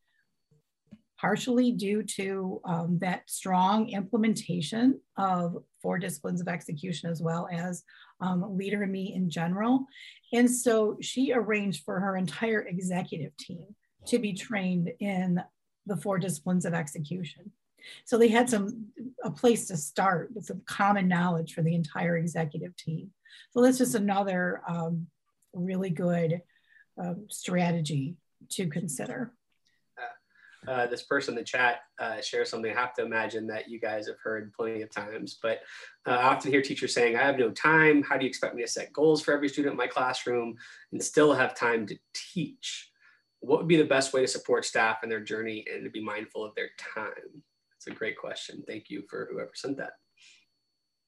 partially 1.21 1.73
due 1.73 2.03
to 2.03 2.61
um, 2.65 2.99
that 3.01 3.29
strong 3.29 3.89
implementation 3.89 5.01
of 5.17 5.57
four 5.81 5.99
disciplines 5.99 6.41
of 6.41 6.49
execution 6.49 7.11
as 7.11 7.23
well 7.23 7.49
as 7.53 7.85
um, 8.21 8.57
leader 8.57 8.87
me 8.87 9.15
in 9.15 9.31
general. 9.31 9.87
And 10.33 10.51
so 10.51 10.97
she 11.01 11.33
arranged 11.33 11.85
for 11.85 12.01
her 12.01 12.17
entire 12.17 12.63
executive 12.63 13.37
team 13.37 13.65
to 14.07 14.19
be 14.19 14.33
trained 14.33 14.91
in 15.01 15.41
the 15.87 15.97
four 15.97 16.19
disciplines 16.19 16.65
of 16.65 16.75
execution. 16.75 17.51
So 18.05 18.17
they 18.17 18.29
had 18.29 18.49
some 18.49 18.87
a 19.23 19.31
place 19.31 19.67
to 19.69 19.77
start 19.77 20.31
with 20.35 20.47
some 20.47 20.63
common 20.67 21.09
knowledge 21.09 21.55
for 21.55 21.63
the 21.63 21.75
entire 21.75 22.17
executive 22.17 22.77
team. 22.77 23.11
So 23.51 23.63
that's 23.63 23.79
just 23.79 23.95
another 23.95 24.63
um, 24.69 25.07
really 25.53 25.91
good 25.91 26.41
um, 26.99 27.27
strategy 27.29 28.17
to 28.51 28.69
consider. 28.69 29.33
Uh, 30.67 30.87
this 30.87 31.03
person 31.03 31.35
in 31.35 31.39
the 31.39 31.45
chat 31.45 31.81
uh, 31.99 32.21
shares 32.21 32.51
something 32.51 32.71
I 32.71 32.81
have 32.81 32.95
to 32.95 33.05
imagine 33.05 33.47
that 33.49 33.69
you 33.69 33.79
guys 33.79 34.07
have 34.07 34.17
heard 34.23 34.53
plenty 34.53 34.83
of 34.83 34.91
times, 34.91 35.39
but 35.43 35.61
uh, 36.07 36.13
I 36.13 36.25
often 36.25 36.51
hear 36.51 36.63
teachers 36.63 36.95
saying, 36.95 37.17
I 37.17 37.23
have 37.23 37.39
no 37.39 37.51
time. 37.51 38.03
How 38.03 38.17
do 38.17 38.25
you 38.25 38.29
expect 38.29 38.55
me 38.55 38.63
to 38.63 38.69
set 38.69 38.93
goals 38.93 39.23
for 39.23 39.35
every 39.35 39.49
student 39.49 39.73
in 39.73 39.79
my 39.79 39.87
classroom 39.87 40.55
and 40.93 41.03
still 41.03 41.35
have 41.35 41.55
time 41.55 41.87
to 41.87 41.99
teach? 42.15 42.91
What 43.41 43.59
would 43.59 43.69
be 43.69 43.77
the 43.77 43.85
best 43.85 44.13
way 44.15 44.23
to 44.23 44.29
support 44.29 44.65
staff 44.65 45.03
in 45.03 45.11
their 45.11 45.21
journey 45.21 45.65
and 45.73 45.85
to 45.85 45.91
be 45.91 46.03
mindful 46.03 46.45
of 46.45 46.55
their 46.55 46.71
time? 46.95 47.43
That's 47.71 47.87
a 47.89 47.99
great 47.99 48.17
question. 48.17 48.65
Thank 48.67 48.89
you 48.89 49.03
for 49.11 49.29
whoever 49.31 49.51
sent 49.55 49.77
that. 49.77 49.93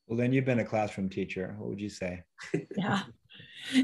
Well, 0.07 0.19
then 0.19 0.33
you've 0.33 0.45
been 0.45 0.61
a 0.61 0.65
classroom 0.65 1.09
teacher. 1.09 1.55
What 1.59 1.71
would 1.71 1.81
you 1.81 1.89
say? 1.89 2.23
yeah. 2.77 3.03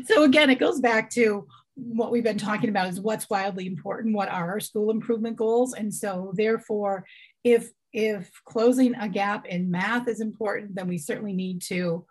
So 0.05 0.25
again, 0.25 0.51
it 0.51 0.61
goes 0.61 0.81
back 0.81 1.11
to 1.11 1.47
what 1.75 2.11
we've 2.11 2.25
been 2.25 2.39
talking 2.39 2.69
about 2.69 2.89
is 2.89 3.01
what's 3.01 3.31
wildly 3.31 3.67
important. 3.67 4.15
What 4.15 4.29
are 4.29 4.51
our 4.51 4.61
school 4.61 4.91
improvement 4.91 5.37
goals? 5.37 5.75
And 5.75 5.93
so 5.93 6.33
therefore, 6.35 7.05
if 7.45 7.71
if 7.93 8.31
closing 8.47 8.95
a 8.95 9.09
gap 9.09 9.47
in 9.47 9.71
math 9.71 10.09
is 10.09 10.21
important, 10.21 10.75
then 10.75 10.89
we 10.89 10.99
certainly 10.99 11.35
need 11.35 11.61
to 11.63 12.07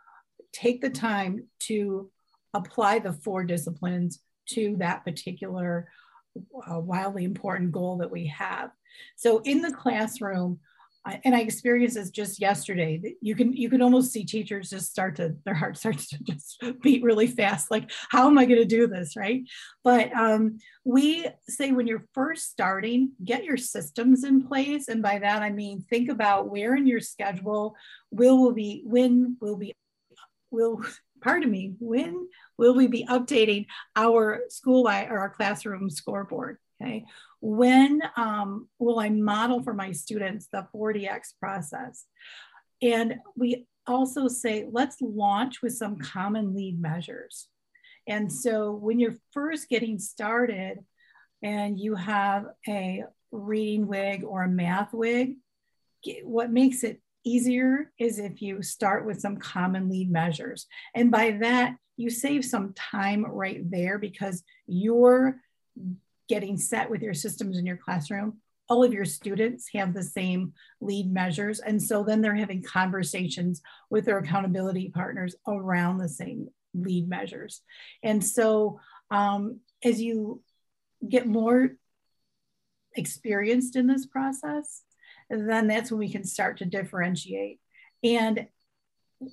take 0.54 0.82
the 0.82 0.90
time 0.90 1.48
to 1.60 2.12
apply 2.54 3.00
the 3.00 3.14
four 3.14 3.44
disciplines 3.44 4.20
to 4.50 4.76
that 4.78 5.04
particular 5.04 5.88
uh, 6.70 6.80
wildly 6.80 7.24
important 7.24 7.72
goal 7.72 7.98
that 7.98 8.12
we 8.12 8.28
have. 8.28 8.70
So 9.16 9.40
in 9.40 9.62
the 9.62 9.72
classroom, 9.72 10.60
and 11.24 11.34
I 11.34 11.40
experienced 11.40 11.96
this 11.96 12.12
just 12.12 12.40
yesterday. 12.40 13.16
You 13.22 13.36
can 13.36 13.54
you 13.54 13.70
can 13.70 13.82
almost 13.82 14.12
see 14.12 14.24
teachers 14.24 14.70
just 14.70 14.92
start 14.92 15.16
to 15.16 15.36
their 15.46 15.54
heart 15.54 15.78
starts 15.82 16.10
to 16.10 16.24
just 16.24 16.64
beat 16.82 17.04
really 17.04 17.28
fast. 17.28 17.72
Like, 17.72 17.92
how 18.10 18.28
am 18.28 18.38
I 18.38 18.46
going 18.46 18.60
to 18.60 18.66
do 18.66 18.88
this, 18.88 19.16
right? 19.16 19.44
But 19.84 20.14
um, 20.14 20.60
we 20.84 21.26
say 21.48 21.72
when 21.72 21.88
you're 21.88 22.06
first 22.14 22.52
starting, 22.52 23.12
get 23.24 23.44
your 23.44 23.58
systems 23.58 24.24
in 24.24 24.48
place, 24.48 24.88
and 24.88 25.02
by 25.02 25.20
that 25.20 25.42
I 25.42 25.50
mean 25.50 25.86
think 25.90 26.10
about 26.10 26.50
where 26.50 26.76
in 26.76 26.88
your 26.88 27.02
schedule 27.02 27.76
will 28.12 28.40
will 28.40 28.54
be 28.54 28.84
when 28.86 29.38
will 29.42 29.58
be 29.58 29.74
will 30.52 30.84
pardon 31.22 31.50
me 31.50 31.76
when 31.80 32.28
will 32.58 32.76
we 32.76 32.88
be 32.88 33.06
updating 33.06 33.66
our 33.96 34.42
school 34.50 34.88
or 34.88 35.20
our 35.20 35.30
classroom 35.30 35.90
scoreboard 35.90 36.58
okay 36.82 37.06
when 37.42 38.02
um, 38.16 38.70
will 38.80 39.00
I 39.00 39.10
model 39.10 39.64
for 39.64 39.74
my 39.74 39.92
students 39.92 40.48
the 40.52 40.68
4DX 40.74 41.34
process? 41.40 42.06
And 42.82 43.16
we 43.36 43.66
also 43.88 44.28
say, 44.28 44.68
let's 44.72 44.98
launch 45.02 45.62
with 45.62 45.74
some 45.74 45.98
common 45.98 46.56
lead 46.56 46.80
measures. 46.80 47.48
And 48.08 48.32
so 48.32 48.72
when 48.72 49.00
you're 49.00 49.18
first 49.32 49.70
getting 49.70 49.98
started 50.00 50.80
and 51.42 51.80
you 51.80 51.96
have 51.96 52.46
a 52.68 53.06
reading 53.32 53.88
WIG 53.88 54.24
or 54.24 54.44
a 54.44 54.50
math 54.50 54.94
WIG, 54.94 55.38
what 56.24 56.52
makes 56.52 56.84
it 56.84 57.02
easier 57.24 57.92
is 58.00 58.20
if 58.20 58.42
you 58.42 58.62
start 58.62 59.06
with 59.06 59.20
some 59.20 59.38
common 59.38 59.90
lead 59.90 60.12
measures. 60.12 60.68
And 60.96 61.12
by 61.12 61.32
that, 61.42 61.76
you 61.98 62.10
save 62.10 62.46
some 62.46 62.74
time 62.74 63.26
right 63.26 63.70
there 63.70 64.00
because 64.00 64.44
you're 64.68 65.40
getting 66.32 66.58
set 66.58 66.90
with 66.90 67.02
your 67.02 67.14
systems 67.14 67.58
in 67.58 67.66
your 67.66 67.76
classroom, 67.76 68.38
all 68.70 68.86
of 68.86 68.94
your 68.94 69.04
students 69.04 69.68
have 69.76 69.94
the 69.94 70.02
same 70.02 70.54
lead 70.80 71.12
measures. 71.12 71.60
And 71.60 71.84
so 71.84 72.06
then 72.06 72.22
they're 72.22 72.34
having 72.34 72.64
conversations 72.64 73.62
with 73.90 74.06
their 74.06 74.20
accountability 74.20 74.92
partners 74.96 75.36
around 75.46 75.98
the 75.98 76.08
same 76.08 76.48
lead 76.74 77.10
measures. 77.10 77.64
And 78.02 78.24
so 78.24 78.80
um, 79.10 79.60
as 79.84 80.02
you 80.02 80.42
get 81.06 81.28
more 81.28 81.72
experienced 82.96 83.76
in 83.76 83.88
this 83.88 84.06
process, 84.06 84.84
then 85.30 85.68
that's 85.68 85.92
when 85.92 86.00
we 86.00 86.10
can 86.10 86.24
start 86.24 86.60
to 86.60 86.66
differentiate. 86.66 87.60
And 88.06 88.48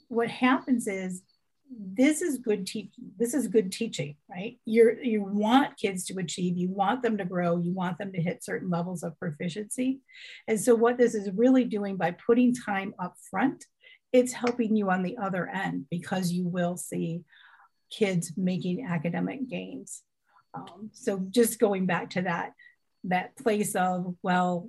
what 0.09 0.31
happens 0.31 0.89
is 0.89 1.23
this 1.71 2.23
is 2.23 2.39
good 2.39 2.67
teaching 2.67 2.91
this 3.19 3.35
is 3.35 3.47
good 3.47 3.71
teaching 3.71 4.17
right? 4.31 4.59
You're 4.65 5.03
you 5.03 5.23
want 5.23 5.77
kids 5.77 6.05
to 6.07 6.19
achieve 6.19 6.57
you 6.57 6.69
want 6.69 7.03
them 7.03 7.19
to 7.19 7.25
grow 7.25 7.59
you 7.59 7.73
want 7.73 7.99
them 7.99 8.13
to 8.13 8.21
hit 8.21 8.45
certain 8.45 8.71
levels 8.71 9.03
of 9.03 9.19
proficiency. 9.19 10.01
And 10.47 10.61
so 10.61 10.75
what 10.75 10.99
this 10.99 11.15
is 11.15 11.31
really 11.35 11.65
doing 11.65 11.97
by 11.97 12.13
putting 12.13 12.55
time 12.55 12.95
up 12.99 13.15
front 13.31 13.65
it's 14.13 14.33
helping 14.33 14.75
you 14.75 14.91
on 14.91 15.03
the 15.03 15.19
other 15.19 15.49
end 15.49 15.87
because 15.91 16.33
you 16.33 16.47
will 16.47 16.77
see 16.77 17.23
kids 17.91 18.33
making 18.37 18.87
academic 18.87 19.49
gains. 19.49 20.03
Um, 20.55 20.91
so 20.93 21.27
just 21.31 21.59
going 21.59 21.87
back 21.87 22.11
to 22.11 22.23
that 22.23 22.53
that 23.05 23.37
place 23.37 23.77
of 23.77 24.17
well 24.25 24.69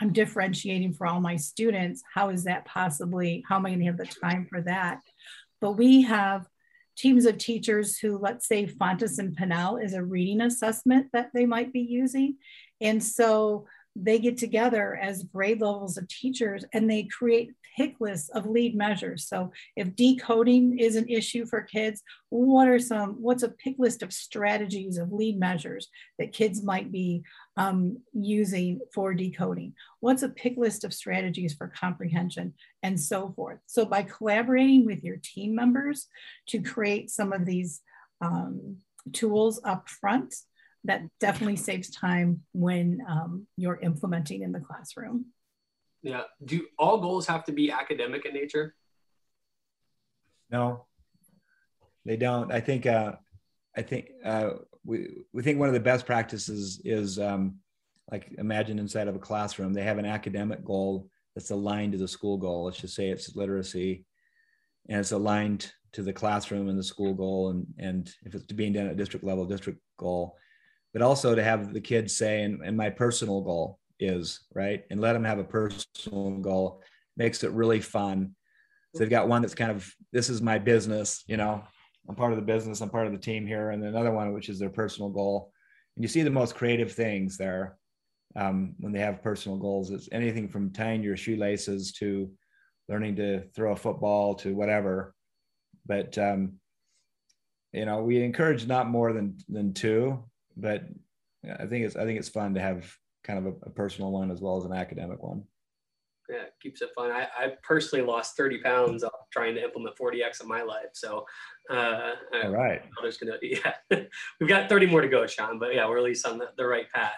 i'm 0.00 0.12
differentiating 0.12 0.92
for 0.92 1.06
all 1.06 1.20
my 1.20 1.36
students. 1.36 2.02
How 2.14 2.30
is 2.30 2.44
that 2.44 2.64
possibly 2.64 3.44
how 3.48 3.56
am 3.56 3.66
i 3.66 3.70
going 3.70 3.80
to 3.80 3.86
have 3.86 3.96
the 3.96 4.06
time 4.06 4.46
for 4.48 4.60
that 4.62 5.00
but 5.64 5.78
we 5.78 6.02
have 6.02 6.46
teams 6.94 7.24
of 7.24 7.38
teachers 7.38 7.96
who, 7.96 8.18
let's 8.18 8.46
say, 8.46 8.66
Fountas 8.66 9.18
and 9.18 9.34
Pinnell 9.34 9.82
is 9.82 9.94
a 9.94 10.04
reading 10.04 10.42
assessment 10.42 11.06
that 11.14 11.30
they 11.32 11.46
might 11.46 11.72
be 11.72 11.80
using. 11.80 12.36
And 12.82 13.02
so 13.02 13.64
they 13.96 14.18
get 14.18 14.36
together 14.36 14.96
as 14.96 15.24
grade 15.24 15.60
levels 15.60 15.96
of 15.96 16.08
teachers 16.08 16.64
and 16.72 16.90
they 16.90 17.04
create 17.04 17.52
pick 17.76 17.96
lists 18.00 18.28
of 18.30 18.46
lead 18.46 18.74
measures. 18.76 19.26
So 19.26 19.52
if 19.76 19.94
decoding 19.96 20.78
is 20.78 20.96
an 20.96 21.08
issue 21.08 21.46
for 21.46 21.62
kids, 21.62 22.02
what 22.30 22.68
are 22.68 22.78
some, 22.78 23.14
what's 23.20 23.42
a 23.42 23.48
pick 23.48 23.76
list 23.78 24.02
of 24.02 24.12
strategies 24.12 24.98
of 24.98 25.12
lead 25.12 25.38
measures 25.38 25.88
that 26.18 26.32
kids 26.32 26.62
might 26.62 26.90
be 26.92 27.22
um, 27.56 27.98
using 28.12 28.80
for 28.92 29.14
decoding? 29.14 29.74
What's 30.00 30.22
a 30.22 30.28
pick 30.28 30.56
list 30.56 30.84
of 30.84 30.94
strategies 30.94 31.54
for 31.54 31.68
comprehension 31.68 32.54
and 32.82 32.98
so 33.00 33.32
forth? 33.34 33.58
So 33.66 33.84
by 33.84 34.02
collaborating 34.02 34.86
with 34.86 35.02
your 35.02 35.18
team 35.22 35.54
members 35.54 36.08
to 36.48 36.60
create 36.60 37.10
some 37.10 37.32
of 37.32 37.44
these 37.44 37.80
um, 38.20 38.78
tools 39.12 39.60
up 39.64 39.88
front, 39.88 40.34
that 40.84 41.02
definitely 41.18 41.56
saves 41.56 41.90
time 41.90 42.42
when 42.52 43.00
um, 43.08 43.46
you're 43.56 43.80
implementing 43.80 44.42
in 44.42 44.52
the 44.52 44.60
classroom. 44.60 45.26
Yeah. 46.02 46.22
Do 46.44 46.66
all 46.78 46.98
goals 46.98 47.26
have 47.26 47.44
to 47.44 47.52
be 47.52 47.70
academic 47.70 48.26
in 48.26 48.34
nature? 48.34 48.74
No, 50.50 50.84
they 52.04 52.16
don't. 52.16 52.52
I 52.52 52.60
think. 52.60 52.86
Uh, 52.86 53.12
I 53.76 53.82
think 53.82 54.10
uh, 54.24 54.50
we 54.84 55.08
we 55.32 55.42
think 55.42 55.58
one 55.58 55.68
of 55.68 55.74
the 55.74 55.80
best 55.80 56.06
practices 56.06 56.80
is 56.84 57.18
um, 57.18 57.56
like 58.10 58.30
imagine 58.38 58.78
inside 58.78 59.08
of 59.08 59.16
a 59.16 59.20
classroom 59.20 59.72
they 59.72 59.82
have 59.82 59.98
an 59.98 60.04
academic 60.04 60.64
goal 60.64 61.08
that's 61.34 61.50
aligned 61.50 61.92
to 61.92 61.98
the 61.98 62.06
school 62.06 62.36
goal. 62.36 62.64
Let's 62.64 62.78
just 62.78 62.94
say 62.94 63.08
it's 63.08 63.34
literacy, 63.34 64.04
and 64.88 65.00
it's 65.00 65.12
aligned 65.12 65.72
to 65.92 66.02
the 66.02 66.12
classroom 66.12 66.68
and 66.68 66.78
the 66.78 66.84
school 66.84 67.14
goal, 67.14 67.50
and 67.50 67.66
and 67.78 68.12
if 68.24 68.34
it's 68.34 68.44
being 68.52 68.72
done 68.72 68.86
at 68.86 68.96
district 68.96 69.24
level, 69.24 69.44
district 69.46 69.80
goal, 69.96 70.36
but 70.94 71.02
also 71.02 71.34
to 71.34 71.44
have 71.44 71.74
the 71.74 71.80
kids 71.80 72.16
say, 72.16 72.42
and, 72.42 72.62
and 72.64 72.76
my 72.76 72.88
personal 72.88 73.42
goal 73.42 73.78
is 74.00 74.40
right 74.54 74.84
and 74.90 75.00
let 75.00 75.12
them 75.12 75.24
have 75.24 75.38
a 75.38 75.44
personal 75.44 76.38
goal 76.38 76.80
makes 77.16 77.44
it 77.44 77.50
really 77.50 77.80
fun. 77.80 78.34
So 78.94 79.00
they've 79.00 79.10
got 79.10 79.28
one 79.28 79.42
that's 79.42 79.54
kind 79.54 79.70
of 79.72 79.92
this 80.12 80.30
is 80.30 80.40
my 80.40 80.58
business 80.58 81.24
you 81.26 81.36
know 81.36 81.62
i'm 82.08 82.14
part 82.14 82.32
of 82.32 82.36
the 82.36 82.44
business 82.44 82.80
i'm 82.80 82.90
part 82.90 83.06
of 83.08 83.12
the 83.12 83.18
team 83.18 83.44
here 83.44 83.70
and 83.70 83.82
another 83.82 84.12
one 84.12 84.32
which 84.32 84.48
is 84.48 84.58
their 84.58 84.70
personal 84.70 85.10
goal. 85.10 85.52
And 85.96 86.04
you 86.04 86.08
see 86.08 86.22
the 86.22 86.30
most 86.30 86.54
creative 86.54 86.92
things 86.92 87.36
there 87.36 87.76
um, 88.36 88.74
when 88.78 88.92
they 88.92 88.98
have 88.98 89.22
personal 89.22 89.58
goals. 89.58 89.90
It's 89.90 90.08
anything 90.10 90.48
from 90.48 90.72
tying 90.72 91.04
your 91.04 91.16
shoelaces 91.16 91.92
to 91.94 92.30
learning 92.88 93.16
to 93.16 93.44
throw 93.54 93.72
a 93.72 93.76
football 93.76 94.34
to 94.36 94.54
whatever. 94.54 95.14
But 95.86 96.16
um, 96.18 96.54
you 97.72 97.84
know 97.84 98.02
we 98.02 98.22
encourage 98.22 98.66
not 98.66 98.88
more 98.88 99.12
than 99.12 99.36
than 99.48 99.74
two 99.74 100.24
but 100.56 100.84
i 101.58 101.66
think 101.66 101.84
it's 101.84 101.96
i 101.96 102.04
think 102.04 102.18
it's 102.18 102.28
fun 102.28 102.54
to 102.54 102.60
have 102.60 102.96
kind 103.24 103.38
of 103.38 103.46
a, 103.46 103.66
a, 103.66 103.70
personal 103.70 104.12
one 104.12 104.30
as 104.30 104.40
well 104.40 104.56
as 104.56 104.64
an 104.64 104.72
academic 104.72 105.22
one. 105.22 105.42
Yeah, 106.28 106.44
it 106.44 106.54
keeps 106.62 106.80
it 106.80 106.90
fun. 106.94 107.10
I, 107.10 107.26
I 107.36 107.52
personally 107.62 108.04
lost 108.04 108.36
30 108.36 108.58
pounds 108.58 109.04
trying 109.30 109.54
to 109.56 109.62
implement 109.62 109.96
4DX 109.96 110.42
in 110.42 110.48
my 110.48 110.62
life. 110.62 110.90
So, 110.94 111.26
uh, 111.70 112.12
all 112.42 112.50
right. 112.50 112.82
Just 113.02 113.20
gonna, 113.20 113.36
yeah, 113.42 113.74
we've 114.40 114.48
got 114.48 114.70
30 114.70 114.86
more 114.86 115.02
to 115.02 115.08
go, 115.08 115.26
Sean, 115.26 115.58
but 115.58 115.74
yeah, 115.74 115.86
we're 115.86 115.98
at 115.98 116.04
least 116.04 116.26
on 116.26 116.38
the, 116.38 116.48
the 116.56 116.64
right 116.64 116.90
path. 116.94 117.12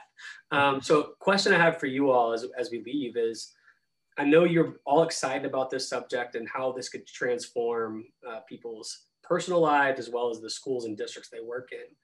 Um, 0.51 0.80
so 0.80 1.14
question 1.20 1.53
I 1.53 1.59
have 1.59 1.78
for 1.78 1.87
you 1.87 2.11
all 2.11 2.32
as, 2.32 2.47
as 2.59 2.70
we 2.70 2.82
leave 2.84 3.16
is, 3.16 3.53
I 4.18 4.24
know 4.24 4.45
you're 4.45 4.76
all 4.87 5.03
excited 5.03 5.45
about 5.45 5.70
this 5.70 5.89
subject 5.89 6.37
and 6.37 6.49
how 6.49 6.72
this 6.72 6.89
could 6.89 7.07
transform 7.07 8.07
uh, 8.28 8.41
people's 8.49 9.05
personal 9.22 9.61
lives 9.61 10.01
as 10.01 10.09
well 10.09 10.30
as 10.30 10.41
the 10.41 10.49
schools 10.49 10.84
and 10.84 10.97
districts 10.97 11.30
they 11.30 11.41
work 11.41 11.68
in 11.72 11.95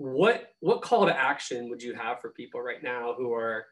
what 0.00 0.54
what 0.60 0.80
call 0.80 1.04
to 1.04 1.14
action 1.14 1.68
would 1.68 1.82
you 1.82 1.92
have 1.92 2.22
for 2.22 2.30
people 2.30 2.62
right 2.62 2.82
now 2.82 3.14
who 3.18 3.34
are 3.34 3.66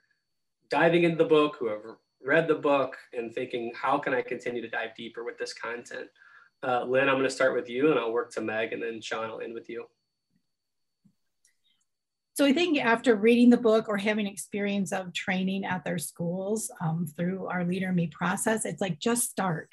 diving 0.68 1.05
into 1.05 1.16
the 1.16 1.24
book, 1.24 1.57
who 1.59 1.68
have 1.68 1.81
read 2.22 2.47
the 2.47 2.55
book 2.55 2.97
and 3.14 3.35
thinking, 3.35 3.72
how 3.74 3.97
can 3.97 4.12
I 4.12 4.20
continue 4.20 4.61
to 4.61 4.68
dive 4.68 4.95
deeper 4.95 5.24
with 5.24 5.39
this 5.39 5.55
content? 5.55 6.09
Uh, 6.62 6.85
Lynn, 6.85 7.09
I'm 7.09 7.14
going 7.14 7.24
to 7.24 7.31
start 7.31 7.55
with 7.55 7.70
you 7.70 7.91
and 7.91 7.99
I'll 7.99 8.12
work 8.12 8.31
to 8.33 8.43
Meg 8.43 8.74
and 8.74 8.83
then 8.83 9.01
Sean, 9.01 9.24
I'll 9.24 9.41
end 9.41 9.55
with 9.55 9.70
you. 9.70 9.87
So 12.35 12.45
I 12.45 12.53
think 12.53 12.79
after 12.79 13.16
reading 13.16 13.49
the 13.49 13.57
book 13.57 13.89
or 13.89 13.97
having 13.97 14.26
experience 14.26 14.93
of 14.93 15.14
training 15.14 15.64
at 15.64 15.83
their 15.85 15.99
schools 15.99 16.70
um, 16.83 17.07
through 17.16 17.47
our 17.47 17.64
Leader 17.64 17.93
Me 17.93 18.07
process, 18.07 18.66
it's 18.66 18.83
like 18.83 18.99
just 18.99 19.31
start. 19.31 19.70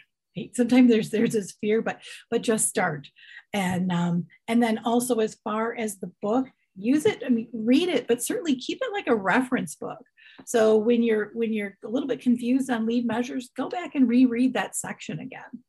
Sometimes 0.53 0.89
there's 0.89 1.09
there's 1.09 1.33
this 1.33 1.53
fear, 1.61 1.81
but 1.81 2.01
but 2.29 2.41
just 2.41 2.67
start, 2.67 3.07
and 3.53 3.91
um, 3.91 4.27
and 4.47 4.61
then 4.61 4.79
also 4.85 5.19
as 5.19 5.35
far 5.43 5.75
as 5.75 5.97
the 5.97 6.11
book, 6.21 6.47
use 6.75 7.05
it. 7.05 7.23
I 7.25 7.29
mean, 7.29 7.47
read 7.53 7.89
it, 7.89 8.07
but 8.07 8.23
certainly 8.23 8.55
keep 8.55 8.79
it 8.81 8.93
like 8.93 9.07
a 9.07 9.15
reference 9.15 9.75
book. 9.75 10.03
So 10.45 10.75
when 10.75 11.03
you're 11.03 11.31
when 11.33 11.53
you're 11.53 11.77
a 11.85 11.87
little 11.87 12.07
bit 12.07 12.21
confused 12.21 12.69
on 12.69 12.85
lead 12.85 13.05
measures, 13.05 13.49
go 13.55 13.69
back 13.69 13.95
and 13.95 14.07
reread 14.07 14.53
that 14.53 14.75
section 14.75 15.19
again. 15.19 15.63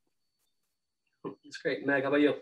That's 1.24 1.58
great, 1.58 1.86
Meg. 1.86 2.02
How 2.02 2.08
about 2.08 2.20
you? 2.20 2.34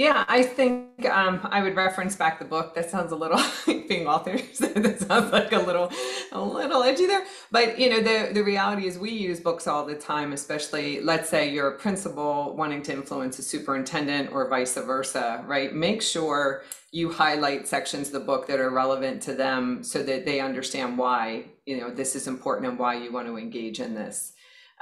Yeah, 0.00 0.24
I 0.28 0.44
think 0.44 1.04
um, 1.10 1.46
I 1.50 1.62
would 1.62 1.76
reference 1.76 2.16
back 2.16 2.38
the 2.38 2.46
book. 2.46 2.74
That 2.74 2.88
sounds 2.88 3.12
a 3.12 3.16
little 3.16 3.38
being 3.86 4.06
authors. 4.06 4.56
that 4.58 4.98
sounds 4.98 5.30
like 5.30 5.52
a 5.52 5.58
little, 5.58 5.92
a 6.32 6.40
little 6.40 6.82
edgy 6.82 7.04
there. 7.04 7.26
But 7.50 7.78
you 7.78 7.90
know, 7.90 8.00
the 8.00 8.32
the 8.32 8.42
reality 8.42 8.86
is 8.86 8.98
we 8.98 9.10
use 9.10 9.40
books 9.40 9.66
all 9.66 9.84
the 9.84 9.94
time. 9.94 10.32
Especially, 10.32 11.02
let's 11.02 11.28
say 11.28 11.50
you're 11.50 11.68
a 11.68 11.78
principal 11.78 12.56
wanting 12.56 12.82
to 12.84 12.94
influence 12.94 13.38
a 13.40 13.42
superintendent, 13.42 14.32
or 14.32 14.48
vice 14.48 14.72
versa. 14.72 15.44
Right? 15.46 15.74
Make 15.74 16.00
sure 16.00 16.62
you 16.92 17.12
highlight 17.12 17.68
sections 17.68 18.06
of 18.06 18.14
the 18.14 18.20
book 18.20 18.46
that 18.46 18.58
are 18.58 18.70
relevant 18.70 19.20
to 19.24 19.34
them, 19.34 19.84
so 19.84 20.02
that 20.02 20.24
they 20.24 20.40
understand 20.40 20.96
why 20.96 21.44
you 21.66 21.78
know 21.78 21.90
this 21.90 22.16
is 22.16 22.26
important 22.26 22.70
and 22.70 22.78
why 22.78 22.94
you 22.94 23.12
want 23.12 23.26
to 23.26 23.36
engage 23.36 23.80
in 23.80 23.94
this. 23.94 24.32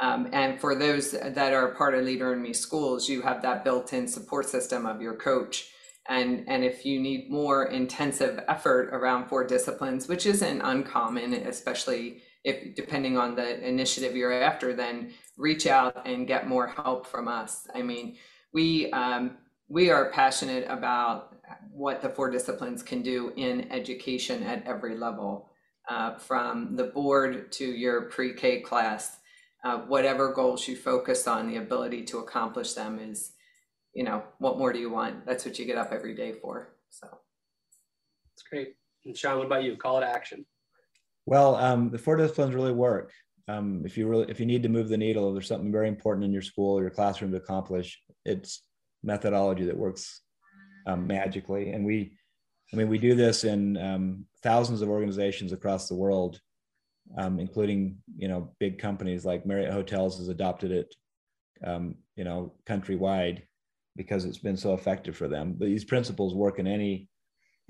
Um, 0.00 0.28
and 0.32 0.60
for 0.60 0.74
those 0.74 1.10
that 1.10 1.52
are 1.52 1.74
part 1.74 1.94
of 1.94 2.04
Leader 2.04 2.32
in 2.32 2.42
Me 2.42 2.52
schools, 2.52 3.08
you 3.08 3.22
have 3.22 3.42
that 3.42 3.64
built-in 3.64 4.06
support 4.06 4.48
system 4.48 4.86
of 4.86 5.02
your 5.02 5.16
coach. 5.16 5.70
And, 6.08 6.44
and 6.48 6.64
if 6.64 6.86
you 6.86 7.00
need 7.00 7.30
more 7.30 7.66
intensive 7.66 8.40
effort 8.48 8.90
around 8.92 9.28
four 9.28 9.44
disciplines, 9.46 10.08
which 10.08 10.24
isn't 10.24 10.60
uncommon, 10.62 11.34
especially 11.34 12.22
if 12.44 12.74
depending 12.76 13.18
on 13.18 13.34
the 13.34 13.66
initiative 13.66 14.16
you're 14.16 14.32
after, 14.32 14.72
then 14.72 15.12
reach 15.36 15.66
out 15.66 16.06
and 16.06 16.26
get 16.26 16.48
more 16.48 16.68
help 16.68 17.06
from 17.06 17.28
us. 17.28 17.66
I 17.74 17.82
mean, 17.82 18.16
we 18.54 18.90
um, 18.92 19.36
we 19.68 19.90
are 19.90 20.10
passionate 20.10 20.64
about 20.70 21.36
what 21.70 22.00
the 22.00 22.08
four 22.08 22.30
disciplines 22.30 22.82
can 22.82 23.02
do 23.02 23.32
in 23.36 23.70
education 23.70 24.42
at 24.44 24.66
every 24.66 24.96
level, 24.96 25.50
uh, 25.90 26.16
from 26.16 26.74
the 26.76 26.84
board 26.84 27.52
to 27.52 27.64
your 27.66 28.02
pre-K 28.02 28.60
class 28.60 29.17
uh, 29.64 29.78
whatever 29.78 30.32
goals 30.32 30.66
you 30.68 30.76
focus 30.76 31.26
on, 31.26 31.48
the 31.48 31.56
ability 31.56 32.04
to 32.04 32.18
accomplish 32.18 32.74
them 32.74 32.98
is, 32.98 33.32
you 33.94 34.04
know, 34.04 34.22
what 34.38 34.58
more 34.58 34.72
do 34.72 34.78
you 34.78 34.90
want? 34.90 35.26
That's 35.26 35.44
what 35.44 35.58
you 35.58 35.64
get 35.64 35.78
up 35.78 35.92
every 35.92 36.14
day 36.14 36.32
for. 36.32 36.74
So 36.90 37.06
that's 37.06 38.48
great. 38.48 38.74
And 39.04 39.16
Sean, 39.16 39.38
what 39.38 39.46
about 39.46 39.64
you? 39.64 39.76
Call 39.76 39.98
it 39.98 40.04
action. 40.04 40.46
Well, 41.26 41.56
um, 41.56 41.90
the 41.90 41.98
four 41.98 42.16
disciplines 42.16 42.54
really 42.54 42.72
work. 42.72 43.12
Um, 43.48 43.82
if 43.84 43.96
you 43.96 44.06
really, 44.06 44.26
if 44.30 44.38
you 44.38 44.46
need 44.46 44.62
to 44.62 44.68
move 44.68 44.88
the 44.88 44.96
needle, 44.96 45.32
there's 45.32 45.48
something 45.48 45.72
very 45.72 45.88
important 45.88 46.24
in 46.24 46.32
your 46.32 46.42
school 46.42 46.78
or 46.78 46.82
your 46.82 46.90
classroom 46.90 47.30
to 47.32 47.38
accomplish, 47.38 47.98
it's 48.24 48.62
methodology 49.02 49.64
that 49.64 49.76
works 49.76 50.20
um, 50.86 51.06
magically. 51.06 51.70
And 51.70 51.84
we, 51.84 52.12
I 52.72 52.76
mean, 52.76 52.88
we 52.88 52.98
do 52.98 53.14
this 53.14 53.44
in 53.44 53.76
um, 53.78 54.26
thousands 54.42 54.82
of 54.82 54.88
organizations 54.88 55.52
across 55.52 55.88
the 55.88 55.94
world 55.94 56.40
um, 57.16 57.40
including 57.40 57.96
you 58.16 58.28
know 58.28 58.52
big 58.58 58.78
companies 58.78 59.24
like 59.24 59.46
Marriott 59.46 59.72
Hotels 59.72 60.18
has 60.18 60.28
adopted 60.28 60.70
it, 60.70 60.94
um, 61.64 61.96
you 62.16 62.24
know, 62.24 62.52
countrywide 62.66 63.42
because 63.96 64.24
it's 64.24 64.38
been 64.38 64.56
so 64.56 64.74
effective 64.74 65.16
for 65.16 65.28
them. 65.28 65.54
But 65.58 65.66
these 65.66 65.84
principles 65.84 66.34
work 66.34 66.58
in 66.58 66.66
any 66.66 67.08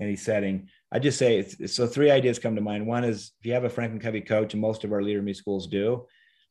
any 0.01 0.15
setting. 0.15 0.69
I 0.91 0.99
just 0.99 1.17
say 1.17 1.43
so. 1.43 1.87
Three 1.87 2.11
ideas 2.11 2.39
come 2.39 2.55
to 2.55 2.61
mind. 2.61 2.85
One 2.85 3.03
is 3.03 3.31
if 3.39 3.45
you 3.45 3.53
have 3.53 3.65
a 3.65 3.69
Franklin 3.69 4.01
Covey 4.01 4.21
coach, 4.21 4.53
and 4.53 4.61
most 4.61 4.83
of 4.83 4.91
our 4.91 5.01
Leader 5.01 5.21
Me 5.21 5.33
schools 5.33 5.67
do, 5.67 6.05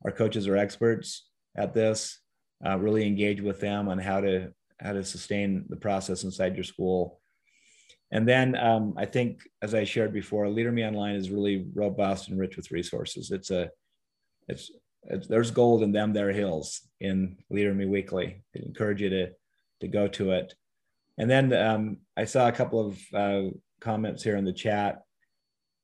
our 0.05 0.13
coaches 0.13 0.47
are 0.47 0.57
experts 0.57 1.29
at 1.57 1.75
this. 1.75 2.21
Uh, 2.65 2.77
really 2.77 3.07
engage 3.07 3.41
with 3.41 3.61
them 3.61 3.89
on 3.89 3.99
how 3.99 4.21
to 4.21 4.53
how 4.81 4.93
to 4.93 5.05
sustain 5.05 5.65
the 5.69 5.77
process 5.77 6.25
inside 6.25 6.55
your 6.55 6.65
school 6.65 7.21
and 8.11 8.27
then 8.27 8.57
um, 8.57 8.95
I 8.97 9.05
think, 9.05 9.43
as 9.61 9.75
I 9.75 9.85
shared 9.85 10.13
before, 10.13 10.49
Leader 10.49 10.73
Me 10.73 10.85
Online 10.85 11.15
is 11.15 11.31
really 11.31 11.67
robust 11.75 12.29
and 12.29 12.39
rich 12.39 12.57
with 12.57 12.71
resources. 12.71 13.31
It's 13.31 13.51
a, 13.51 13.71
it's, 14.49 14.71
it's 15.05 15.27
there's 15.27 15.51
gold 15.51 15.83
in 15.83 15.93
them 15.93 16.13
there 16.13 16.33
hills 16.33 16.81
in 17.01 17.37
Leader 17.51 17.75
Me 17.75 17.85
Weekly. 17.85 18.43
I 18.57 18.61
encourage 18.65 19.03
you 19.03 19.11
to 19.11 19.31
to 19.81 19.89
go 19.89 20.09
to 20.09 20.33
it. 20.33 20.55
And 21.19 21.31
then 21.31 21.53
um, 21.53 21.99
I 22.17 22.25
saw 22.25 22.49
a 22.49 22.53
couple 22.53 22.87
of 22.87 22.99
uh, 23.15 23.51
comments 23.81 24.23
here 24.23 24.37
in 24.37 24.45
the 24.45 24.53
chat. 24.53 25.03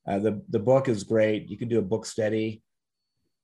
Uh, 0.06 0.18
the 0.18 0.42
the 0.48 0.58
book 0.58 0.88
is 0.88 1.04
great. 1.04 1.50
You 1.50 1.58
can 1.58 1.68
do 1.68 1.78
a 1.78 1.82
book 1.82 2.06
study. 2.06 2.62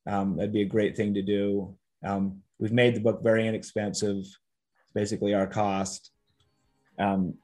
Um, 0.06 0.36
that'd 0.36 0.52
be 0.52 0.62
a 0.62 0.66
great 0.66 0.96
thing 0.96 1.14
to 1.14 1.22
do. 1.22 1.76
Um, 2.04 2.40
we've 2.58 2.72
made 2.72 2.94
the 2.94 3.00
book 3.00 3.22
very 3.22 3.46
inexpensive. 3.46 4.16
It's 4.16 4.92
basically 4.94 5.34
our 5.34 5.46
cost. 5.46 6.10
Um, 6.98 7.34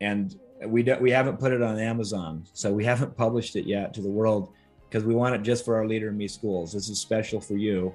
and 0.00 0.34
we 0.66 0.82
don't 0.82 1.00
we 1.00 1.10
haven't 1.10 1.38
put 1.38 1.52
it 1.52 1.62
on 1.62 1.78
Amazon, 1.78 2.44
so 2.52 2.72
we 2.72 2.84
haven't 2.84 3.16
published 3.16 3.56
it 3.56 3.66
yet 3.66 3.94
to 3.94 4.00
the 4.00 4.08
world 4.08 4.52
because 4.88 5.04
we 5.04 5.14
want 5.14 5.34
it 5.34 5.42
just 5.42 5.64
for 5.64 5.76
our 5.76 5.86
Leader 5.86 6.08
in 6.08 6.16
Me 6.16 6.28
schools. 6.28 6.72
This 6.72 6.88
is 6.88 6.98
special 6.98 7.40
for 7.40 7.56
you, 7.56 7.92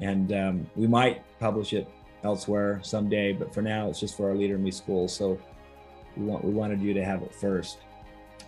and 0.00 0.32
um, 0.32 0.70
we 0.76 0.86
might 0.86 1.22
publish 1.38 1.72
it 1.72 1.88
elsewhere 2.24 2.80
someday, 2.82 3.32
but 3.32 3.54
for 3.54 3.62
now 3.62 3.88
it's 3.88 4.00
just 4.00 4.16
for 4.16 4.28
our 4.28 4.34
Leader 4.34 4.56
in 4.56 4.64
Me 4.64 4.70
schools. 4.70 5.14
So 5.14 5.38
we 6.16 6.24
want 6.24 6.44
we 6.44 6.52
wanted 6.52 6.80
you 6.80 6.94
to 6.94 7.04
have 7.04 7.22
it 7.22 7.34
first. 7.34 7.78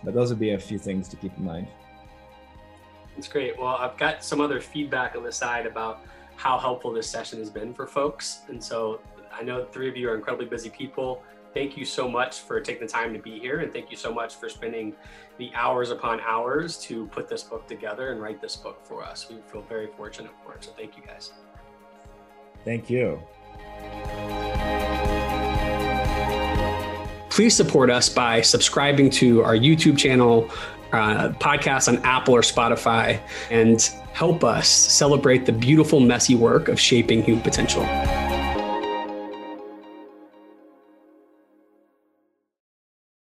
But 0.03 0.13
those 0.13 0.29
would 0.29 0.39
be 0.39 0.51
a 0.51 0.59
few 0.59 0.79
things 0.79 1.07
to 1.09 1.15
keep 1.15 1.37
in 1.37 1.45
mind. 1.45 1.67
That's 3.15 3.27
great. 3.27 3.57
Well, 3.57 3.75
I've 3.75 3.97
got 3.97 4.23
some 4.23 4.41
other 4.41 4.59
feedback 4.59 5.15
on 5.15 5.23
the 5.23 5.31
side 5.31 5.65
about 5.65 6.01
how 6.37 6.57
helpful 6.57 6.91
this 6.91 7.07
session 7.07 7.37
has 7.39 7.49
been 7.49 7.73
for 7.73 7.85
folks, 7.85 8.41
and 8.47 8.63
so 8.63 8.99
I 9.31 9.43
know 9.43 9.65
three 9.65 9.87
of 9.87 9.95
you 9.95 10.09
are 10.09 10.15
incredibly 10.15 10.47
busy 10.47 10.69
people 10.69 11.23
thank 11.53 11.77
you 11.77 11.85
so 11.85 12.09
much 12.09 12.39
for 12.39 12.59
taking 12.59 12.85
the 12.85 12.91
time 12.91 13.13
to 13.13 13.19
be 13.19 13.39
here 13.39 13.59
and 13.59 13.71
thank 13.71 13.91
you 13.91 13.97
so 13.97 14.13
much 14.13 14.35
for 14.35 14.49
spending 14.49 14.93
the 15.37 15.51
hours 15.53 15.91
upon 15.91 16.19
hours 16.21 16.77
to 16.77 17.07
put 17.07 17.27
this 17.27 17.43
book 17.43 17.67
together 17.67 18.11
and 18.11 18.21
write 18.21 18.41
this 18.41 18.55
book 18.55 18.85
for 18.85 19.03
us. 19.03 19.29
We 19.29 19.37
feel 19.51 19.61
very 19.63 19.87
fortunate 19.97 20.31
for 20.43 20.53
it 20.55 20.63
so 20.63 20.71
thank 20.71 20.97
you 20.97 21.03
guys. 21.05 21.31
Thank 22.63 22.89
you. 22.89 23.21
Please 27.29 27.55
support 27.55 27.89
us 27.89 28.09
by 28.09 28.41
subscribing 28.41 29.09
to 29.09 29.43
our 29.43 29.55
youtube 29.55 29.97
channel 29.97 30.49
uh, 30.91 31.29
podcast 31.39 31.87
on 31.87 31.97
apple 32.03 32.35
or 32.35 32.41
spotify 32.41 33.17
and 33.49 33.81
help 34.11 34.43
us 34.43 34.67
celebrate 34.67 35.45
the 35.45 35.53
beautiful 35.53 36.01
messy 36.01 36.35
work 36.35 36.67
of 36.67 36.77
shaping 36.77 37.23
human 37.23 37.41
potential 37.41 37.83